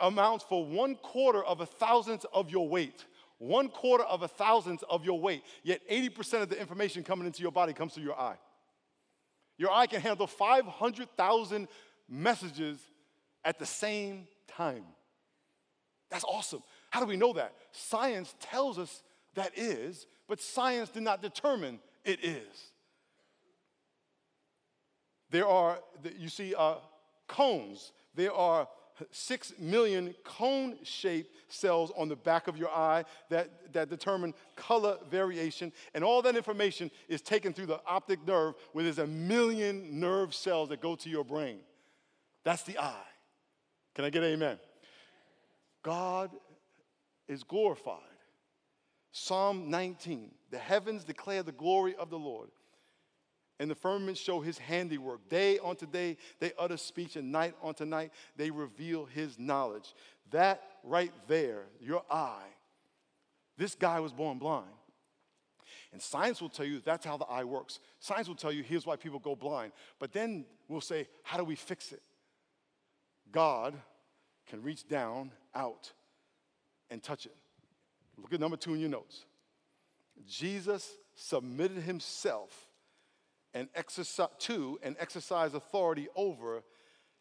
amounts 0.00 0.44
for 0.48 0.64
one 0.64 0.96
quarter 0.96 1.44
of 1.44 1.60
a 1.60 1.66
thousandth 1.66 2.24
of 2.32 2.50
your 2.50 2.68
weight. 2.68 3.04
One 3.38 3.68
quarter 3.68 4.04
of 4.04 4.22
a 4.22 4.28
thousandth 4.28 4.84
of 4.88 5.04
your 5.04 5.20
weight. 5.20 5.42
Yet 5.62 5.80
80% 5.90 6.42
of 6.42 6.48
the 6.48 6.60
information 6.60 7.02
coming 7.02 7.26
into 7.26 7.42
your 7.42 7.52
body 7.52 7.72
comes 7.72 7.94
through 7.94 8.04
your 8.04 8.18
eye. 8.18 8.36
Your 9.58 9.70
eye 9.70 9.86
can 9.86 10.00
handle 10.00 10.26
500,000 10.26 11.68
messages 12.08 12.78
at 13.44 13.58
the 13.58 13.66
same 13.66 14.26
time. 14.48 14.84
That's 16.10 16.24
awesome. 16.24 16.62
How 16.90 17.00
do 17.00 17.06
we 17.06 17.16
know 17.16 17.32
that? 17.34 17.52
Science 17.72 18.34
tells 18.40 18.78
us 18.78 19.02
that 19.34 19.52
is, 19.56 20.06
but 20.28 20.40
science 20.40 20.90
did 20.90 21.02
not 21.02 21.22
determine 21.22 21.80
it 22.04 22.24
is. 22.24 22.70
There 25.30 25.48
are, 25.48 25.80
you 26.16 26.28
see, 26.28 26.54
uh, 26.54 26.76
cones. 27.26 27.92
There 28.14 28.32
are 28.32 28.68
six 29.10 29.52
million 29.58 30.14
cone 30.24 30.76
shaped 30.82 31.34
cells 31.48 31.92
on 31.96 32.08
the 32.08 32.16
back 32.16 32.48
of 32.48 32.56
your 32.56 32.70
eye 32.70 33.04
that, 33.30 33.72
that 33.72 33.88
determine 33.88 34.34
color 34.56 34.98
variation. 35.10 35.72
And 35.94 36.04
all 36.04 36.22
that 36.22 36.36
information 36.36 36.90
is 37.08 37.20
taken 37.20 37.52
through 37.52 37.66
the 37.66 37.80
optic 37.86 38.26
nerve, 38.26 38.54
where 38.72 38.84
there's 38.84 38.98
a 38.98 39.06
million 39.06 40.00
nerve 40.00 40.34
cells 40.34 40.68
that 40.68 40.80
go 40.80 40.94
to 40.96 41.10
your 41.10 41.24
brain. 41.24 41.58
That's 42.44 42.62
the 42.62 42.78
eye. 42.78 43.06
Can 43.94 44.04
I 44.04 44.10
get 44.10 44.22
amen? 44.22 44.58
God 45.82 46.30
is 47.28 47.42
glorified. 47.42 48.00
Psalm 49.12 49.70
19 49.70 50.30
The 50.50 50.58
heavens 50.58 51.04
declare 51.04 51.42
the 51.42 51.52
glory 51.52 51.94
of 51.94 52.10
the 52.10 52.18
Lord, 52.18 52.50
and 53.58 53.70
the 53.70 53.74
firmament 53.74 54.18
show 54.18 54.40
his 54.40 54.58
handiwork. 54.58 55.28
Day 55.28 55.58
unto 55.58 55.86
day 55.86 56.16
they 56.40 56.52
utter 56.58 56.76
speech, 56.76 57.16
and 57.16 57.30
night 57.30 57.54
unto 57.62 57.84
night 57.84 58.12
they 58.36 58.50
reveal 58.50 59.04
his 59.04 59.38
knowledge. 59.38 59.94
That 60.30 60.62
right 60.82 61.12
there, 61.28 61.64
your 61.80 62.02
eye, 62.10 62.48
this 63.56 63.74
guy 63.74 64.00
was 64.00 64.12
born 64.12 64.38
blind. 64.38 64.66
And 65.92 66.02
science 66.02 66.40
will 66.42 66.48
tell 66.48 66.66
you 66.66 66.80
that's 66.80 67.06
how 67.06 67.16
the 67.16 67.24
eye 67.26 67.44
works. 67.44 67.78
Science 68.00 68.26
will 68.26 68.34
tell 68.34 68.50
you 68.50 68.64
here's 68.64 68.84
why 68.84 68.96
people 68.96 69.20
go 69.20 69.36
blind. 69.36 69.72
But 70.00 70.12
then 70.12 70.44
we'll 70.68 70.80
say, 70.80 71.06
how 71.22 71.38
do 71.38 71.44
we 71.44 71.54
fix 71.54 71.92
it? 71.92 72.02
God 73.30 73.74
can 74.48 74.62
reach 74.62 74.88
down, 74.88 75.30
out, 75.54 75.92
and 76.90 77.02
touch 77.02 77.26
it. 77.26 77.34
Look 78.20 78.32
at 78.32 78.40
number 78.40 78.56
two 78.56 78.74
in 78.74 78.80
your 78.80 78.90
notes. 78.90 79.24
Jesus 80.26 80.90
submitted 81.14 81.78
himself 81.78 82.63
and 83.54 83.68
exercise, 83.74 84.28
to 84.40 84.78
and 84.82 84.96
exercise 85.00 85.54
authority 85.54 86.08
over 86.14 86.62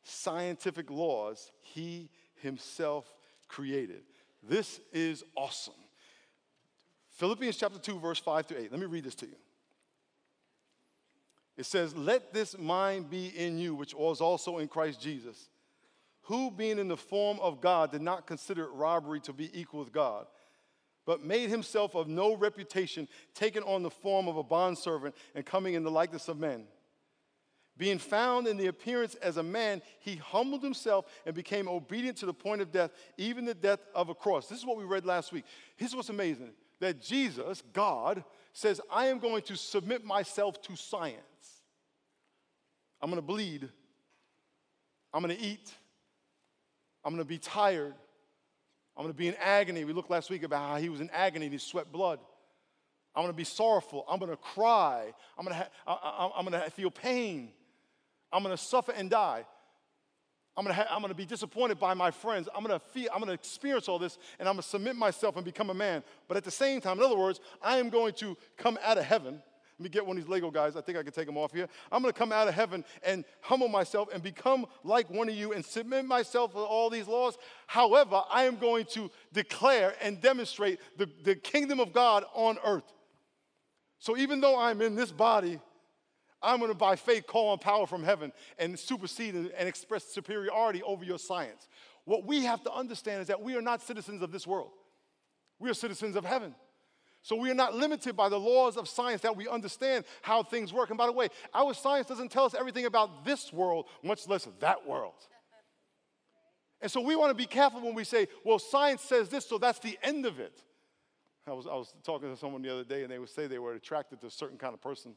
scientific 0.04 0.90
laws 0.90 1.52
he 1.62 2.10
himself 2.42 3.14
created. 3.48 4.02
This 4.42 4.82
is 4.92 5.24
awesome. 5.36 5.74
Philippians 7.12 7.56
chapter 7.56 7.80
2, 7.80 8.00
verse 8.00 8.20
5 8.20 8.48
to 8.48 8.60
8. 8.60 8.72
Let 8.72 8.80
me 8.80 8.88
read 8.88 9.04
this 9.06 9.16
to 9.16 9.28
you. 9.28 9.36
It 11.56 11.66
says, 11.66 11.96
Let 11.96 12.34
this 12.34 12.58
mind 12.58 13.10
be 13.10 13.28
in 13.28 13.58
you, 13.58 13.76
which 13.76 13.94
was 13.94 14.20
also 14.20 14.58
in 14.58 14.68
Christ 14.68 15.00
Jesus 15.00 15.50
who, 16.24 16.50
being 16.52 16.80
in 16.80 16.88
the 16.88 16.98
form 16.98 17.40
of 17.42 17.62
God, 17.62 17.92
did 17.92 18.02
not 18.02 18.26
consider 18.26 18.70
robbery 18.72 19.20
to 19.22 19.34
be 19.34 19.50
equal 19.60 19.82
with 19.82 19.92
God, 19.92 20.26
but 21.06 21.24
made 21.24 21.50
himself 21.50 21.96
of 21.96 22.08
no 22.08 22.36
reputation, 22.36 23.08
taking 23.34 23.64
on 23.64 23.84
the 23.84 23.90
form 23.90 24.28
of 24.28 24.38
a 24.38 24.44
bondservant 24.44 25.16
and 25.36 25.46
coming 25.46 25.74
in 25.74 25.84
the 25.84 25.92
likeness 25.92 26.28
of 26.28 26.40
men. 26.40 26.66
Being 27.76 27.98
found 27.98 28.48
in 28.48 28.58
the 28.58 28.68
appearance 28.68 29.16
as 29.16 29.38
a 29.38 29.44
man, 29.44 29.82
he 30.00 30.16
humbled 30.16 30.62
himself 30.62 31.06
and 31.26 31.34
became 31.34 31.68
obedient 31.68 32.18
to 32.18 32.28
the 32.28 32.34
point 32.34 32.62
of 32.62 32.72
death, 32.72 32.92
even 33.18 33.46
the 33.46 33.56
death 33.56 33.80
of 33.96 34.10
a 34.10 34.16
cross. 34.16 34.48
This 34.48 34.60
is 34.60 34.66
what 34.66 34.78
we 34.78 34.84
read 34.84 35.06
last 35.06 35.32
week. 35.32 35.44
Here's 35.76 35.96
what's 35.96 36.10
amazing 36.10 36.52
that 36.80 37.02
Jesus, 37.02 37.64
God, 37.74 38.24
says, 38.52 38.80
I 38.92 39.08
am 39.08 39.20
going 39.20 39.42
to 39.44 39.56
submit 39.56 40.06
myself 40.06 40.62
to 40.64 40.76
science. 40.76 41.18
I'm 43.02 43.10
going 43.10 43.22
to 43.22 43.26
bleed. 43.26 43.70
I'm 45.14 45.24
going 45.24 45.36
to 45.36 45.44
eat. 45.44 45.74
I'm 47.04 47.14
going 47.14 47.24
to 47.24 47.28
be 47.28 47.38
tired. 47.38 47.96
I'm 48.96 49.04
going 49.04 49.14
to 49.14 49.18
be 49.18 49.28
in 49.28 49.36
agony. 49.36 49.86
We 49.86 49.94
looked 49.94 50.12
last 50.12 50.30
week 50.30 50.44
about 50.44 50.70
how 50.70 50.78
he 50.78 50.90
was 50.90 51.02
in 51.02 51.10
agony 51.12 51.46
and 51.46 51.54
he 51.54 51.60
sweat 51.60 51.92
blood. 51.92 52.20
I'm 53.16 53.24
going 53.24 53.34
to 53.34 53.38
be 53.38 53.44
sorrowful. 53.44 54.06
I'm 54.10 54.20
going 54.20 54.32
to 54.32 54.38
cry. 54.38 55.14
I'm 55.38 55.46
going 55.46 55.58
to, 55.58 55.68
ha- 55.86 56.32
I- 56.36 56.40
am 56.40 56.46
going 56.46 56.60
to 56.62 56.70
feel 56.72 56.92
pain. 56.92 57.52
I'm 58.32 58.44
going 58.44 58.56
to 58.56 58.62
suffer 58.62 58.92
and 58.92 59.10
die. 59.10 59.46
I'm 60.56 60.64
going, 60.64 60.76
to 60.76 60.82
ha- 60.84 60.94
I'm 60.94 61.02
going 61.02 61.12
to 61.12 61.18
be 61.18 61.26
disappointed 61.26 61.80
by 61.80 61.96
my 61.96 62.12
friends. 62.12 62.48
I'm 62.56 62.64
going 62.64 62.80
to 62.80 62.86
feel, 62.88 63.10
I'm 63.12 63.20
going 63.20 63.28
to 63.28 63.34
experience 63.34 63.88
all 63.88 63.98
this 63.98 64.18
and 64.40 64.48
I'm 64.48 64.56
going 64.56 64.64
to 64.64 64.70
submit 64.70 64.96
myself 64.96 65.36
and 65.36 65.46
become 65.46 65.72
a 65.72 65.74
man. 65.74 66.04
But 66.28 66.38
at 66.38 66.44
the 66.44 66.52
same 66.52 66.80
time, 66.82 67.00
in 67.00 67.04
other 67.04 67.18
words, 67.18 67.40
I 67.62 67.78
am 67.78 67.90
going 67.90 68.14
to 68.16 68.38
come 68.58 68.78
out 68.84 68.98
of 68.98 69.06
heaven 69.06 69.42
let 69.80 69.84
me 69.84 69.90
get 69.90 70.06
one 70.06 70.18
of 70.18 70.24
these 70.24 70.30
Lego 70.30 70.52
guys. 70.52 70.76
I 70.76 70.82
think 70.82 70.98
I 70.98 71.04
can 71.04 71.12
take 71.12 71.26
them 71.26 71.38
off 71.38 71.52
here. 71.52 71.68
I'm 71.92 72.04
going 72.04 72.14
to 72.14 72.18
come 72.18 72.32
out 72.32 72.48
of 72.48 72.54
heaven 72.54 72.86
and 73.04 73.26
humble 73.42 73.68
myself 73.68 74.10
and 74.14 74.22
become 74.22 74.68
like 74.84 75.10
one 75.10 75.28
of 75.28 75.36
you 75.36 75.54
and 75.54 75.66
submit 75.66 76.06
myself 76.06 76.54
to 76.54 76.60
all 76.60 76.92
these 76.92 77.08
laws. 77.08 77.38
However, 77.66 78.22
I 78.30 78.44
am 78.44 78.58
going 78.58 78.86
to 78.92 79.10
declare 79.34 79.96
and 80.00 80.22
demonstrate 80.22 80.80
the, 80.98 81.10
the 81.24 81.36
kingdom 81.36 81.80
of 81.80 81.92
God 81.92 82.24
on 82.34 82.58
earth. 82.64 82.94
So 83.98 84.16
even 84.16 84.42
though 84.42 84.60
I'm 84.60 84.82
in 84.82 84.96
this 84.96 85.12
body, 85.12 85.60
I'm 86.42 86.60
going 86.60 86.70
to, 86.70 86.78
by 86.78 86.96
faith, 86.96 87.26
call 87.26 87.50
on 87.50 87.58
power 87.58 87.88
from 87.88 88.04
heaven 88.04 88.32
and 88.60 88.78
supersede 88.78 89.34
and, 89.34 89.50
and 89.52 89.68
express 89.68 90.04
superiority 90.04 90.84
over 90.84 91.04
your 91.04 91.18
science. 91.18 91.68
What 92.06 92.26
we 92.26 92.44
have 92.44 92.62
to 92.64 92.72
understand 92.72 93.22
is 93.22 93.28
that 93.28 93.42
we 93.42 93.56
are 93.56 93.62
not 93.62 93.82
citizens 93.82 94.22
of 94.22 94.32
this 94.32 94.46
world, 94.46 94.72
we 95.58 95.70
are 95.70 95.74
citizens 95.74 96.16
of 96.16 96.26
heaven. 96.26 96.54
So 97.24 97.38
we 97.38 97.50
are 97.50 97.56
not 97.56 97.74
limited 97.74 98.18
by 98.18 98.28
the 98.28 98.40
laws 98.40 98.76
of 98.76 98.90
science 98.90 99.22
that 99.22 99.36
we 99.36 99.48
understand 99.48 100.04
how 100.22 100.44
things 100.44 100.74
work. 100.74 100.90
And 100.90 100.98
by 100.98 101.06
the 101.06 101.14
way, 101.14 101.30
our 101.54 101.74
science 101.74 102.08
doesn't 102.08 102.30
tell 102.30 102.44
us 102.44 102.54
everything 102.54 102.86
about 102.86 103.24
this 103.24 103.52
world, 103.54 103.86
much 104.04 104.28
less 104.28 104.48
that 104.60 104.86
world. 104.86 105.16
And 106.82 106.92
so 106.92 107.00
we 107.00 107.16
want 107.16 107.30
to 107.30 107.36
be 107.36 107.46
careful 107.46 107.80
when 107.80 107.96
we 107.96 108.04
say, 108.04 108.28
well, 108.44 108.60
science 108.60 109.02
says 109.02 109.30
this, 109.30 109.46
so 109.46 109.58
that's 109.58 109.80
the 109.80 109.98
end 110.04 110.26
of 110.26 110.42
it. 110.42 110.62
I 111.48 111.54
was, 111.54 111.66
I 111.66 111.76
was 111.76 111.94
talking 112.04 112.30
to 112.30 112.38
someone 112.38 112.62
the 112.62 112.72
other 112.72 112.84
day, 112.84 113.04
and 113.04 113.12
they 113.12 113.20
would 113.20 113.30
say 113.30 113.48
they 113.48 113.58
were 113.58 113.74
attracted 113.74 114.20
to 114.22 114.28
a 114.28 114.32
certain 114.32 114.58
kind 114.58 114.74
of 114.74 114.82
person. 114.82 115.16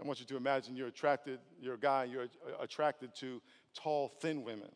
I 0.00 0.06
want 0.06 0.20
you 0.20 0.26
to 0.26 0.36
imagine 0.38 0.74
you're 0.74 0.88
attracted, 0.88 1.38
you're 1.60 1.74
a 1.74 1.78
guy, 1.78 2.04
you're 2.04 2.24
uh, 2.24 2.62
attracted 2.62 3.14
to 3.16 3.42
tall, 3.74 4.08
thin 4.08 4.42
women. 4.42 4.70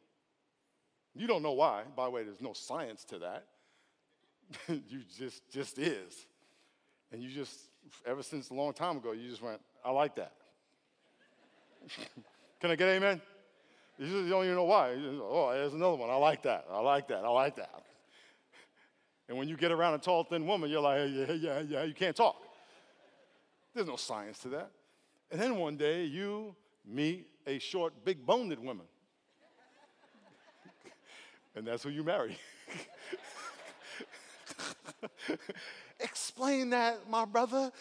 You 1.15 1.27
don't 1.27 1.43
know 1.43 1.53
why. 1.53 1.85
By 1.97 2.05
the 2.05 2.11
way, 2.11 2.23
there's 2.23 2.43
no 2.43 2.53
science 2.53 3.03
to 3.07 3.19
that. 3.21 3.47
you 4.69 5.03
just 5.19 5.51
just 5.51 5.79
is. 5.79 6.27
And 7.13 7.23
you 7.23 7.31
just, 7.31 7.55
ever 8.05 8.23
since 8.23 8.51
a 8.51 8.55
long 8.55 8.73
time 8.73 8.97
ago, 8.97 9.13
you 9.13 9.29
just 9.29 9.43
went, 9.43 9.61
I 9.85 9.91
like 9.91 10.17
that. 10.17 10.33
Can 12.61 12.71
I 12.71 12.77
get 12.77 12.89
amen? 12.89 13.21
You, 13.99 14.07
just, 14.07 14.29
don't 14.29 14.45
even 14.45 14.57
know 14.57 14.65
why. 14.65 14.95
Just, 14.95 15.21
oh, 15.23 15.53
there's 15.53 15.73
another 15.73 15.97
one. 15.97 16.11
I 16.11 16.17
like 16.17 16.43
that. 16.43 16.67
I 16.71 16.81
like 16.81 17.09
that. 17.09 17.25
I 17.25 17.29
like 17.29 17.57
that. 17.57 17.83
And 19.29 19.39
when 19.39 19.49
you 19.49 19.57
get 19.57 19.73
around 19.73 19.95
a 19.95 19.99
tall, 19.99 20.25
thin 20.25 20.47
woman, 20.47 20.71
you're 20.71 20.81
like, 20.81 21.09
yeah, 21.11 21.33
yeah, 21.33 21.61
yeah, 21.61 21.83
you 21.85 21.95
can't 21.95 22.15
talk. 22.15 22.37
There's 23.75 23.87
no 23.87 23.97
science 23.97 24.39
to 24.41 24.49
that. 24.51 24.71
And 25.31 25.41
then 25.41 25.57
one 25.57 25.77
day 25.77 26.05
you 26.05 26.55
meet 26.85 27.27
a 27.47 27.59
short, 27.59 27.93
big 28.05 28.25
boned 28.25 28.59
woman. 28.59 28.87
And 31.55 31.67
that's 31.67 31.83
who 31.83 31.89
you 31.89 32.05
marry. 32.05 32.37
Explain 36.37 36.69
that, 36.69 37.09
my 37.09 37.25
brother. 37.25 37.73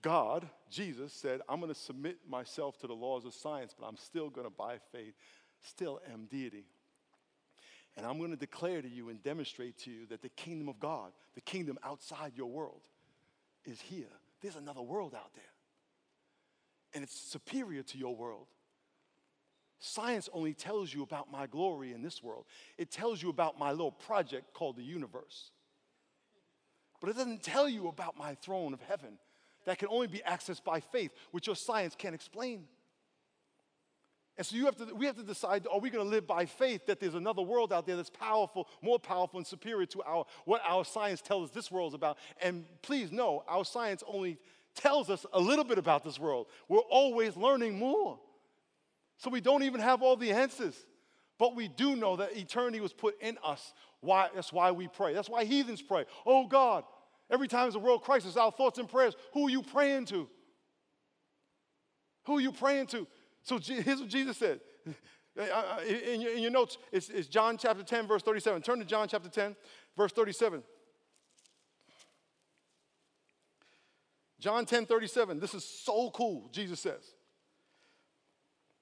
God, 0.00 0.48
Jesus, 0.70 1.12
said, 1.12 1.42
I'm 1.46 1.60
going 1.60 1.70
to 1.70 1.78
submit 1.78 2.16
myself 2.26 2.78
to 2.78 2.86
the 2.86 2.94
laws 2.94 3.26
of 3.26 3.34
science, 3.34 3.74
but 3.78 3.86
I'm 3.86 3.98
still 3.98 4.30
going 4.30 4.46
to, 4.46 4.50
by 4.50 4.78
faith, 4.92 5.12
still 5.60 6.00
am 6.10 6.24
deity. 6.30 6.64
And 7.98 8.06
I'm 8.06 8.16
going 8.16 8.30
to 8.30 8.36
declare 8.36 8.80
to 8.80 8.88
you 8.88 9.10
and 9.10 9.22
demonstrate 9.22 9.76
to 9.80 9.90
you 9.90 10.06
that 10.06 10.22
the 10.22 10.30
kingdom 10.30 10.70
of 10.70 10.80
God, 10.80 11.12
the 11.34 11.42
kingdom 11.42 11.78
outside 11.84 12.32
your 12.34 12.48
world, 12.48 12.88
is 13.66 13.78
here. 13.78 14.08
There's 14.40 14.56
another 14.56 14.80
world 14.80 15.14
out 15.14 15.34
there. 15.34 15.44
And 16.94 17.04
it's 17.04 17.14
superior 17.14 17.82
to 17.82 17.98
your 17.98 18.16
world. 18.16 18.46
Science 19.78 20.28
only 20.32 20.54
tells 20.54 20.92
you 20.92 21.02
about 21.02 21.30
my 21.30 21.46
glory 21.46 21.92
in 21.92 22.02
this 22.02 22.22
world, 22.22 22.46
it 22.78 22.90
tells 22.90 23.22
you 23.22 23.28
about 23.28 23.58
my 23.58 23.70
little 23.70 23.92
project 23.92 24.52
called 24.54 24.76
the 24.76 24.82
universe. 24.82 25.50
But 27.00 27.10
it 27.10 27.16
doesn't 27.16 27.42
tell 27.42 27.68
you 27.68 27.88
about 27.88 28.16
my 28.16 28.34
throne 28.34 28.72
of 28.72 28.80
heaven 28.80 29.18
that 29.66 29.78
can 29.78 29.88
only 29.88 30.06
be 30.06 30.22
accessed 30.26 30.64
by 30.64 30.80
faith, 30.80 31.10
which 31.30 31.46
your 31.46 31.56
science 31.56 31.94
can't 31.96 32.14
explain. 32.14 32.64
And 34.38 34.46
so 34.46 34.56
you 34.56 34.66
have 34.66 34.76
to, 34.76 34.94
we 34.94 35.06
have 35.06 35.16
to 35.16 35.22
decide 35.22 35.66
are 35.70 35.80
we 35.80 35.90
going 35.90 36.04
to 36.04 36.10
live 36.10 36.26
by 36.26 36.44
faith 36.44 36.86
that 36.86 37.00
there's 37.00 37.14
another 37.14 37.42
world 37.42 37.72
out 37.72 37.86
there 37.86 37.96
that's 37.96 38.10
powerful, 38.10 38.68
more 38.82 38.98
powerful, 38.98 39.38
and 39.38 39.46
superior 39.46 39.86
to 39.86 40.02
our, 40.02 40.26
what 40.44 40.60
our 40.66 40.84
science 40.84 41.22
tells 41.22 41.48
us 41.48 41.54
this 41.54 41.70
world's 41.70 41.94
about? 41.94 42.18
And 42.40 42.64
please 42.82 43.10
know, 43.12 43.44
our 43.48 43.64
science 43.64 44.02
only 44.06 44.38
tells 44.74 45.08
us 45.08 45.24
a 45.32 45.40
little 45.40 45.64
bit 45.64 45.78
about 45.78 46.04
this 46.04 46.18
world. 46.18 46.46
We're 46.68 46.80
always 46.80 47.36
learning 47.36 47.78
more. 47.78 48.18
So 49.18 49.30
we 49.30 49.40
don't 49.40 49.62
even 49.62 49.80
have 49.80 50.02
all 50.02 50.16
the 50.16 50.32
answers. 50.32 50.74
But 51.38 51.54
we 51.54 51.68
do 51.68 51.96
know 51.96 52.16
that 52.16 52.36
eternity 52.36 52.80
was 52.80 52.92
put 52.92 53.20
in 53.20 53.36
us. 53.44 53.74
Why, 54.00 54.28
that's 54.34 54.52
why 54.52 54.70
we 54.70 54.88
pray. 54.88 55.12
That's 55.12 55.28
why 55.28 55.44
heathens 55.44 55.82
pray. 55.82 56.04
Oh 56.24 56.46
God, 56.46 56.84
Every 57.30 57.48
time 57.48 57.62
there's 57.62 57.74
a 57.74 57.80
world 57.80 58.02
crisis, 58.02 58.36
our 58.36 58.52
thoughts 58.52 58.78
and 58.78 58.88
prayers, 58.88 59.14
who 59.32 59.48
are 59.48 59.50
you 59.50 59.62
praying 59.62 60.06
to? 60.06 60.28
Who 62.24 62.36
are 62.38 62.40
you 62.40 62.52
praying 62.52 62.86
to? 62.88 63.06
So 63.42 63.58
here's 63.58 64.00
what 64.00 64.08
Jesus 64.08 64.36
said. 64.36 64.60
In 65.36 66.20
your, 66.20 66.50
notes, 66.50 66.78
it's, 66.92 67.26
John 67.26 67.58
chapter 67.58 67.82
10, 67.82 68.06
verse 68.06 68.22
37. 68.22 68.62
Turn 68.62 68.78
to 68.78 68.84
John 68.84 69.06
chapter 69.08 69.28
10, 69.28 69.54
verse 69.96 70.12
37. 70.12 70.62
John 74.40 74.64
10, 74.64 74.86
37. 74.86 75.40
This 75.40 75.54
is 75.54 75.64
so 75.64 76.10
cool, 76.10 76.48
Jesus 76.52 76.80
says. 76.80 77.15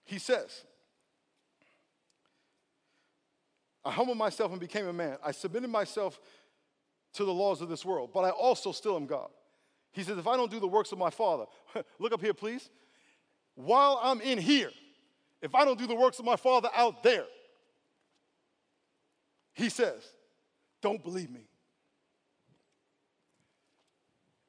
He 0.05 0.19
says, 0.19 0.65
I 3.85 3.91
humbled 3.91 4.19
myself 4.19 4.51
and 4.51 4.61
became 4.61 4.87
a 4.87 4.93
man. 4.93 5.19
I 5.23 5.33
submitted 5.33 5.69
myself 5.69 6.19
to 7.15 7.25
the 7.25 7.33
laws 7.33 7.61
of 7.61 7.69
this 7.69 7.85
world, 7.85 8.11
but 8.13 8.25
I 8.25 8.31
also 8.31 8.73
still 8.73 8.97
am 8.97 9.07
God. 9.07 9.29
He 9.93 10.03
says, 10.03 10.19
if 10.19 10.27
I 10.27 10.37
don't 10.37 10.51
do 10.51 10.59
the 10.59 10.67
works 10.67 10.91
of 10.93 10.99
my 10.99 11.11
Father, 11.11 11.45
look 11.99 12.13
up 12.13 12.21
here, 12.21 12.35
please. 12.35 12.71
While 13.55 14.01
I'm 14.03 14.21
in 14.21 14.39
here, 14.39 14.71
if 15.41 15.55
I 15.55 15.65
don't 15.65 15.79
do 15.79 15.87
the 15.87 15.95
works 15.95 16.19
of 16.19 16.25
my 16.25 16.37
Father 16.37 16.69
out 16.75 17.03
there, 17.03 17.25
he 19.53 19.69
says, 19.69 20.03
don't 20.83 21.03
believe 21.03 21.31
me. 21.31 21.47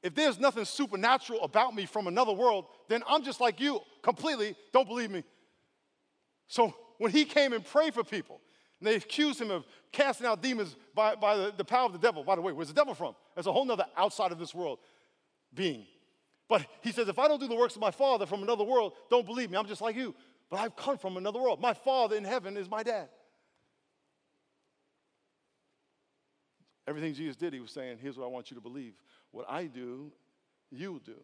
If 0.02 0.16
there's 0.16 0.40
nothing 0.40 0.66
supernatural 0.66 1.44
about 1.44 1.76
me 1.76 1.86
from 1.86 2.08
another 2.08 2.32
world, 2.32 2.66
then 2.88 3.04
I'm 3.08 3.24
just 3.24 3.42
like 3.42 3.60
you, 3.60 3.80
completely, 4.02 4.56
don't 4.72 4.88
believe 4.88 5.12
me. 5.12 5.24
So 6.48 6.74
when 6.98 7.12
he 7.12 7.26
came 7.26 7.54
and 7.54 7.64
prayed 7.64 7.94
for 7.94 8.04
people, 8.04 8.42
and 8.80 8.88
they 8.88 8.96
accused 8.96 9.42
him 9.42 9.52
of 9.52 9.66
casting 9.92 10.28
out 10.28 10.42
demons 10.42 10.76
by, 10.94 11.16
by 11.16 11.38
the, 11.38 11.54
the 11.56 11.66
power 11.66 11.86
of 11.86 11.94
the 11.94 12.00
devil. 12.00 12.24
By 12.24 12.36
the 12.36 12.42
way, 12.42 12.52
where's 12.52 12.68
the 12.68 12.74
devil 12.74 12.94
from? 12.94 13.16
That's 13.34 13.48
a 13.48 13.52
whole 13.52 13.66
nother 13.66 13.86
outside 13.96 14.32
of 14.32 14.40
this 14.40 14.54
world 14.54 14.80
being. 15.54 15.86
But 16.48 16.66
he 16.82 16.92
says, 16.92 17.08
if 17.08 17.18
I 17.18 17.28
don't 17.28 17.40
do 17.40 17.48
the 17.48 17.56
works 17.56 17.76
of 17.76 17.82
my 17.82 17.92
Father 17.92 18.26
from 18.26 18.44
another 18.44 18.64
world, 18.64 18.94
don't 19.10 19.26
believe 19.26 19.50
me. 19.50 19.58
I'm 19.58 19.66
just 19.66 19.82
like 19.82 19.96
you. 19.96 20.14
But 20.50 20.60
I've 20.60 20.76
come 20.76 20.98
from 20.98 21.18
another 21.18 21.40
world. 21.40 21.60
My 21.60 21.74
Father 21.74 22.16
in 22.16 22.24
heaven 22.24 22.58
is 22.58 22.70
my 22.70 22.84
dad. 22.84 23.10
Everything 26.88 27.16
Jesus 27.16 27.36
did, 27.36 27.52
he 27.54 27.60
was 27.60 27.72
saying, 27.72 27.98
here's 28.00 28.18
what 28.18 28.26
I 28.26 28.28
want 28.28 28.52
you 28.52 28.56
to 28.56 28.62
believe. 28.62 28.94
What 29.32 29.46
I 29.50 29.66
do, 29.66 30.12
you 30.70 31.02
do. 31.04 31.16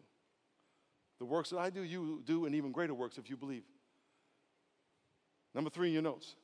The 1.20 1.24
works 1.24 1.50
that 1.50 1.58
I 1.58 1.70
do, 1.70 1.82
you 1.82 2.20
do, 2.24 2.46
and 2.46 2.54
even 2.54 2.72
greater 2.72 2.94
works 2.94 3.16
if 3.16 3.30
you 3.30 3.36
believe. 3.36 3.62
Number 5.54 5.70
three 5.70 5.88
in 5.88 5.92
your 5.94 6.02
notes 6.02 6.34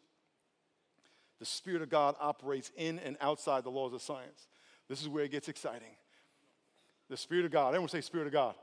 the 1.39 1.47
Spirit 1.47 1.83
of 1.83 1.89
God 1.89 2.17
operates 2.21 2.73
in 2.77 2.99
and 2.99 3.17
outside 3.21 3.65
the 3.65 3.71
laws 3.71 3.93
of 3.93 4.03
science. 4.03 4.49
This 4.89 5.01
is 5.01 5.09
where 5.09 5.25
it 5.25 5.31
gets 5.31 5.49
exciting. 5.49 5.95
The 7.09 7.17
Spirit 7.17 7.45
of 7.45 7.53
God, 7.53 7.69
everyone 7.69 7.89
say 7.89 8.01
Spirit 8.01 8.27
of 8.27 8.33
God. 8.33 8.55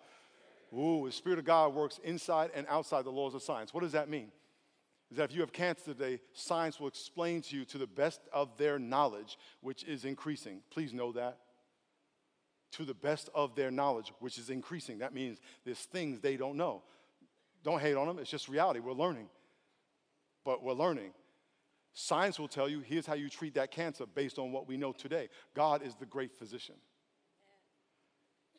Ooh, 0.73 1.03
the 1.05 1.11
Spirit 1.11 1.39
of 1.39 1.45
God 1.45 1.73
works 1.73 1.99
inside 2.03 2.51
and 2.53 2.67
outside 2.67 3.05
the 3.05 3.11
laws 3.11 3.33
of 3.33 3.41
science. 3.41 3.73
What 3.73 3.81
does 3.81 3.93
that 3.93 4.09
mean? 4.09 4.31
Is 5.11 5.17
that 5.17 5.29
if 5.29 5.35
you 5.35 5.41
have 5.41 5.53
cancer 5.53 5.93
today, 5.93 6.19
science 6.33 6.79
will 6.79 6.87
explain 6.87 7.41
to 7.43 7.55
you 7.55 7.65
to 7.65 7.77
the 7.77 7.87
best 7.87 8.21
of 8.33 8.57
their 8.57 8.77
knowledge, 8.77 9.37
which 9.61 9.83
is 9.83 10.03
increasing. 10.03 10.61
Please 10.71 10.93
know 10.93 11.11
that. 11.13 11.37
To 12.73 12.83
the 12.83 12.93
best 12.93 13.29
of 13.33 13.55
their 13.55 13.71
knowledge, 13.71 14.11
which 14.19 14.37
is 14.37 14.49
increasing. 14.49 14.97
That 14.99 15.13
means 15.13 15.39
there's 15.63 15.79
things 15.79 16.19
they 16.19 16.35
don't 16.35 16.57
know. 16.57 16.81
Don't 17.63 17.79
hate 17.79 17.95
on 17.95 18.07
them, 18.07 18.19
it's 18.19 18.29
just 18.29 18.49
reality. 18.49 18.79
We're 18.79 18.93
learning. 18.93 19.29
But 20.45 20.63
we're 20.63 20.73
learning. 20.73 21.11
Science 21.93 22.39
will 22.39 22.47
tell 22.47 22.69
you 22.69 22.79
here's 22.79 23.05
how 23.05 23.15
you 23.15 23.29
treat 23.29 23.55
that 23.55 23.71
cancer 23.71 24.05
based 24.05 24.37
on 24.37 24.51
what 24.51 24.67
we 24.67 24.77
know 24.77 24.93
today. 24.93 25.29
God 25.53 25.81
is 25.81 25.95
the 25.95 26.05
great 26.05 26.31
physician. 26.31 26.75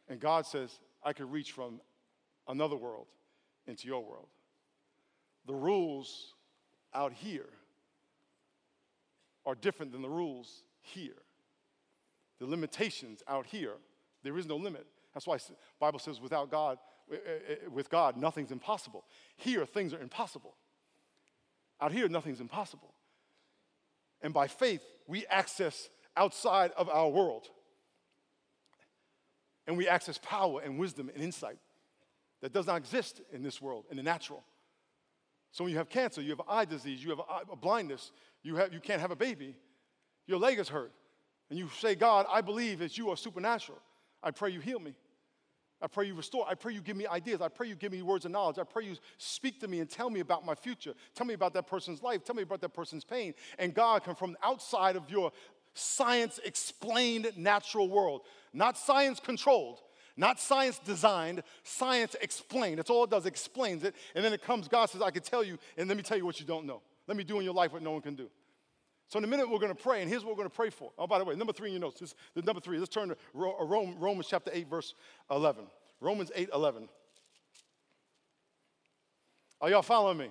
And 0.09 0.20
God 0.20 0.46
says, 0.46 0.81
I 1.03 1.12
could 1.12 1.31
reach 1.31 1.53
from 1.53 1.81
another 2.49 2.77
world 2.77 3.07
into 3.66 3.87
your 3.87 4.05
world. 4.05 4.29
The 5.46 5.55
rules 5.55 6.35
out 6.94 7.12
here 7.12 7.49
are 9.44 9.55
different 9.55 9.92
than 9.92 10.03
the 10.03 10.09
rules 10.09 10.64
here. 10.81 11.22
The 12.40 12.46
limitations 12.46 13.22
out 13.29 13.46
here, 13.46 13.75
there 14.22 14.37
is 14.37 14.46
no 14.46 14.57
limit. 14.57 14.87
That's 15.14 15.27
why 15.27 15.38
Bible 15.81 15.99
says 15.99 16.20
without 16.20 16.51
God, 16.51 16.79
eh, 17.11 17.16
eh, 17.16 17.31
eh, 17.49 17.55
with 17.72 17.88
God, 17.88 18.16
nothing's 18.16 18.51
impossible. 18.51 19.05
Here, 19.37 19.64
things 19.64 19.94
are 19.94 20.01
impossible. 20.01 20.55
Out 21.81 21.93
here, 21.93 22.09
nothing's 22.09 22.41
impossible. 22.41 22.95
And 24.23 24.33
by 24.33 24.47
faith, 24.47 24.83
we 25.07 25.27
access 25.27 25.89
outside 26.17 26.73
of 26.77 26.89
our 26.89 27.09
world. 27.09 27.49
And 29.67 29.77
we 29.77 29.89
access 29.89 30.19
power 30.19 30.61
and 30.61 30.79
wisdom 30.79 31.11
and 31.12 31.23
insight 31.23 31.59
that 32.41 32.53
does 32.53 32.67
not 32.67 32.77
exist 32.77 33.21
in 33.33 33.43
this 33.43 33.61
world, 33.61 33.85
in 33.91 33.97
the 33.97 34.03
natural. 34.03 34.45
So 35.53 35.65
when 35.65 35.73
you 35.73 35.79
have 35.79 35.89
cancer, 35.89 36.21
you 36.21 36.31
have 36.31 36.43
eye 36.49 36.65
disease, 36.65 37.03
you 37.03 37.11
have 37.11 37.21
a 37.51 37.57
blindness, 37.57 38.12
you, 38.43 38.57
have, 38.57 38.73
you 38.73 38.81
can't 38.81 39.01
have 39.01 39.11
a 39.11 39.17
baby, 39.17 39.57
your 40.27 40.39
leg 40.39 40.59
is 40.59 40.69
hurt, 40.69 40.93
and 41.51 41.59
you 41.59 41.69
say, 41.81 41.95
God, 41.95 42.27
I 42.31 42.41
believe 42.41 42.81
that 42.81 42.99
you 42.99 43.11
are 43.11 43.17
supernatural. 43.17 43.79
I 44.23 44.33
pray 44.33 44.51
you 44.51 44.61
heal 44.61 44.79
me. 44.79 44.95
I 45.83 45.89
pray 45.89 46.07
you 46.07 46.15
restore. 46.15 46.47
I 46.49 46.55
pray 46.55 46.73
you 46.73 46.81
give 46.81 46.97
me 46.97 47.07
ideas. 47.07 47.43
I 47.43 47.49
pray 47.49 47.69
you 47.69 47.75
give 47.75 47.93
me 47.93 48.01
words 48.03 48.25
of 48.25 48.31
knowledge. 48.31 48.59
I 48.59 48.65
pray 48.65 48.85
you 48.85 48.97
speak 49.19 49.61
to 49.61 49.69
me 49.69 49.81
and 49.81 49.91
tell 49.91 50.09
me 50.09 50.21
about 50.21 50.45
my 50.45 50.55
future. 50.55 50.95
Tell 51.15 51.27
me 51.27 51.35
about 51.35 51.53
that 51.55 51.67
person's 51.67 52.03
life. 52.03 52.25
Tell 52.25 52.35
me 52.35 52.43
about 52.43 52.62
that 52.62 52.73
person's 52.73 53.05
pain. 53.05 53.35
And 53.59 53.75
God 53.75 54.03
come 54.03 54.17
from 54.17 54.37
outside 54.43 54.97
of 54.97 55.11
your 55.11 55.33
science 55.75 56.41
explained 56.45 57.31
natural 57.37 57.89
world, 57.89 58.23
not 58.55 58.79
science 58.79 59.21
controlled, 59.21 59.81
not 60.17 60.41
science 60.41 60.79
designed, 60.79 61.43
science 61.62 62.17
explained. 62.23 62.79
That's 62.79 62.89
all 62.89 63.05
it 63.05 63.11
does, 63.11 63.27
explains 63.27 63.85
it. 63.85 63.95
And 64.15 64.25
then 64.25 64.33
it 64.33 64.43
comes, 64.43 64.69
God 64.69 64.87
says, 64.87 65.03
I 65.03 65.11
can 65.11 65.23
tell 65.23 65.45
you, 65.45 65.59
and 65.77 65.89
let 65.89 65.97
me 65.99 66.03
tell 66.03 66.17
you 66.17 66.25
what 66.25 66.41
you 66.41 66.47
don't 66.47 66.65
know. 66.65 66.81
Let 67.07 67.19
me 67.19 67.25
do 67.25 67.39
in 67.39 67.45
your 67.45 67.55
life 67.55 67.73
what 67.73 67.83
no 67.83 67.93
one 67.93 68.01
can 68.01 68.15
do. 68.15 68.31
So 69.09 69.19
in 69.19 69.25
a 69.25 69.29
minute, 69.29 69.49
we're 69.49 69.61
going 69.61 69.75
to 69.75 69.81
pray, 69.81 70.01
and 70.01 70.11
here's 70.11 70.25
what 70.25 70.33
we're 70.33 70.42
going 70.42 70.51
to 70.51 70.55
pray 70.55 70.71
for. 70.71 70.90
Oh, 70.99 71.07
by 71.07 71.19
the 71.19 71.25
way, 71.25 71.37
number 71.37 71.53
three 71.53 71.69
in 71.69 71.75
your 71.75 71.81
notes. 71.81 72.01
This, 72.01 72.14
this 72.35 72.45
number 72.45 72.61
three. 72.61 72.79
Let's 72.79 72.92
turn 72.92 73.09
to 73.09 73.16
uh, 73.37 73.64
Romans 73.64 74.27
chapter 74.29 74.51
8, 74.53 74.69
verse 74.69 74.95
11. 75.31 75.64
Romans 76.01 76.33
8, 76.35 76.51
11. 76.53 76.88
Are 79.61 79.71
y'all 79.71 79.83
following 79.83 80.19
me? 80.19 80.31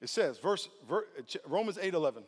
It 0.00 0.08
says, 0.08 0.38
verse, 0.38 0.68
ver, 0.88 1.04
Romans 1.46 1.78
8, 1.80 1.92
11. 1.94 2.22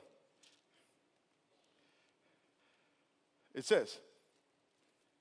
It 3.54 3.64
says, 3.64 3.98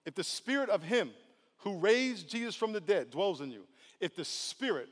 if 0.05 0.15
the 0.15 0.23
spirit 0.23 0.69
of 0.69 0.81
him 0.81 1.11
who 1.59 1.77
raised 1.77 2.27
Jesus 2.27 2.55
from 2.55 2.71
the 2.71 2.81
dead 2.81 3.11
dwells 3.11 3.41
in 3.41 3.51
you, 3.51 3.65
if 3.99 4.15
the 4.15 4.25
spirit, 4.25 4.89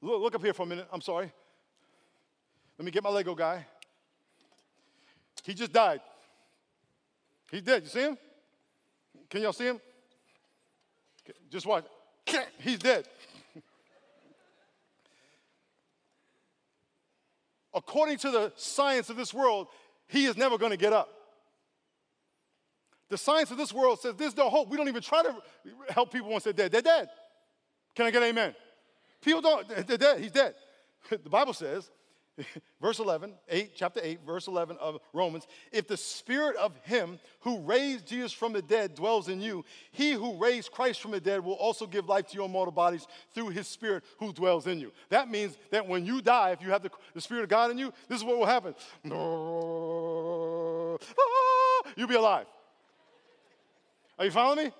look, 0.00 0.20
look 0.20 0.34
up 0.36 0.42
here 0.42 0.54
for 0.54 0.62
a 0.62 0.66
minute, 0.66 0.86
I'm 0.92 1.00
sorry. 1.00 1.32
Let 2.78 2.84
me 2.84 2.90
get 2.90 3.02
my 3.02 3.10
Lego 3.10 3.34
guy. 3.34 3.66
He 5.44 5.54
just 5.54 5.72
died. 5.72 6.00
He 7.50 7.60
did. 7.60 7.84
You 7.84 7.88
see 7.88 8.00
him? 8.00 8.18
Can 9.30 9.42
y'all 9.42 9.52
see 9.52 9.66
him? 9.66 9.80
Just 11.50 11.66
watch. 11.66 11.84
He's 12.58 12.78
dead. 12.78 13.06
According 17.74 18.18
to 18.18 18.30
the 18.30 18.52
science 18.56 19.10
of 19.10 19.16
this 19.16 19.32
world, 19.32 19.68
he 20.06 20.24
is 20.24 20.36
never 20.36 20.58
going 20.58 20.70
to 20.72 20.76
get 20.76 20.92
up. 20.92 21.08
The 23.08 23.18
science 23.18 23.50
of 23.50 23.56
this 23.56 23.72
world 23.72 24.00
says 24.00 24.14
there's 24.16 24.36
no 24.36 24.50
hope. 24.50 24.68
We 24.68 24.76
don't 24.76 24.88
even 24.88 25.02
try 25.02 25.22
to 25.22 25.36
help 25.90 26.12
people 26.12 26.28
once 26.28 26.44
they're 26.44 26.52
dead. 26.52 26.72
They're 26.72 26.82
dead. 26.82 27.08
Can 27.94 28.06
I 28.06 28.10
get 28.10 28.22
amen? 28.22 28.54
People 29.22 29.40
don't, 29.40 29.68
they're 29.86 29.96
dead. 29.96 30.20
He's 30.20 30.32
dead. 30.32 30.54
The 31.10 31.30
Bible 31.30 31.54
says 31.54 31.90
verse 32.80 32.98
11, 32.98 33.34
8, 33.48 33.72
chapter 33.74 34.00
8, 34.02 34.20
verse 34.26 34.46
11 34.46 34.76
of 34.80 34.98
Romans. 35.12 35.46
If 35.72 35.86
the 35.86 35.96
spirit 35.96 36.56
of 36.56 36.76
him 36.82 37.18
who 37.40 37.60
raised 37.60 38.06
Jesus 38.06 38.32
from 38.32 38.52
the 38.52 38.62
dead 38.62 38.94
dwells 38.94 39.28
in 39.28 39.40
you, 39.40 39.64
he 39.92 40.12
who 40.12 40.36
raised 40.36 40.70
Christ 40.70 41.00
from 41.00 41.12
the 41.12 41.20
dead 41.20 41.44
will 41.44 41.54
also 41.54 41.86
give 41.86 42.08
life 42.08 42.26
to 42.28 42.36
your 42.36 42.48
mortal 42.48 42.72
bodies 42.72 43.06
through 43.34 43.50
his 43.50 43.66
spirit 43.66 44.04
who 44.18 44.32
dwells 44.32 44.66
in 44.66 44.78
you. 44.78 44.92
That 45.10 45.30
means 45.30 45.56
that 45.70 45.86
when 45.86 46.04
you 46.04 46.22
die, 46.22 46.50
if 46.50 46.62
you 46.62 46.70
have 46.70 46.82
the, 46.82 46.90
the 47.14 47.20
spirit 47.20 47.44
of 47.44 47.48
God 47.48 47.70
in 47.70 47.78
you, 47.78 47.92
this 48.08 48.18
is 48.18 48.24
what 48.24 48.38
will 48.38 48.46
happen. 48.46 48.74
Ah, 51.20 51.90
you'll 51.96 52.08
be 52.08 52.14
alive. 52.14 52.46
Are 54.18 54.24
you 54.24 54.30
following 54.30 54.66
me? 54.66 54.72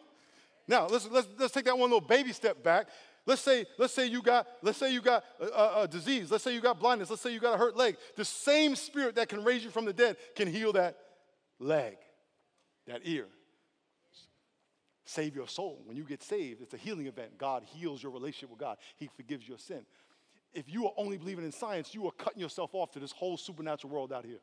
Now, 0.67 0.87
let's, 0.87 1.09
let's, 1.11 1.29
let's 1.39 1.55
take 1.55 1.65
that 1.65 1.79
one 1.79 1.91
little 1.91 2.07
baby 2.07 2.33
step 2.33 2.63
back. 2.63 2.89
Let's 3.29 3.43
say, 3.43 3.67
let's 3.77 3.93
say 3.93 4.07
you 4.07 4.23
got, 4.23 4.47
let's 4.63 4.79
say 4.79 4.91
you 4.91 5.03
got 5.03 5.23
a, 5.39 5.83
a, 5.83 5.89
disease. 5.89 6.31
Let's 6.31 6.43
say 6.43 6.55
you 6.55 6.63
got 6.63 6.81
blindness. 6.81 7.11
Let's 7.11 7.21
say 7.21 7.31
you 7.31 7.41
got 7.41 7.57
a 7.57 7.59
hurt 7.59 7.77
leg. 7.77 7.99
The 8.17 8.25
same 8.25 8.75
spirit 8.75 9.17
that 9.17 9.29
can 9.29 9.45
raise 9.45 9.63
you 9.63 9.69
from 9.69 9.85
the 9.85 9.93
dead 9.93 10.17
can 10.35 10.49
heal 10.49 10.73
that 10.73 10.97
leg, 11.59 11.99
that 12.87 13.03
ear. 13.05 13.27
Save 15.05 15.37
your 15.37 15.47
soul. 15.47 15.83
When 15.85 15.95
you 15.95 16.05
get 16.05 16.23
saved, 16.23 16.63
it's 16.63 16.73
a 16.73 16.79
healing 16.79 17.07
event. 17.07 17.37
God 17.37 17.65
heals 17.67 18.03
your 18.03 18.13
relationship 18.13 18.49
with 18.49 18.61
God. 18.61 18.79
He 18.97 19.11
forgives 19.15 19.47
your 19.47 19.59
sin. 19.59 19.85
If 20.55 20.73
you 20.73 20.87
are 20.87 20.93
only 20.97 21.19
believing 21.19 21.45
in 21.45 21.53
science, 21.53 21.95
you 21.95 22.07
are 22.07 22.13
cutting 22.13 22.41
yourself 22.41 22.71
off 22.73 22.93
to 22.93 22.99
this 22.99 23.13
whole 23.13 23.37
supernatural 23.37 23.93
world 23.93 24.11
out 24.11 24.25
here. 24.25 24.41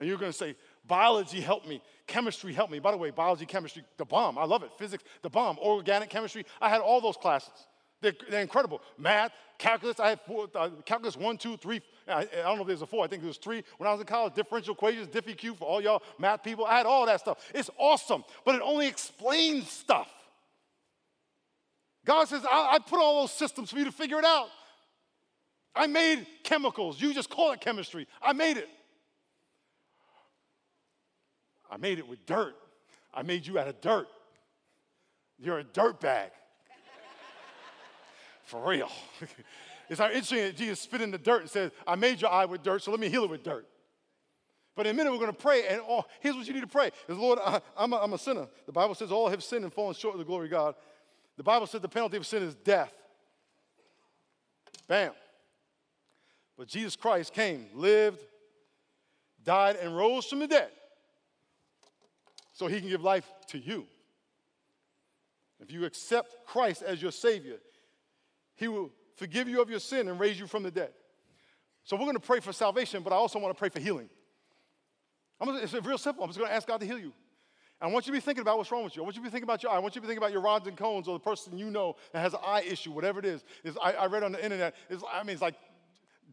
And 0.00 0.08
you're 0.08 0.18
going 0.18 0.32
to 0.32 0.36
say, 0.36 0.56
biology 0.86 1.40
helped 1.40 1.68
me, 1.68 1.82
chemistry 2.06 2.52
helped 2.52 2.72
me. 2.72 2.78
By 2.78 2.90
the 2.90 2.96
way, 2.96 3.10
biology, 3.10 3.46
chemistry, 3.46 3.84
the 3.98 4.04
bomb. 4.04 4.38
I 4.38 4.44
love 4.44 4.62
it. 4.62 4.70
Physics, 4.78 5.04
the 5.22 5.28
bomb. 5.28 5.58
Organic 5.58 6.08
chemistry, 6.08 6.46
I 6.60 6.70
had 6.70 6.80
all 6.80 7.00
those 7.00 7.16
classes. 7.16 7.52
They're, 8.00 8.14
they're 8.30 8.40
incredible. 8.40 8.80
Math, 8.98 9.32
calculus, 9.58 10.00
I 10.00 10.08
had 10.08 10.20
four, 10.22 10.48
uh, 10.54 10.70
calculus 10.86 11.16
one, 11.16 11.36
two, 11.36 11.58
three. 11.58 11.82
I, 12.08 12.20
I, 12.20 12.24
don't 12.42 12.56
know 12.56 12.62
if 12.62 12.68
there's 12.68 12.82
a 12.82 12.86
four. 12.86 13.04
I 13.04 13.08
think 13.08 13.22
there's 13.22 13.36
three 13.36 13.62
when 13.76 13.86
I 13.86 13.92
was 13.92 14.00
in 14.00 14.06
college. 14.06 14.34
Differential 14.34 14.74
equations, 14.74 15.08
diffie 15.08 15.56
for 15.56 15.66
all 15.66 15.82
y'all 15.82 16.02
math 16.18 16.42
people. 16.42 16.64
I 16.64 16.78
had 16.78 16.86
all 16.86 17.04
that 17.06 17.20
stuff. 17.20 17.38
It's 17.54 17.68
awesome, 17.78 18.24
but 18.46 18.54
it 18.54 18.62
only 18.64 18.88
explains 18.88 19.70
stuff. 19.70 20.08
God 22.06 22.26
says, 22.26 22.42
I, 22.50 22.76
I 22.76 22.78
put 22.78 22.98
all 22.98 23.20
those 23.20 23.32
systems 23.32 23.70
for 23.70 23.78
you 23.78 23.84
to 23.84 23.92
figure 23.92 24.18
it 24.18 24.24
out. 24.24 24.48
I 25.74 25.86
made 25.86 26.26
chemicals. 26.42 27.00
You 27.00 27.12
just 27.12 27.28
call 27.28 27.52
it 27.52 27.60
chemistry. 27.60 28.08
I 28.22 28.32
made 28.32 28.56
it. 28.56 28.68
I 31.70 31.76
made 31.76 31.98
it 31.98 32.08
with 32.08 32.26
dirt. 32.26 32.54
I 33.14 33.22
made 33.22 33.46
you 33.46 33.58
out 33.58 33.68
of 33.68 33.80
dirt. 33.80 34.08
You're 35.38 35.60
a 35.60 35.64
dirt 35.64 36.00
bag. 36.00 36.30
For 38.44 38.68
real. 38.68 38.90
it's 39.88 40.00
not 40.00 40.10
interesting 40.10 40.38
that 40.38 40.56
Jesus 40.56 40.80
spit 40.80 41.00
in 41.00 41.10
the 41.10 41.18
dirt 41.18 41.42
and 41.42 41.50
says, 41.50 41.70
I 41.86 41.94
made 41.94 42.20
your 42.20 42.30
eye 42.30 42.44
with 42.44 42.62
dirt, 42.62 42.82
so 42.82 42.90
let 42.90 43.00
me 43.00 43.08
heal 43.08 43.24
it 43.24 43.30
with 43.30 43.42
dirt. 43.42 43.66
But 44.76 44.86
in 44.86 44.94
a 44.94 44.96
minute, 44.96 45.12
we're 45.12 45.18
going 45.18 45.32
to 45.32 45.38
pray, 45.38 45.66
and 45.68 45.80
all, 45.80 46.06
here's 46.20 46.36
what 46.36 46.46
you 46.46 46.54
need 46.54 46.60
to 46.60 46.66
pray 46.66 46.90
is 47.08 47.16
Lord, 47.16 47.38
I, 47.44 47.60
am 47.78 47.92
a, 47.92 47.96
I'm 47.96 48.12
a 48.12 48.18
sinner. 48.18 48.46
The 48.66 48.72
Bible 48.72 48.94
says 48.94 49.10
all 49.12 49.28
have 49.28 49.42
sinned 49.42 49.64
and 49.64 49.72
fallen 49.72 49.94
short 49.94 50.14
of 50.14 50.18
the 50.18 50.24
glory 50.24 50.46
of 50.46 50.52
God. 50.52 50.74
The 51.36 51.42
Bible 51.42 51.66
says 51.66 51.80
the 51.80 51.88
penalty 51.88 52.16
of 52.16 52.26
sin 52.26 52.42
is 52.42 52.54
death. 52.54 52.92
Bam. 54.86 55.12
But 56.56 56.68
Jesus 56.68 56.96
Christ 56.96 57.32
came, 57.32 57.66
lived, 57.74 58.20
died, 59.44 59.76
and 59.76 59.96
rose 59.96 60.26
from 60.26 60.40
the 60.40 60.46
dead 60.46 60.70
so 62.60 62.66
he 62.66 62.78
can 62.78 62.90
give 62.90 63.02
life 63.02 63.26
to 63.46 63.58
you. 63.58 63.86
If 65.60 65.72
you 65.72 65.86
accept 65.86 66.44
Christ 66.44 66.82
as 66.82 67.00
your 67.00 67.10
Savior, 67.10 67.56
he 68.54 68.68
will 68.68 68.90
forgive 69.16 69.48
you 69.48 69.62
of 69.62 69.70
your 69.70 69.80
sin 69.80 70.08
and 70.08 70.20
raise 70.20 70.38
you 70.38 70.46
from 70.46 70.62
the 70.62 70.70
dead. 70.70 70.90
So 71.84 71.96
we're 71.96 72.04
going 72.04 72.16
to 72.16 72.20
pray 72.20 72.40
for 72.40 72.52
salvation, 72.52 73.02
but 73.02 73.14
I 73.14 73.16
also 73.16 73.38
want 73.38 73.56
to 73.56 73.58
pray 73.58 73.70
for 73.70 73.80
healing. 73.80 74.10
Gonna, 75.42 75.56
it's 75.56 75.72
real 75.72 75.96
simple. 75.96 76.22
I'm 76.22 76.28
just 76.28 76.38
going 76.38 76.50
to 76.50 76.54
ask 76.54 76.68
God 76.68 76.80
to 76.80 76.86
heal 76.86 76.98
you. 76.98 77.14
I 77.80 77.86
want 77.86 78.06
you 78.06 78.12
to 78.12 78.18
be 78.18 78.20
thinking 78.20 78.42
about 78.42 78.58
what's 78.58 78.70
wrong 78.70 78.84
with 78.84 78.94
you. 78.94 79.00
I 79.00 79.04
want 79.04 79.16
you 79.16 79.22
to 79.22 79.28
be 79.28 79.30
thinking 79.30 79.48
about 79.48 79.62
your 79.62 79.72
eye. 79.72 79.76
I 79.76 79.78
want 79.78 79.94
you 79.94 80.02
to 80.02 80.06
be 80.06 80.08
thinking 80.08 80.22
about 80.22 80.32
your 80.32 80.42
rods 80.42 80.66
and 80.66 80.76
cones 80.76 81.08
or 81.08 81.14
the 81.14 81.24
person 81.24 81.56
you 81.56 81.70
know 81.70 81.96
that 82.12 82.20
has 82.20 82.34
an 82.34 82.40
eye 82.44 82.60
issue, 82.60 82.90
whatever 82.90 83.20
it 83.20 83.24
is. 83.24 83.42
It's, 83.64 83.78
I, 83.82 83.92
I, 83.92 84.06
read 84.06 84.22
on 84.22 84.32
the 84.32 84.44
internet, 84.44 84.74
I 85.10 85.22
mean, 85.22 85.32
it's 85.32 85.40
like 85.40 85.54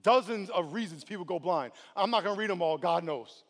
dozens 0.04 0.50
of 0.50 0.74
reasons 0.74 1.06
people 1.06 1.24
go 1.24 1.40
blind. 1.40 1.72
I'm 1.96 2.12
not 2.12 2.26
going 2.26 2.36
to 2.36 2.40
read 2.40 2.50
them 2.50 2.62
all, 2.62 2.78
God 2.78 3.06
knows. 3.06 3.46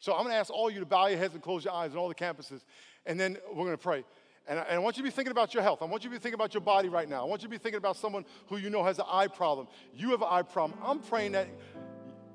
So 0.00 0.14
I'm 0.14 0.22
going 0.22 0.32
to 0.32 0.38
ask 0.38 0.50
all 0.50 0.70
you 0.70 0.80
to 0.80 0.86
bow 0.86 1.06
your 1.06 1.18
heads 1.18 1.34
and 1.34 1.42
close 1.42 1.64
your 1.64 1.74
eyes 1.74 1.92
on 1.92 1.98
all 1.98 2.08
the 2.08 2.14
campuses, 2.14 2.62
and 3.06 3.20
then 3.20 3.36
we're 3.50 3.64
going 3.64 3.76
to 3.76 3.78
pray. 3.78 4.04
And 4.48 4.58
I, 4.58 4.62
and 4.62 4.76
I, 4.76 4.78
want 4.78 4.96
you 4.96 5.02
to 5.02 5.08
be 5.08 5.14
thinking 5.14 5.30
about 5.30 5.52
your 5.52 5.62
health. 5.62 5.82
I 5.82 5.84
want 5.84 6.02
you 6.02 6.10
to 6.10 6.16
be 6.16 6.20
thinking 6.20 6.34
about 6.34 6.54
your 6.54 6.62
body 6.62 6.88
right 6.88 7.08
now. 7.08 7.20
I 7.20 7.24
want 7.24 7.42
you 7.42 7.48
to 7.48 7.50
be 7.50 7.58
thinking 7.58 7.76
about 7.76 7.96
someone 7.96 8.24
who 8.48 8.56
you 8.56 8.70
know 8.70 8.82
has 8.82 8.98
an 8.98 9.04
eye 9.06 9.28
problem. 9.28 9.68
You 9.94 10.10
have 10.10 10.22
an 10.22 10.28
eye 10.30 10.42
problem. 10.42 10.78
I'm 10.82 11.00
praying 11.00 11.32
that 11.32 11.48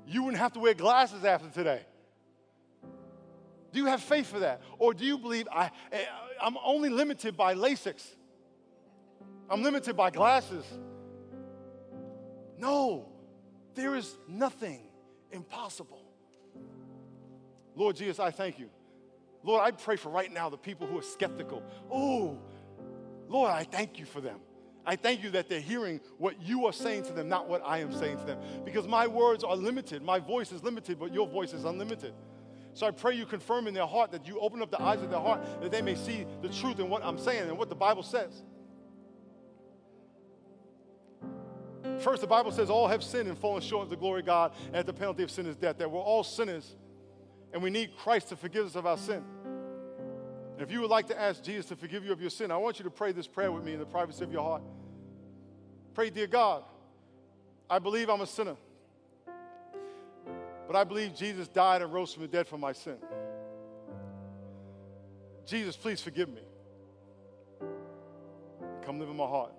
you 0.06 0.22
wouldn't 0.22 0.40
have 0.40 0.52
to 0.52 0.60
wear 0.60 0.74
glasses 0.74 1.24
after 1.24 1.50
today. 1.50 1.82
Do 3.72 3.80
you 3.80 3.86
have 3.86 4.00
faith 4.00 4.28
for 4.28 4.38
that? 4.38 4.62
Or 4.78 4.94
do 4.94 5.04
you 5.04 5.18
believe 5.18 5.48
I, 5.52 5.70
eh, 5.90 6.04
I'm 6.40 6.56
only 6.64 6.88
limited 6.88 7.36
by 7.36 7.54
LASIK? 7.54 8.00
I'm 9.50 9.62
limited 9.62 9.96
by 9.96 10.10
glasses. 10.10 10.64
No, 12.58 13.08
there 13.74 13.96
is 13.96 14.16
nothing 14.28 14.80
impossible. 15.32 16.05
Lord 17.76 17.94
Jesus, 17.94 18.18
I 18.18 18.30
thank 18.30 18.58
you. 18.58 18.70
Lord, 19.42 19.62
I 19.62 19.70
pray 19.70 19.96
for 19.96 20.08
right 20.08 20.32
now 20.32 20.48
the 20.48 20.56
people 20.56 20.86
who 20.86 20.98
are 20.98 21.02
skeptical. 21.02 21.62
Oh, 21.90 22.38
Lord, 23.28 23.52
I 23.52 23.62
thank 23.62 23.98
you 23.98 24.04
for 24.04 24.20
them. 24.20 24.40
I 24.84 24.96
thank 24.96 25.22
you 25.22 25.30
that 25.30 25.48
they're 25.48 25.60
hearing 25.60 26.00
what 26.18 26.40
you 26.40 26.66
are 26.66 26.72
saying 26.72 27.04
to 27.04 27.12
them, 27.12 27.28
not 27.28 27.48
what 27.48 27.62
I 27.64 27.78
am 27.78 27.92
saying 27.92 28.18
to 28.18 28.24
them. 28.24 28.38
Because 28.64 28.86
my 28.86 29.06
words 29.06 29.44
are 29.44 29.56
limited. 29.56 30.02
My 30.02 30.18
voice 30.18 30.52
is 30.52 30.62
limited, 30.62 30.98
but 30.98 31.12
your 31.12 31.26
voice 31.26 31.52
is 31.52 31.64
unlimited. 31.64 32.14
So 32.72 32.86
I 32.86 32.92
pray 32.92 33.14
you 33.14 33.26
confirm 33.26 33.66
in 33.66 33.74
their 33.74 33.86
heart 33.86 34.12
that 34.12 34.28
you 34.28 34.38
open 34.38 34.62
up 34.62 34.70
the 34.70 34.80
eyes 34.80 35.02
of 35.02 35.10
their 35.10 35.20
heart 35.20 35.40
that 35.60 35.72
they 35.72 35.82
may 35.82 35.94
see 35.96 36.26
the 36.42 36.48
truth 36.48 36.78
in 36.78 36.88
what 36.88 37.04
I'm 37.04 37.18
saying 37.18 37.48
and 37.48 37.58
what 37.58 37.68
the 37.68 37.74
Bible 37.74 38.02
says. 38.02 38.42
First, 41.98 42.20
the 42.20 42.26
Bible 42.26 42.52
says 42.52 42.68
all 42.68 42.86
have 42.88 43.02
sinned 43.02 43.28
and 43.28 43.38
fallen 43.38 43.62
short 43.62 43.84
of 43.84 43.90
the 43.90 43.96
glory 43.96 44.20
of 44.20 44.26
God, 44.26 44.52
and 44.72 44.86
the 44.86 44.92
penalty 44.92 45.22
of 45.22 45.30
sin 45.30 45.46
is 45.46 45.56
death. 45.56 45.78
That 45.78 45.90
we're 45.90 46.00
all 46.00 46.22
sinners 46.22 46.76
and 47.56 47.62
we 47.62 47.70
need 47.70 47.96
Christ 47.96 48.28
to 48.28 48.36
forgive 48.36 48.66
us 48.66 48.74
of 48.74 48.84
our 48.84 48.98
sin. 48.98 49.24
And 50.52 50.60
if 50.60 50.70
you 50.70 50.82
would 50.82 50.90
like 50.90 51.06
to 51.06 51.18
ask 51.18 51.42
Jesus 51.42 51.64
to 51.70 51.76
forgive 51.76 52.04
you 52.04 52.12
of 52.12 52.20
your 52.20 52.28
sin, 52.28 52.50
I 52.50 52.58
want 52.58 52.78
you 52.78 52.82
to 52.84 52.90
pray 52.90 53.12
this 53.12 53.26
prayer 53.26 53.50
with 53.50 53.64
me 53.64 53.72
in 53.72 53.78
the 53.78 53.86
privacy 53.86 54.24
of 54.24 54.30
your 54.30 54.42
heart. 54.42 54.60
Pray, 55.94 56.10
dear 56.10 56.26
God, 56.26 56.64
I 57.70 57.78
believe 57.78 58.10
I'm 58.10 58.20
a 58.20 58.26
sinner, 58.26 58.56
but 60.66 60.76
I 60.76 60.84
believe 60.84 61.14
Jesus 61.14 61.48
died 61.48 61.80
and 61.80 61.90
rose 61.90 62.12
from 62.12 62.24
the 62.24 62.28
dead 62.28 62.46
for 62.46 62.58
my 62.58 62.74
sin. 62.74 62.98
Jesus, 65.46 65.78
please 65.78 66.02
forgive 66.02 66.28
me. 66.28 66.42
Come 68.84 69.00
live 69.00 69.08
in 69.08 69.16
my 69.16 69.24
heart. 69.24 69.54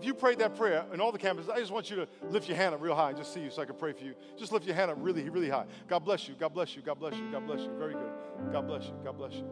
If 0.00 0.06
you 0.06 0.14
prayed 0.14 0.38
that 0.38 0.56
prayer 0.56 0.86
in 0.94 1.00
all 1.02 1.12
the 1.12 1.18
campuses, 1.18 1.50
I 1.50 1.58
just 1.58 1.70
want 1.70 1.90
you 1.90 1.96
to 1.96 2.08
lift 2.30 2.48
your 2.48 2.56
hand 2.56 2.74
up 2.74 2.80
real 2.80 2.94
high 2.94 3.10
and 3.10 3.18
just 3.18 3.34
see 3.34 3.40
you 3.40 3.50
so 3.50 3.60
I 3.60 3.66
can 3.66 3.74
pray 3.74 3.92
for 3.92 4.02
you. 4.02 4.14
Just 4.38 4.50
lift 4.50 4.64
your 4.64 4.74
hand 4.74 4.90
up 4.90 4.96
really, 4.98 5.28
really 5.28 5.50
high. 5.50 5.66
God 5.88 5.98
bless 6.06 6.26
you. 6.26 6.34
God 6.40 6.54
bless 6.54 6.74
you. 6.74 6.80
God 6.80 6.98
bless 6.98 7.16
you. 7.16 7.30
God 7.30 7.46
bless 7.46 7.60
you. 7.60 7.70
Very 7.76 7.92
good. 7.92 8.10
God 8.50 8.66
bless 8.66 8.84
you. 8.86 8.94
God 9.04 9.18
bless 9.18 9.34
you. 9.34 9.46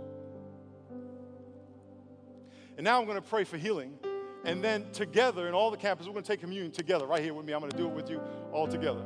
And 2.78 2.84
now 2.84 2.98
I'm 2.98 3.04
going 3.04 3.20
to 3.20 3.28
pray 3.28 3.44
for 3.44 3.58
healing. 3.58 3.98
And 4.46 4.64
then 4.64 4.90
together 4.90 5.48
in 5.48 5.52
all 5.52 5.70
the 5.70 5.76
campuses, 5.76 6.06
we're 6.06 6.12
going 6.12 6.24
to 6.24 6.28
take 6.28 6.40
communion 6.40 6.72
together 6.72 7.04
right 7.04 7.22
here 7.22 7.34
with 7.34 7.44
me. 7.44 7.52
I'm 7.52 7.60
going 7.60 7.70
to 7.70 7.76
do 7.76 7.86
it 7.86 7.92
with 7.92 8.08
you 8.08 8.18
all 8.50 8.66
together. 8.66 9.04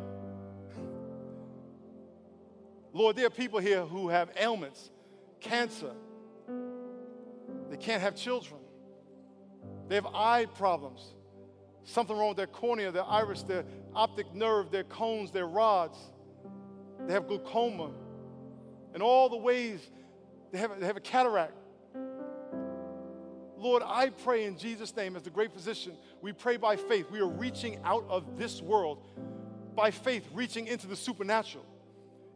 Lord, 2.92 3.17
there 3.17 3.27
are 3.27 3.31
people 3.31 3.58
here 3.58 3.85
who 3.85 4.10
have 4.10 4.31
ailments, 4.37 4.90
cancer. 5.40 5.90
They 7.69 7.79
can't 7.79 8.00
have 8.00 8.14
children. 8.14 8.60
They 9.88 9.96
have 9.96 10.06
eye 10.06 10.46
problems 10.46 11.14
something 11.85 12.16
wrong 12.16 12.28
with 12.28 12.37
their 12.37 12.46
cornea, 12.46 12.90
their 12.90 13.04
iris, 13.04 13.42
their 13.42 13.64
optic 13.94 14.33
nerve, 14.35 14.70
their 14.70 14.85
cones, 14.85 15.30
their 15.30 15.46
rods. 15.46 15.98
They 17.06 17.12
have 17.12 17.26
glaucoma. 17.26 17.90
And 18.94 19.02
all 19.02 19.28
the 19.28 19.37
ways 19.37 19.80
they 20.52 20.58
have, 20.58 20.78
they 20.78 20.87
have 20.87 20.96
a 20.96 21.00
cataract. 21.00 21.54
Lord, 23.56 23.83
I 23.87 24.10
pray 24.10 24.44
in 24.44 24.58
Jesus' 24.58 24.94
name, 24.96 25.14
as 25.14 25.22
the 25.22 25.30
great 25.30 25.52
physician, 25.52 25.92
we 26.20 26.33
pray 26.33 26.56
by 26.56 26.76
faith. 26.76 27.10
We 27.10 27.20
are 27.20 27.28
reaching 27.28 27.78
out 27.85 28.04
of 28.08 28.37
this 28.37 28.60
world 28.60 28.98
by 29.74 29.90
faith, 29.90 30.26
reaching 30.35 30.66
into 30.66 30.87
the 30.87 30.96
supernatural 30.96 31.64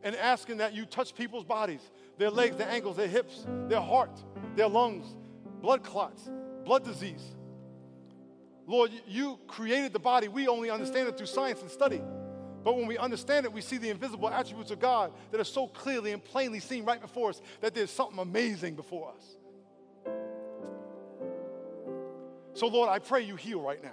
and 0.03 0.15
asking 0.15 0.59
that 0.59 0.73
you 0.73 0.87
touch 0.87 1.15
people's 1.15 1.45
bodies, 1.45 1.81
their 2.17 2.31
legs, 2.31 2.57
their 2.57 2.69
ankles, 2.69 2.97
their 2.97 3.09
hips, 3.09 3.45
their 3.69 3.81
heart, 3.81 4.23
their 4.55 4.69
lungs, 4.69 5.17
blood 5.61 5.83
clots, 5.83 6.31
blood 6.65 6.85
disease 6.85 7.35
Lord, 8.67 8.91
you 9.07 9.39
created 9.47 9.93
the 9.93 9.99
body. 9.99 10.29
We 10.29 10.49
only 10.49 10.71
understand 10.71 11.09
it 11.09 11.17
through 11.17 11.27
science 11.27 11.63
and 11.63 11.71
study. 11.71 12.03
But 12.65 12.77
when 12.77 12.87
we 12.87 12.99
understand 12.99 13.47
it, 13.47 13.53
we 13.53 13.61
see 13.61 13.79
the 13.79 13.91
invisible 13.91 14.29
attributes 14.29 14.73
of 14.73 14.81
God 14.81 15.13
that 15.31 15.41
are 15.41 15.45
so 15.45 15.69
clearly 15.69 16.13
and 16.13 16.23
plainly 16.23 16.59
seen 16.59 16.85
right 16.85 17.01
before 17.01 17.31
us 17.31 17.41
that 17.61 17.75
there's 17.75 17.91
something 17.91 18.19
amazing 18.19 18.75
before 18.75 19.13
us. 19.17 19.37
So, 22.55 22.67
Lord, 22.67 22.89
I 22.89 22.99
pray 22.99 23.23
you 23.23 23.37
heal 23.37 23.61
right 23.61 23.83
now. 23.83 23.93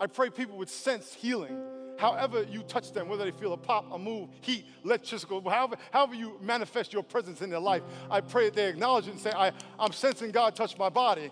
I 0.00 0.06
pray 0.06 0.30
people 0.30 0.58
would 0.58 0.70
sense 0.70 1.14
healing 1.14 1.56
however 1.98 2.44
you 2.50 2.62
touch 2.64 2.92
them, 2.92 3.08
whether 3.08 3.24
they 3.24 3.30
feel 3.30 3.52
a 3.52 3.56
pop, 3.56 3.86
a 3.92 3.98
move, 3.98 4.28
heat, 4.40 4.66
electrical, 4.84 5.48
however, 5.48 5.76
however 5.92 6.14
you 6.14 6.36
manifest 6.40 6.92
your 6.92 7.04
presence 7.04 7.42
in 7.42 7.50
their 7.50 7.60
life, 7.60 7.82
I 8.10 8.20
pray 8.20 8.46
that 8.46 8.54
they 8.54 8.68
acknowledge 8.68 9.06
it 9.06 9.12
and 9.12 9.20
say, 9.20 9.30
I, 9.30 9.52
I'm 9.78 9.92
sensing 9.92 10.32
God 10.32 10.56
touch 10.56 10.76
my 10.76 10.88
body. 10.88 11.30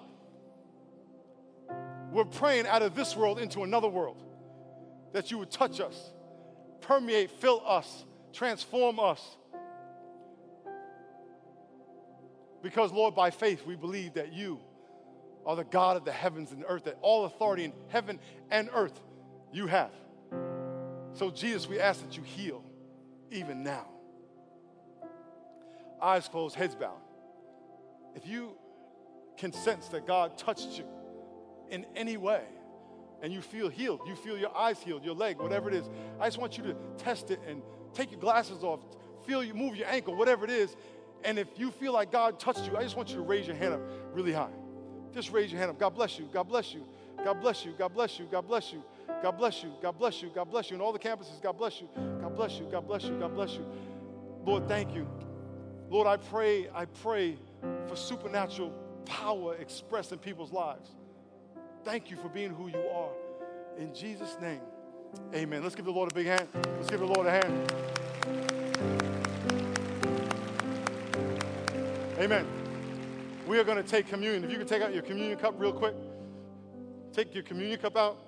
We're 2.10 2.24
praying 2.24 2.66
out 2.66 2.82
of 2.82 2.94
this 2.94 3.14
world 3.14 3.38
into 3.38 3.62
another 3.62 3.88
world, 3.88 4.22
that 5.12 5.30
you 5.30 5.38
would 5.38 5.50
touch 5.50 5.80
us, 5.80 6.12
permeate, 6.80 7.30
fill 7.30 7.62
us, 7.64 8.04
transform 8.32 8.98
us. 8.98 9.36
Because, 12.62 12.92
Lord, 12.92 13.14
by 13.14 13.30
faith, 13.30 13.64
we 13.64 13.76
believe 13.76 14.14
that 14.14 14.32
you 14.32 14.60
are 15.46 15.56
the 15.56 15.64
God 15.64 15.96
of 15.96 16.04
the 16.04 16.12
heavens 16.12 16.52
and 16.52 16.64
earth, 16.68 16.84
that 16.84 16.98
all 17.00 17.24
authority 17.24 17.64
in 17.64 17.72
heaven 17.88 18.18
and 18.50 18.68
earth 18.74 19.00
you 19.52 19.66
have. 19.66 19.92
So, 21.12 21.30
Jesus, 21.30 21.68
we 21.68 21.80
ask 21.80 22.02
that 22.02 22.16
you 22.16 22.22
heal 22.22 22.64
even 23.30 23.62
now. 23.62 23.86
Eyes 26.02 26.28
closed, 26.28 26.56
heads 26.56 26.74
bowed. 26.74 27.00
If 28.14 28.26
you 28.26 28.56
can 29.36 29.52
sense 29.52 29.88
that 29.88 30.06
God 30.06 30.36
touched 30.36 30.78
you 30.78 30.84
in 31.70 31.86
any 31.96 32.16
way, 32.16 32.42
and 33.22 33.32
you 33.32 33.40
feel 33.40 33.68
healed, 33.68 34.00
you 34.06 34.14
feel 34.14 34.36
your 34.38 34.56
eyes 34.56 34.80
healed, 34.82 35.04
your 35.04 35.14
leg, 35.14 35.38
whatever 35.38 35.68
it 35.68 35.74
is, 35.74 35.88
I 36.18 36.26
just 36.26 36.38
want 36.38 36.58
you 36.58 36.64
to 36.64 36.76
test 36.98 37.30
it 37.30 37.40
and 37.46 37.62
take 37.94 38.10
your 38.10 38.20
glasses 38.20 38.62
off, 38.62 38.80
feel 39.26 39.42
you 39.44 39.54
move 39.54 39.76
your 39.76 39.88
ankle, 39.88 40.14
whatever 40.14 40.44
it 40.44 40.50
is. 40.50 40.74
And 41.24 41.38
if 41.38 41.48
you 41.56 41.70
feel 41.70 41.92
like 41.92 42.10
God 42.10 42.40
touched 42.40 42.66
you, 42.66 42.76
I 42.76 42.82
just 42.82 42.96
want 42.96 43.10
you 43.10 43.16
to 43.16 43.22
raise 43.22 43.46
your 43.46 43.56
hand 43.56 43.74
up 43.74 43.80
really 44.12 44.32
high. 44.32 44.52
Just 45.12 45.32
raise 45.32 45.50
your 45.50 45.58
hand 45.58 45.70
up. 45.70 45.78
God 45.78 45.90
bless 45.90 46.18
you. 46.18 46.28
God 46.32 46.44
bless 46.44 46.72
you. 46.72 46.82
God 47.22 47.40
bless 47.40 47.64
you. 47.64 47.74
God 47.78 47.92
bless 47.92 48.18
you. 48.18 48.26
God 48.30 48.46
bless 48.46 48.72
you. 48.72 48.82
God 49.22 49.36
bless 49.36 49.62
you. 49.62 49.70
God 49.82 49.98
bless 49.98 50.22
you. 50.22 50.30
God 50.34 50.50
bless 50.50 50.70
you. 50.70 50.74
And 50.76 50.82
all 50.82 50.92
the 50.92 50.98
campuses, 50.98 51.42
God 51.42 51.58
bless 51.58 51.80
you. 51.80 51.88
God 52.22 52.34
bless 52.34 52.58
you. 52.58 52.66
God 52.70 52.86
bless 52.86 53.04
you. 53.04 53.18
God 53.18 53.34
bless 53.34 53.52
you. 53.52 53.66
Lord, 54.44 54.66
thank 54.66 54.94
you. 54.94 55.06
Lord, 55.90 56.06
I 56.06 56.16
pray, 56.16 56.68
I 56.74 56.86
pray 56.86 57.36
for 57.86 57.96
supernatural 57.96 58.72
power 59.04 59.56
expressed 59.56 60.12
in 60.12 60.18
people's 60.18 60.52
lives. 60.52 60.88
Thank 61.84 62.10
you 62.10 62.16
for 62.16 62.28
being 62.28 62.50
who 62.50 62.68
you 62.68 62.88
are. 62.94 63.10
In 63.78 63.94
Jesus' 63.94 64.36
name, 64.40 64.60
amen. 65.34 65.62
Let's 65.62 65.74
give 65.74 65.86
the 65.86 65.90
Lord 65.90 66.12
a 66.12 66.14
big 66.14 66.26
hand. 66.26 66.48
Let's 66.76 66.90
give 66.90 67.00
the 67.00 67.06
Lord 67.06 67.26
a 67.26 67.30
hand. 67.30 67.72
Amen. 72.18 72.46
We 73.46 73.58
are 73.58 73.64
going 73.64 73.82
to 73.82 73.88
take 73.88 74.08
communion. 74.08 74.44
If 74.44 74.50
you 74.50 74.58
can 74.58 74.66
take 74.66 74.82
out 74.82 74.92
your 74.92 75.02
communion 75.02 75.38
cup 75.38 75.54
real 75.56 75.72
quick, 75.72 75.94
take 77.12 77.34
your 77.34 77.42
communion 77.42 77.80
cup 77.80 77.96
out. 77.96 78.18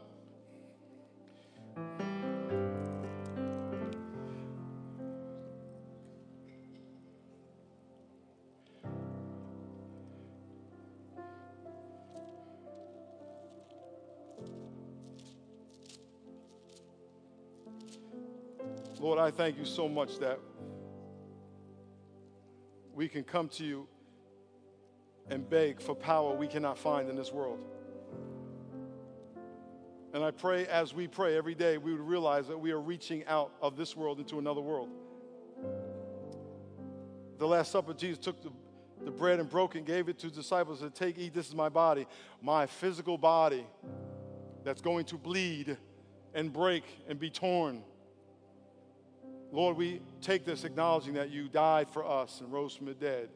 I 19.23 19.31
thank 19.31 19.57
you 19.57 19.65
so 19.65 19.89
much 19.89 20.19
that 20.19 20.41
we 22.93 23.09
can 23.09 23.23
come 23.23 23.49
to 23.51 23.65
you 23.65 23.87
and 25.31 25.49
beg 25.49 25.81
for 25.81 25.95
power 25.95 26.35
we 26.35 26.49
cannot 26.49 26.77
find 26.77 27.09
in 27.09 27.15
this 27.15 27.31
world. 27.31 27.65
And 30.13 30.25
I 30.25 30.33
pray 30.33 30.67
as 30.67 30.93
we 30.93 31.07
pray 31.07 31.37
every 31.37 31.55
day, 31.55 31.79
we 31.79 31.93
would 31.93 32.01
realize 32.01 32.49
that 32.49 32.59
we 32.59 32.73
are 32.73 32.81
reaching 32.81 33.25
out 33.27 33.53
of 33.63 33.77
this 33.77 33.97
world 33.97 34.19
into 34.19 34.41
another 34.41 34.61
world. 34.61 34.89
The 37.39 37.47
Last 37.47 37.71
Supper, 37.71 37.95
Jesus 37.95 38.19
took 38.19 38.43
the, 38.43 38.51
the 39.05 39.13
bread 39.13 39.39
and 39.39 39.49
broke 39.49 39.77
and 39.77 39.87
gave 39.87 40.09
it 40.09 40.19
to 40.19 40.27
his 40.27 40.37
disciples 40.37 40.83
and 40.83 40.93
said, 40.93 41.15
Take, 41.15 41.17
eat, 41.17 41.33
this 41.33 41.47
is 41.47 41.55
my 41.55 41.69
body, 41.69 42.09
my 42.43 42.67
physical 42.67 43.17
body 43.17 43.65
that's 44.65 44.81
going 44.81 45.05
to 45.05 45.17
bleed 45.17 45.77
and 46.35 46.53
break 46.53 46.83
and 47.09 47.21
be 47.21 47.31
torn 47.31 47.85
Lord, 49.53 49.77
we 49.77 50.01
take 50.23 50.47
this 50.47 50.65
acknowledging 50.65 51.13
that 51.15 51.31
you 51.31 51.47
died 51.47 51.91
for 51.91 52.05
us 52.07 52.41
and 52.41 52.51
rose 52.51 52.75
from 52.75 52.87
the 52.87 52.95
dead, 52.95 53.29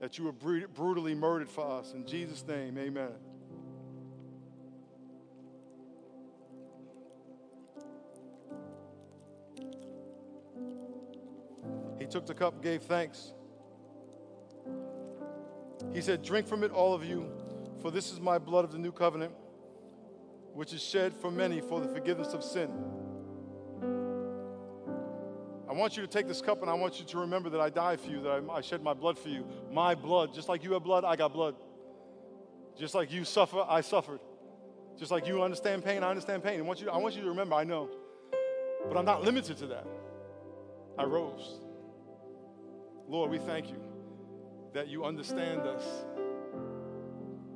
that 0.00 0.18
you 0.18 0.24
were 0.24 0.32
brutally 0.32 1.16
murdered 1.16 1.50
for 1.50 1.68
us. 1.68 1.92
In 1.94 2.06
Jesus' 2.06 2.46
name, 2.46 2.78
amen. 2.78 3.10
He 11.98 12.06
took 12.06 12.24
the 12.24 12.34
cup 12.34 12.62
gave 12.62 12.82
thanks. 12.82 13.32
He 15.92 16.00
said, 16.02 16.22
Drink 16.22 16.46
from 16.46 16.62
it, 16.62 16.70
all 16.70 16.94
of 16.94 17.04
you, 17.04 17.28
for 17.82 17.90
this 17.90 18.12
is 18.12 18.20
my 18.20 18.38
blood 18.38 18.64
of 18.64 18.70
the 18.70 18.78
new 18.78 18.92
covenant, 18.92 19.32
which 20.52 20.72
is 20.72 20.80
shed 20.80 21.12
for 21.12 21.32
many 21.32 21.60
for 21.60 21.80
the 21.80 21.88
forgiveness 21.88 22.32
of 22.32 22.44
sin. 22.44 22.70
I 25.76 25.78
want 25.78 25.94
you 25.94 26.02
to 26.02 26.08
take 26.08 26.26
this 26.26 26.40
cup 26.40 26.62
and 26.62 26.70
I 26.70 26.74
want 26.74 27.00
you 27.00 27.04
to 27.04 27.18
remember 27.18 27.50
that 27.50 27.60
I 27.60 27.68
died 27.68 28.00
for 28.00 28.08
you, 28.08 28.22
that 28.22 28.30
I, 28.30 28.52
I 28.54 28.60
shed 28.62 28.82
my 28.82 28.94
blood 28.94 29.18
for 29.18 29.28
you. 29.28 29.46
My 29.70 29.94
blood. 29.94 30.32
Just 30.32 30.48
like 30.48 30.64
you 30.64 30.72
have 30.72 30.82
blood, 30.82 31.04
I 31.04 31.16
got 31.16 31.34
blood. 31.34 31.54
Just 32.78 32.94
like 32.94 33.12
you 33.12 33.26
suffer, 33.26 33.62
I 33.68 33.82
suffered. 33.82 34.20
Just 34.98 35.10
like 35.10 35.26
you 35.26 35.42
understand 35.42 35.84
pain, 35.84 36.02
I 36.02 36.08
understand 36.08 36.42
pain. 36.42 36.58
I 36.58 36.62
want 36.62 36.80
you, 36.80 36.88
I 36.88 36.96
want 36.96 37.14
you 37.14 37.20
to 37.20 37.28
remember, 37.28 37.56
I 37.56 37.64
know. 37.64 37.90
But 38.88 38.96
I'm 38.96 39.04
not 39.04 39.22
limited 39.22 39.58
to 39.58 39.66
that. 39.66 39.86
I 40.96 41.04
rose. 41.04 41.60
Lord, 43.06 43.30
we 43.30 43.38
thank 43.38 43.68
you 43.68 43.76
that 44.72 44.88
you 44.88 45.04
understand 45.04 45.60
us, 45.60 45.84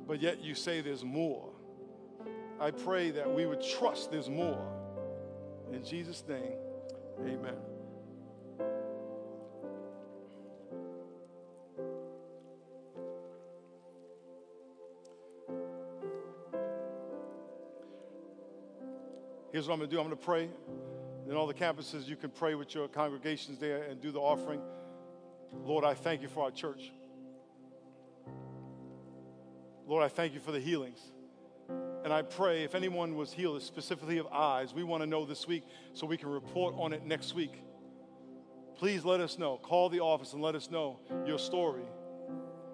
but 0.05 0.21
yet 0.21 0.43
you 0.43 0.53
say 0.53 0.81
there's 0.81 1.03
more. 1.03 1.49
I 2.59 2.69
pray 2.69 3.09
that 3.09 3.33
we 3.33 3.47
would 3.47 3.63
trust 3.63 4.11
there's 4.11 4.29
more. 4.29 4.63
In 5.73 5.83
Jesus' 5.83 6.23
name, 6.27 6.53
amen. 7.21 7.70
Here's 19.51 19.67
what 19.67 19.73
I'm 19.73 19.79
going 19.79 19.89
to 19.89 19.95
do 19.95 19.99
I'm 19.99 20.07
going 20.07 20.17
to 20.17 20.23
pray. 20.23 20.49
In 21.29 21.35
all 21.35 21.47
the 21.47 21.53
campuses, 21.53 22.07
you 22.07 22.15
can 22.15 22.29
pray 22.29 22.55
with 22.55 22.73
your 22.73 22.87
congregations 22.87 23.59
there 23.59 23.83
and 23.83 24.01
do 24.01 24.11
the 24.11 24.19
offering. 24.19 24.61
Lord, 25.65 25.83
I 25.83 25.93
thank 25.93 26.21
you 26.21 26.27
for 26.27 26.43
our 26.43 26.51
church. 26.51 26.91
Lord, 29.87 30.03
I 30.03 30.07
thank 30.07 30.33
you 30.33 30.39
for 30.39 30.51
the 30.51 30.59
healings. 30.59 30.99
And 32.03 32.11
I 32.11 32.21
pray 32.21 32.63
if 32.63 32.75
anyone 32.75 33.15
was 33.15 33.31
healed, 33.33 33.61
specifically 33.61 34.17
of 34.17 34.27
eyes, 34.27 34.73
we 34.73 34.83
want 34.83 35.03
to 35.03 35.07
know 35.07 35.25
this 35.25 35.47
week 35.47 35.63
so 35.93 36.07
we 36.07 36.17
can 36.17 36.29
report 36.29 36.73
on 36.77 36.93
it 36.93 37.05
next 37.05 37.35
week. 37.35 37.61
Please 38.77 39.05
let 39.05 39.19
us 39.19 39.37
know. 39.37 39.57
Call 39.57 39.89
the 39.89 39.99
office 39.99 40.33
and 40.33 40.41
let 40.41 40.55
us 40.55 40.71
know 40.71 40.99
your 41.25 41.37
story. 41.37 41.83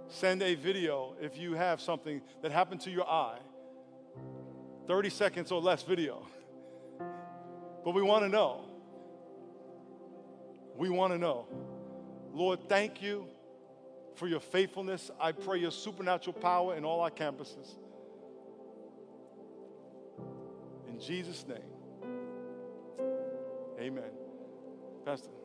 Send 0.08 0.42
a 0.42 0.56
video 0.56 1.16
if 1.20 1.38
you 1.38 1.54
have 1.54 1.82
something 1.82 2.22
that 2.42 2.52
happened 2.52 2.82
to 2.82 2.90
your 2.90 3.08
eye. 3.10 3.40
30 4.88 5.10
seconds 5.10 5.52
or 5.52 5.60
less 5.60 5.84
video. 5.84 6.26
But 7.88 7.94
we 7.94 8.02
want 8.02 8.26
to 8.26 8.30
know. 8.30 8.66
We 10.76 10.90
want 10.90 11.14
to 11.14 11.18
know. 11.18 11.48
Lord, 12.34 12.68
thank 12.68 13.02
you 13.02 13.28
for 14.16 14.28
your 14.28 14.42
faithfulness. 14.42 15.10
I 15.22 15.32
pray 15.32 15.60
your 15.60 15.72
supernatural 15.72 16.34
power 16.34 16.76
in 16.76 16.84
all 16.84 17.00
our 17.00 17.10
campuses. 17.10 17.78
In 20.90 21.00
Jesus' 21.00 21.46
name, 21.48 23.08
amen. 23.80 24.12
Pastor. 25.06 25.37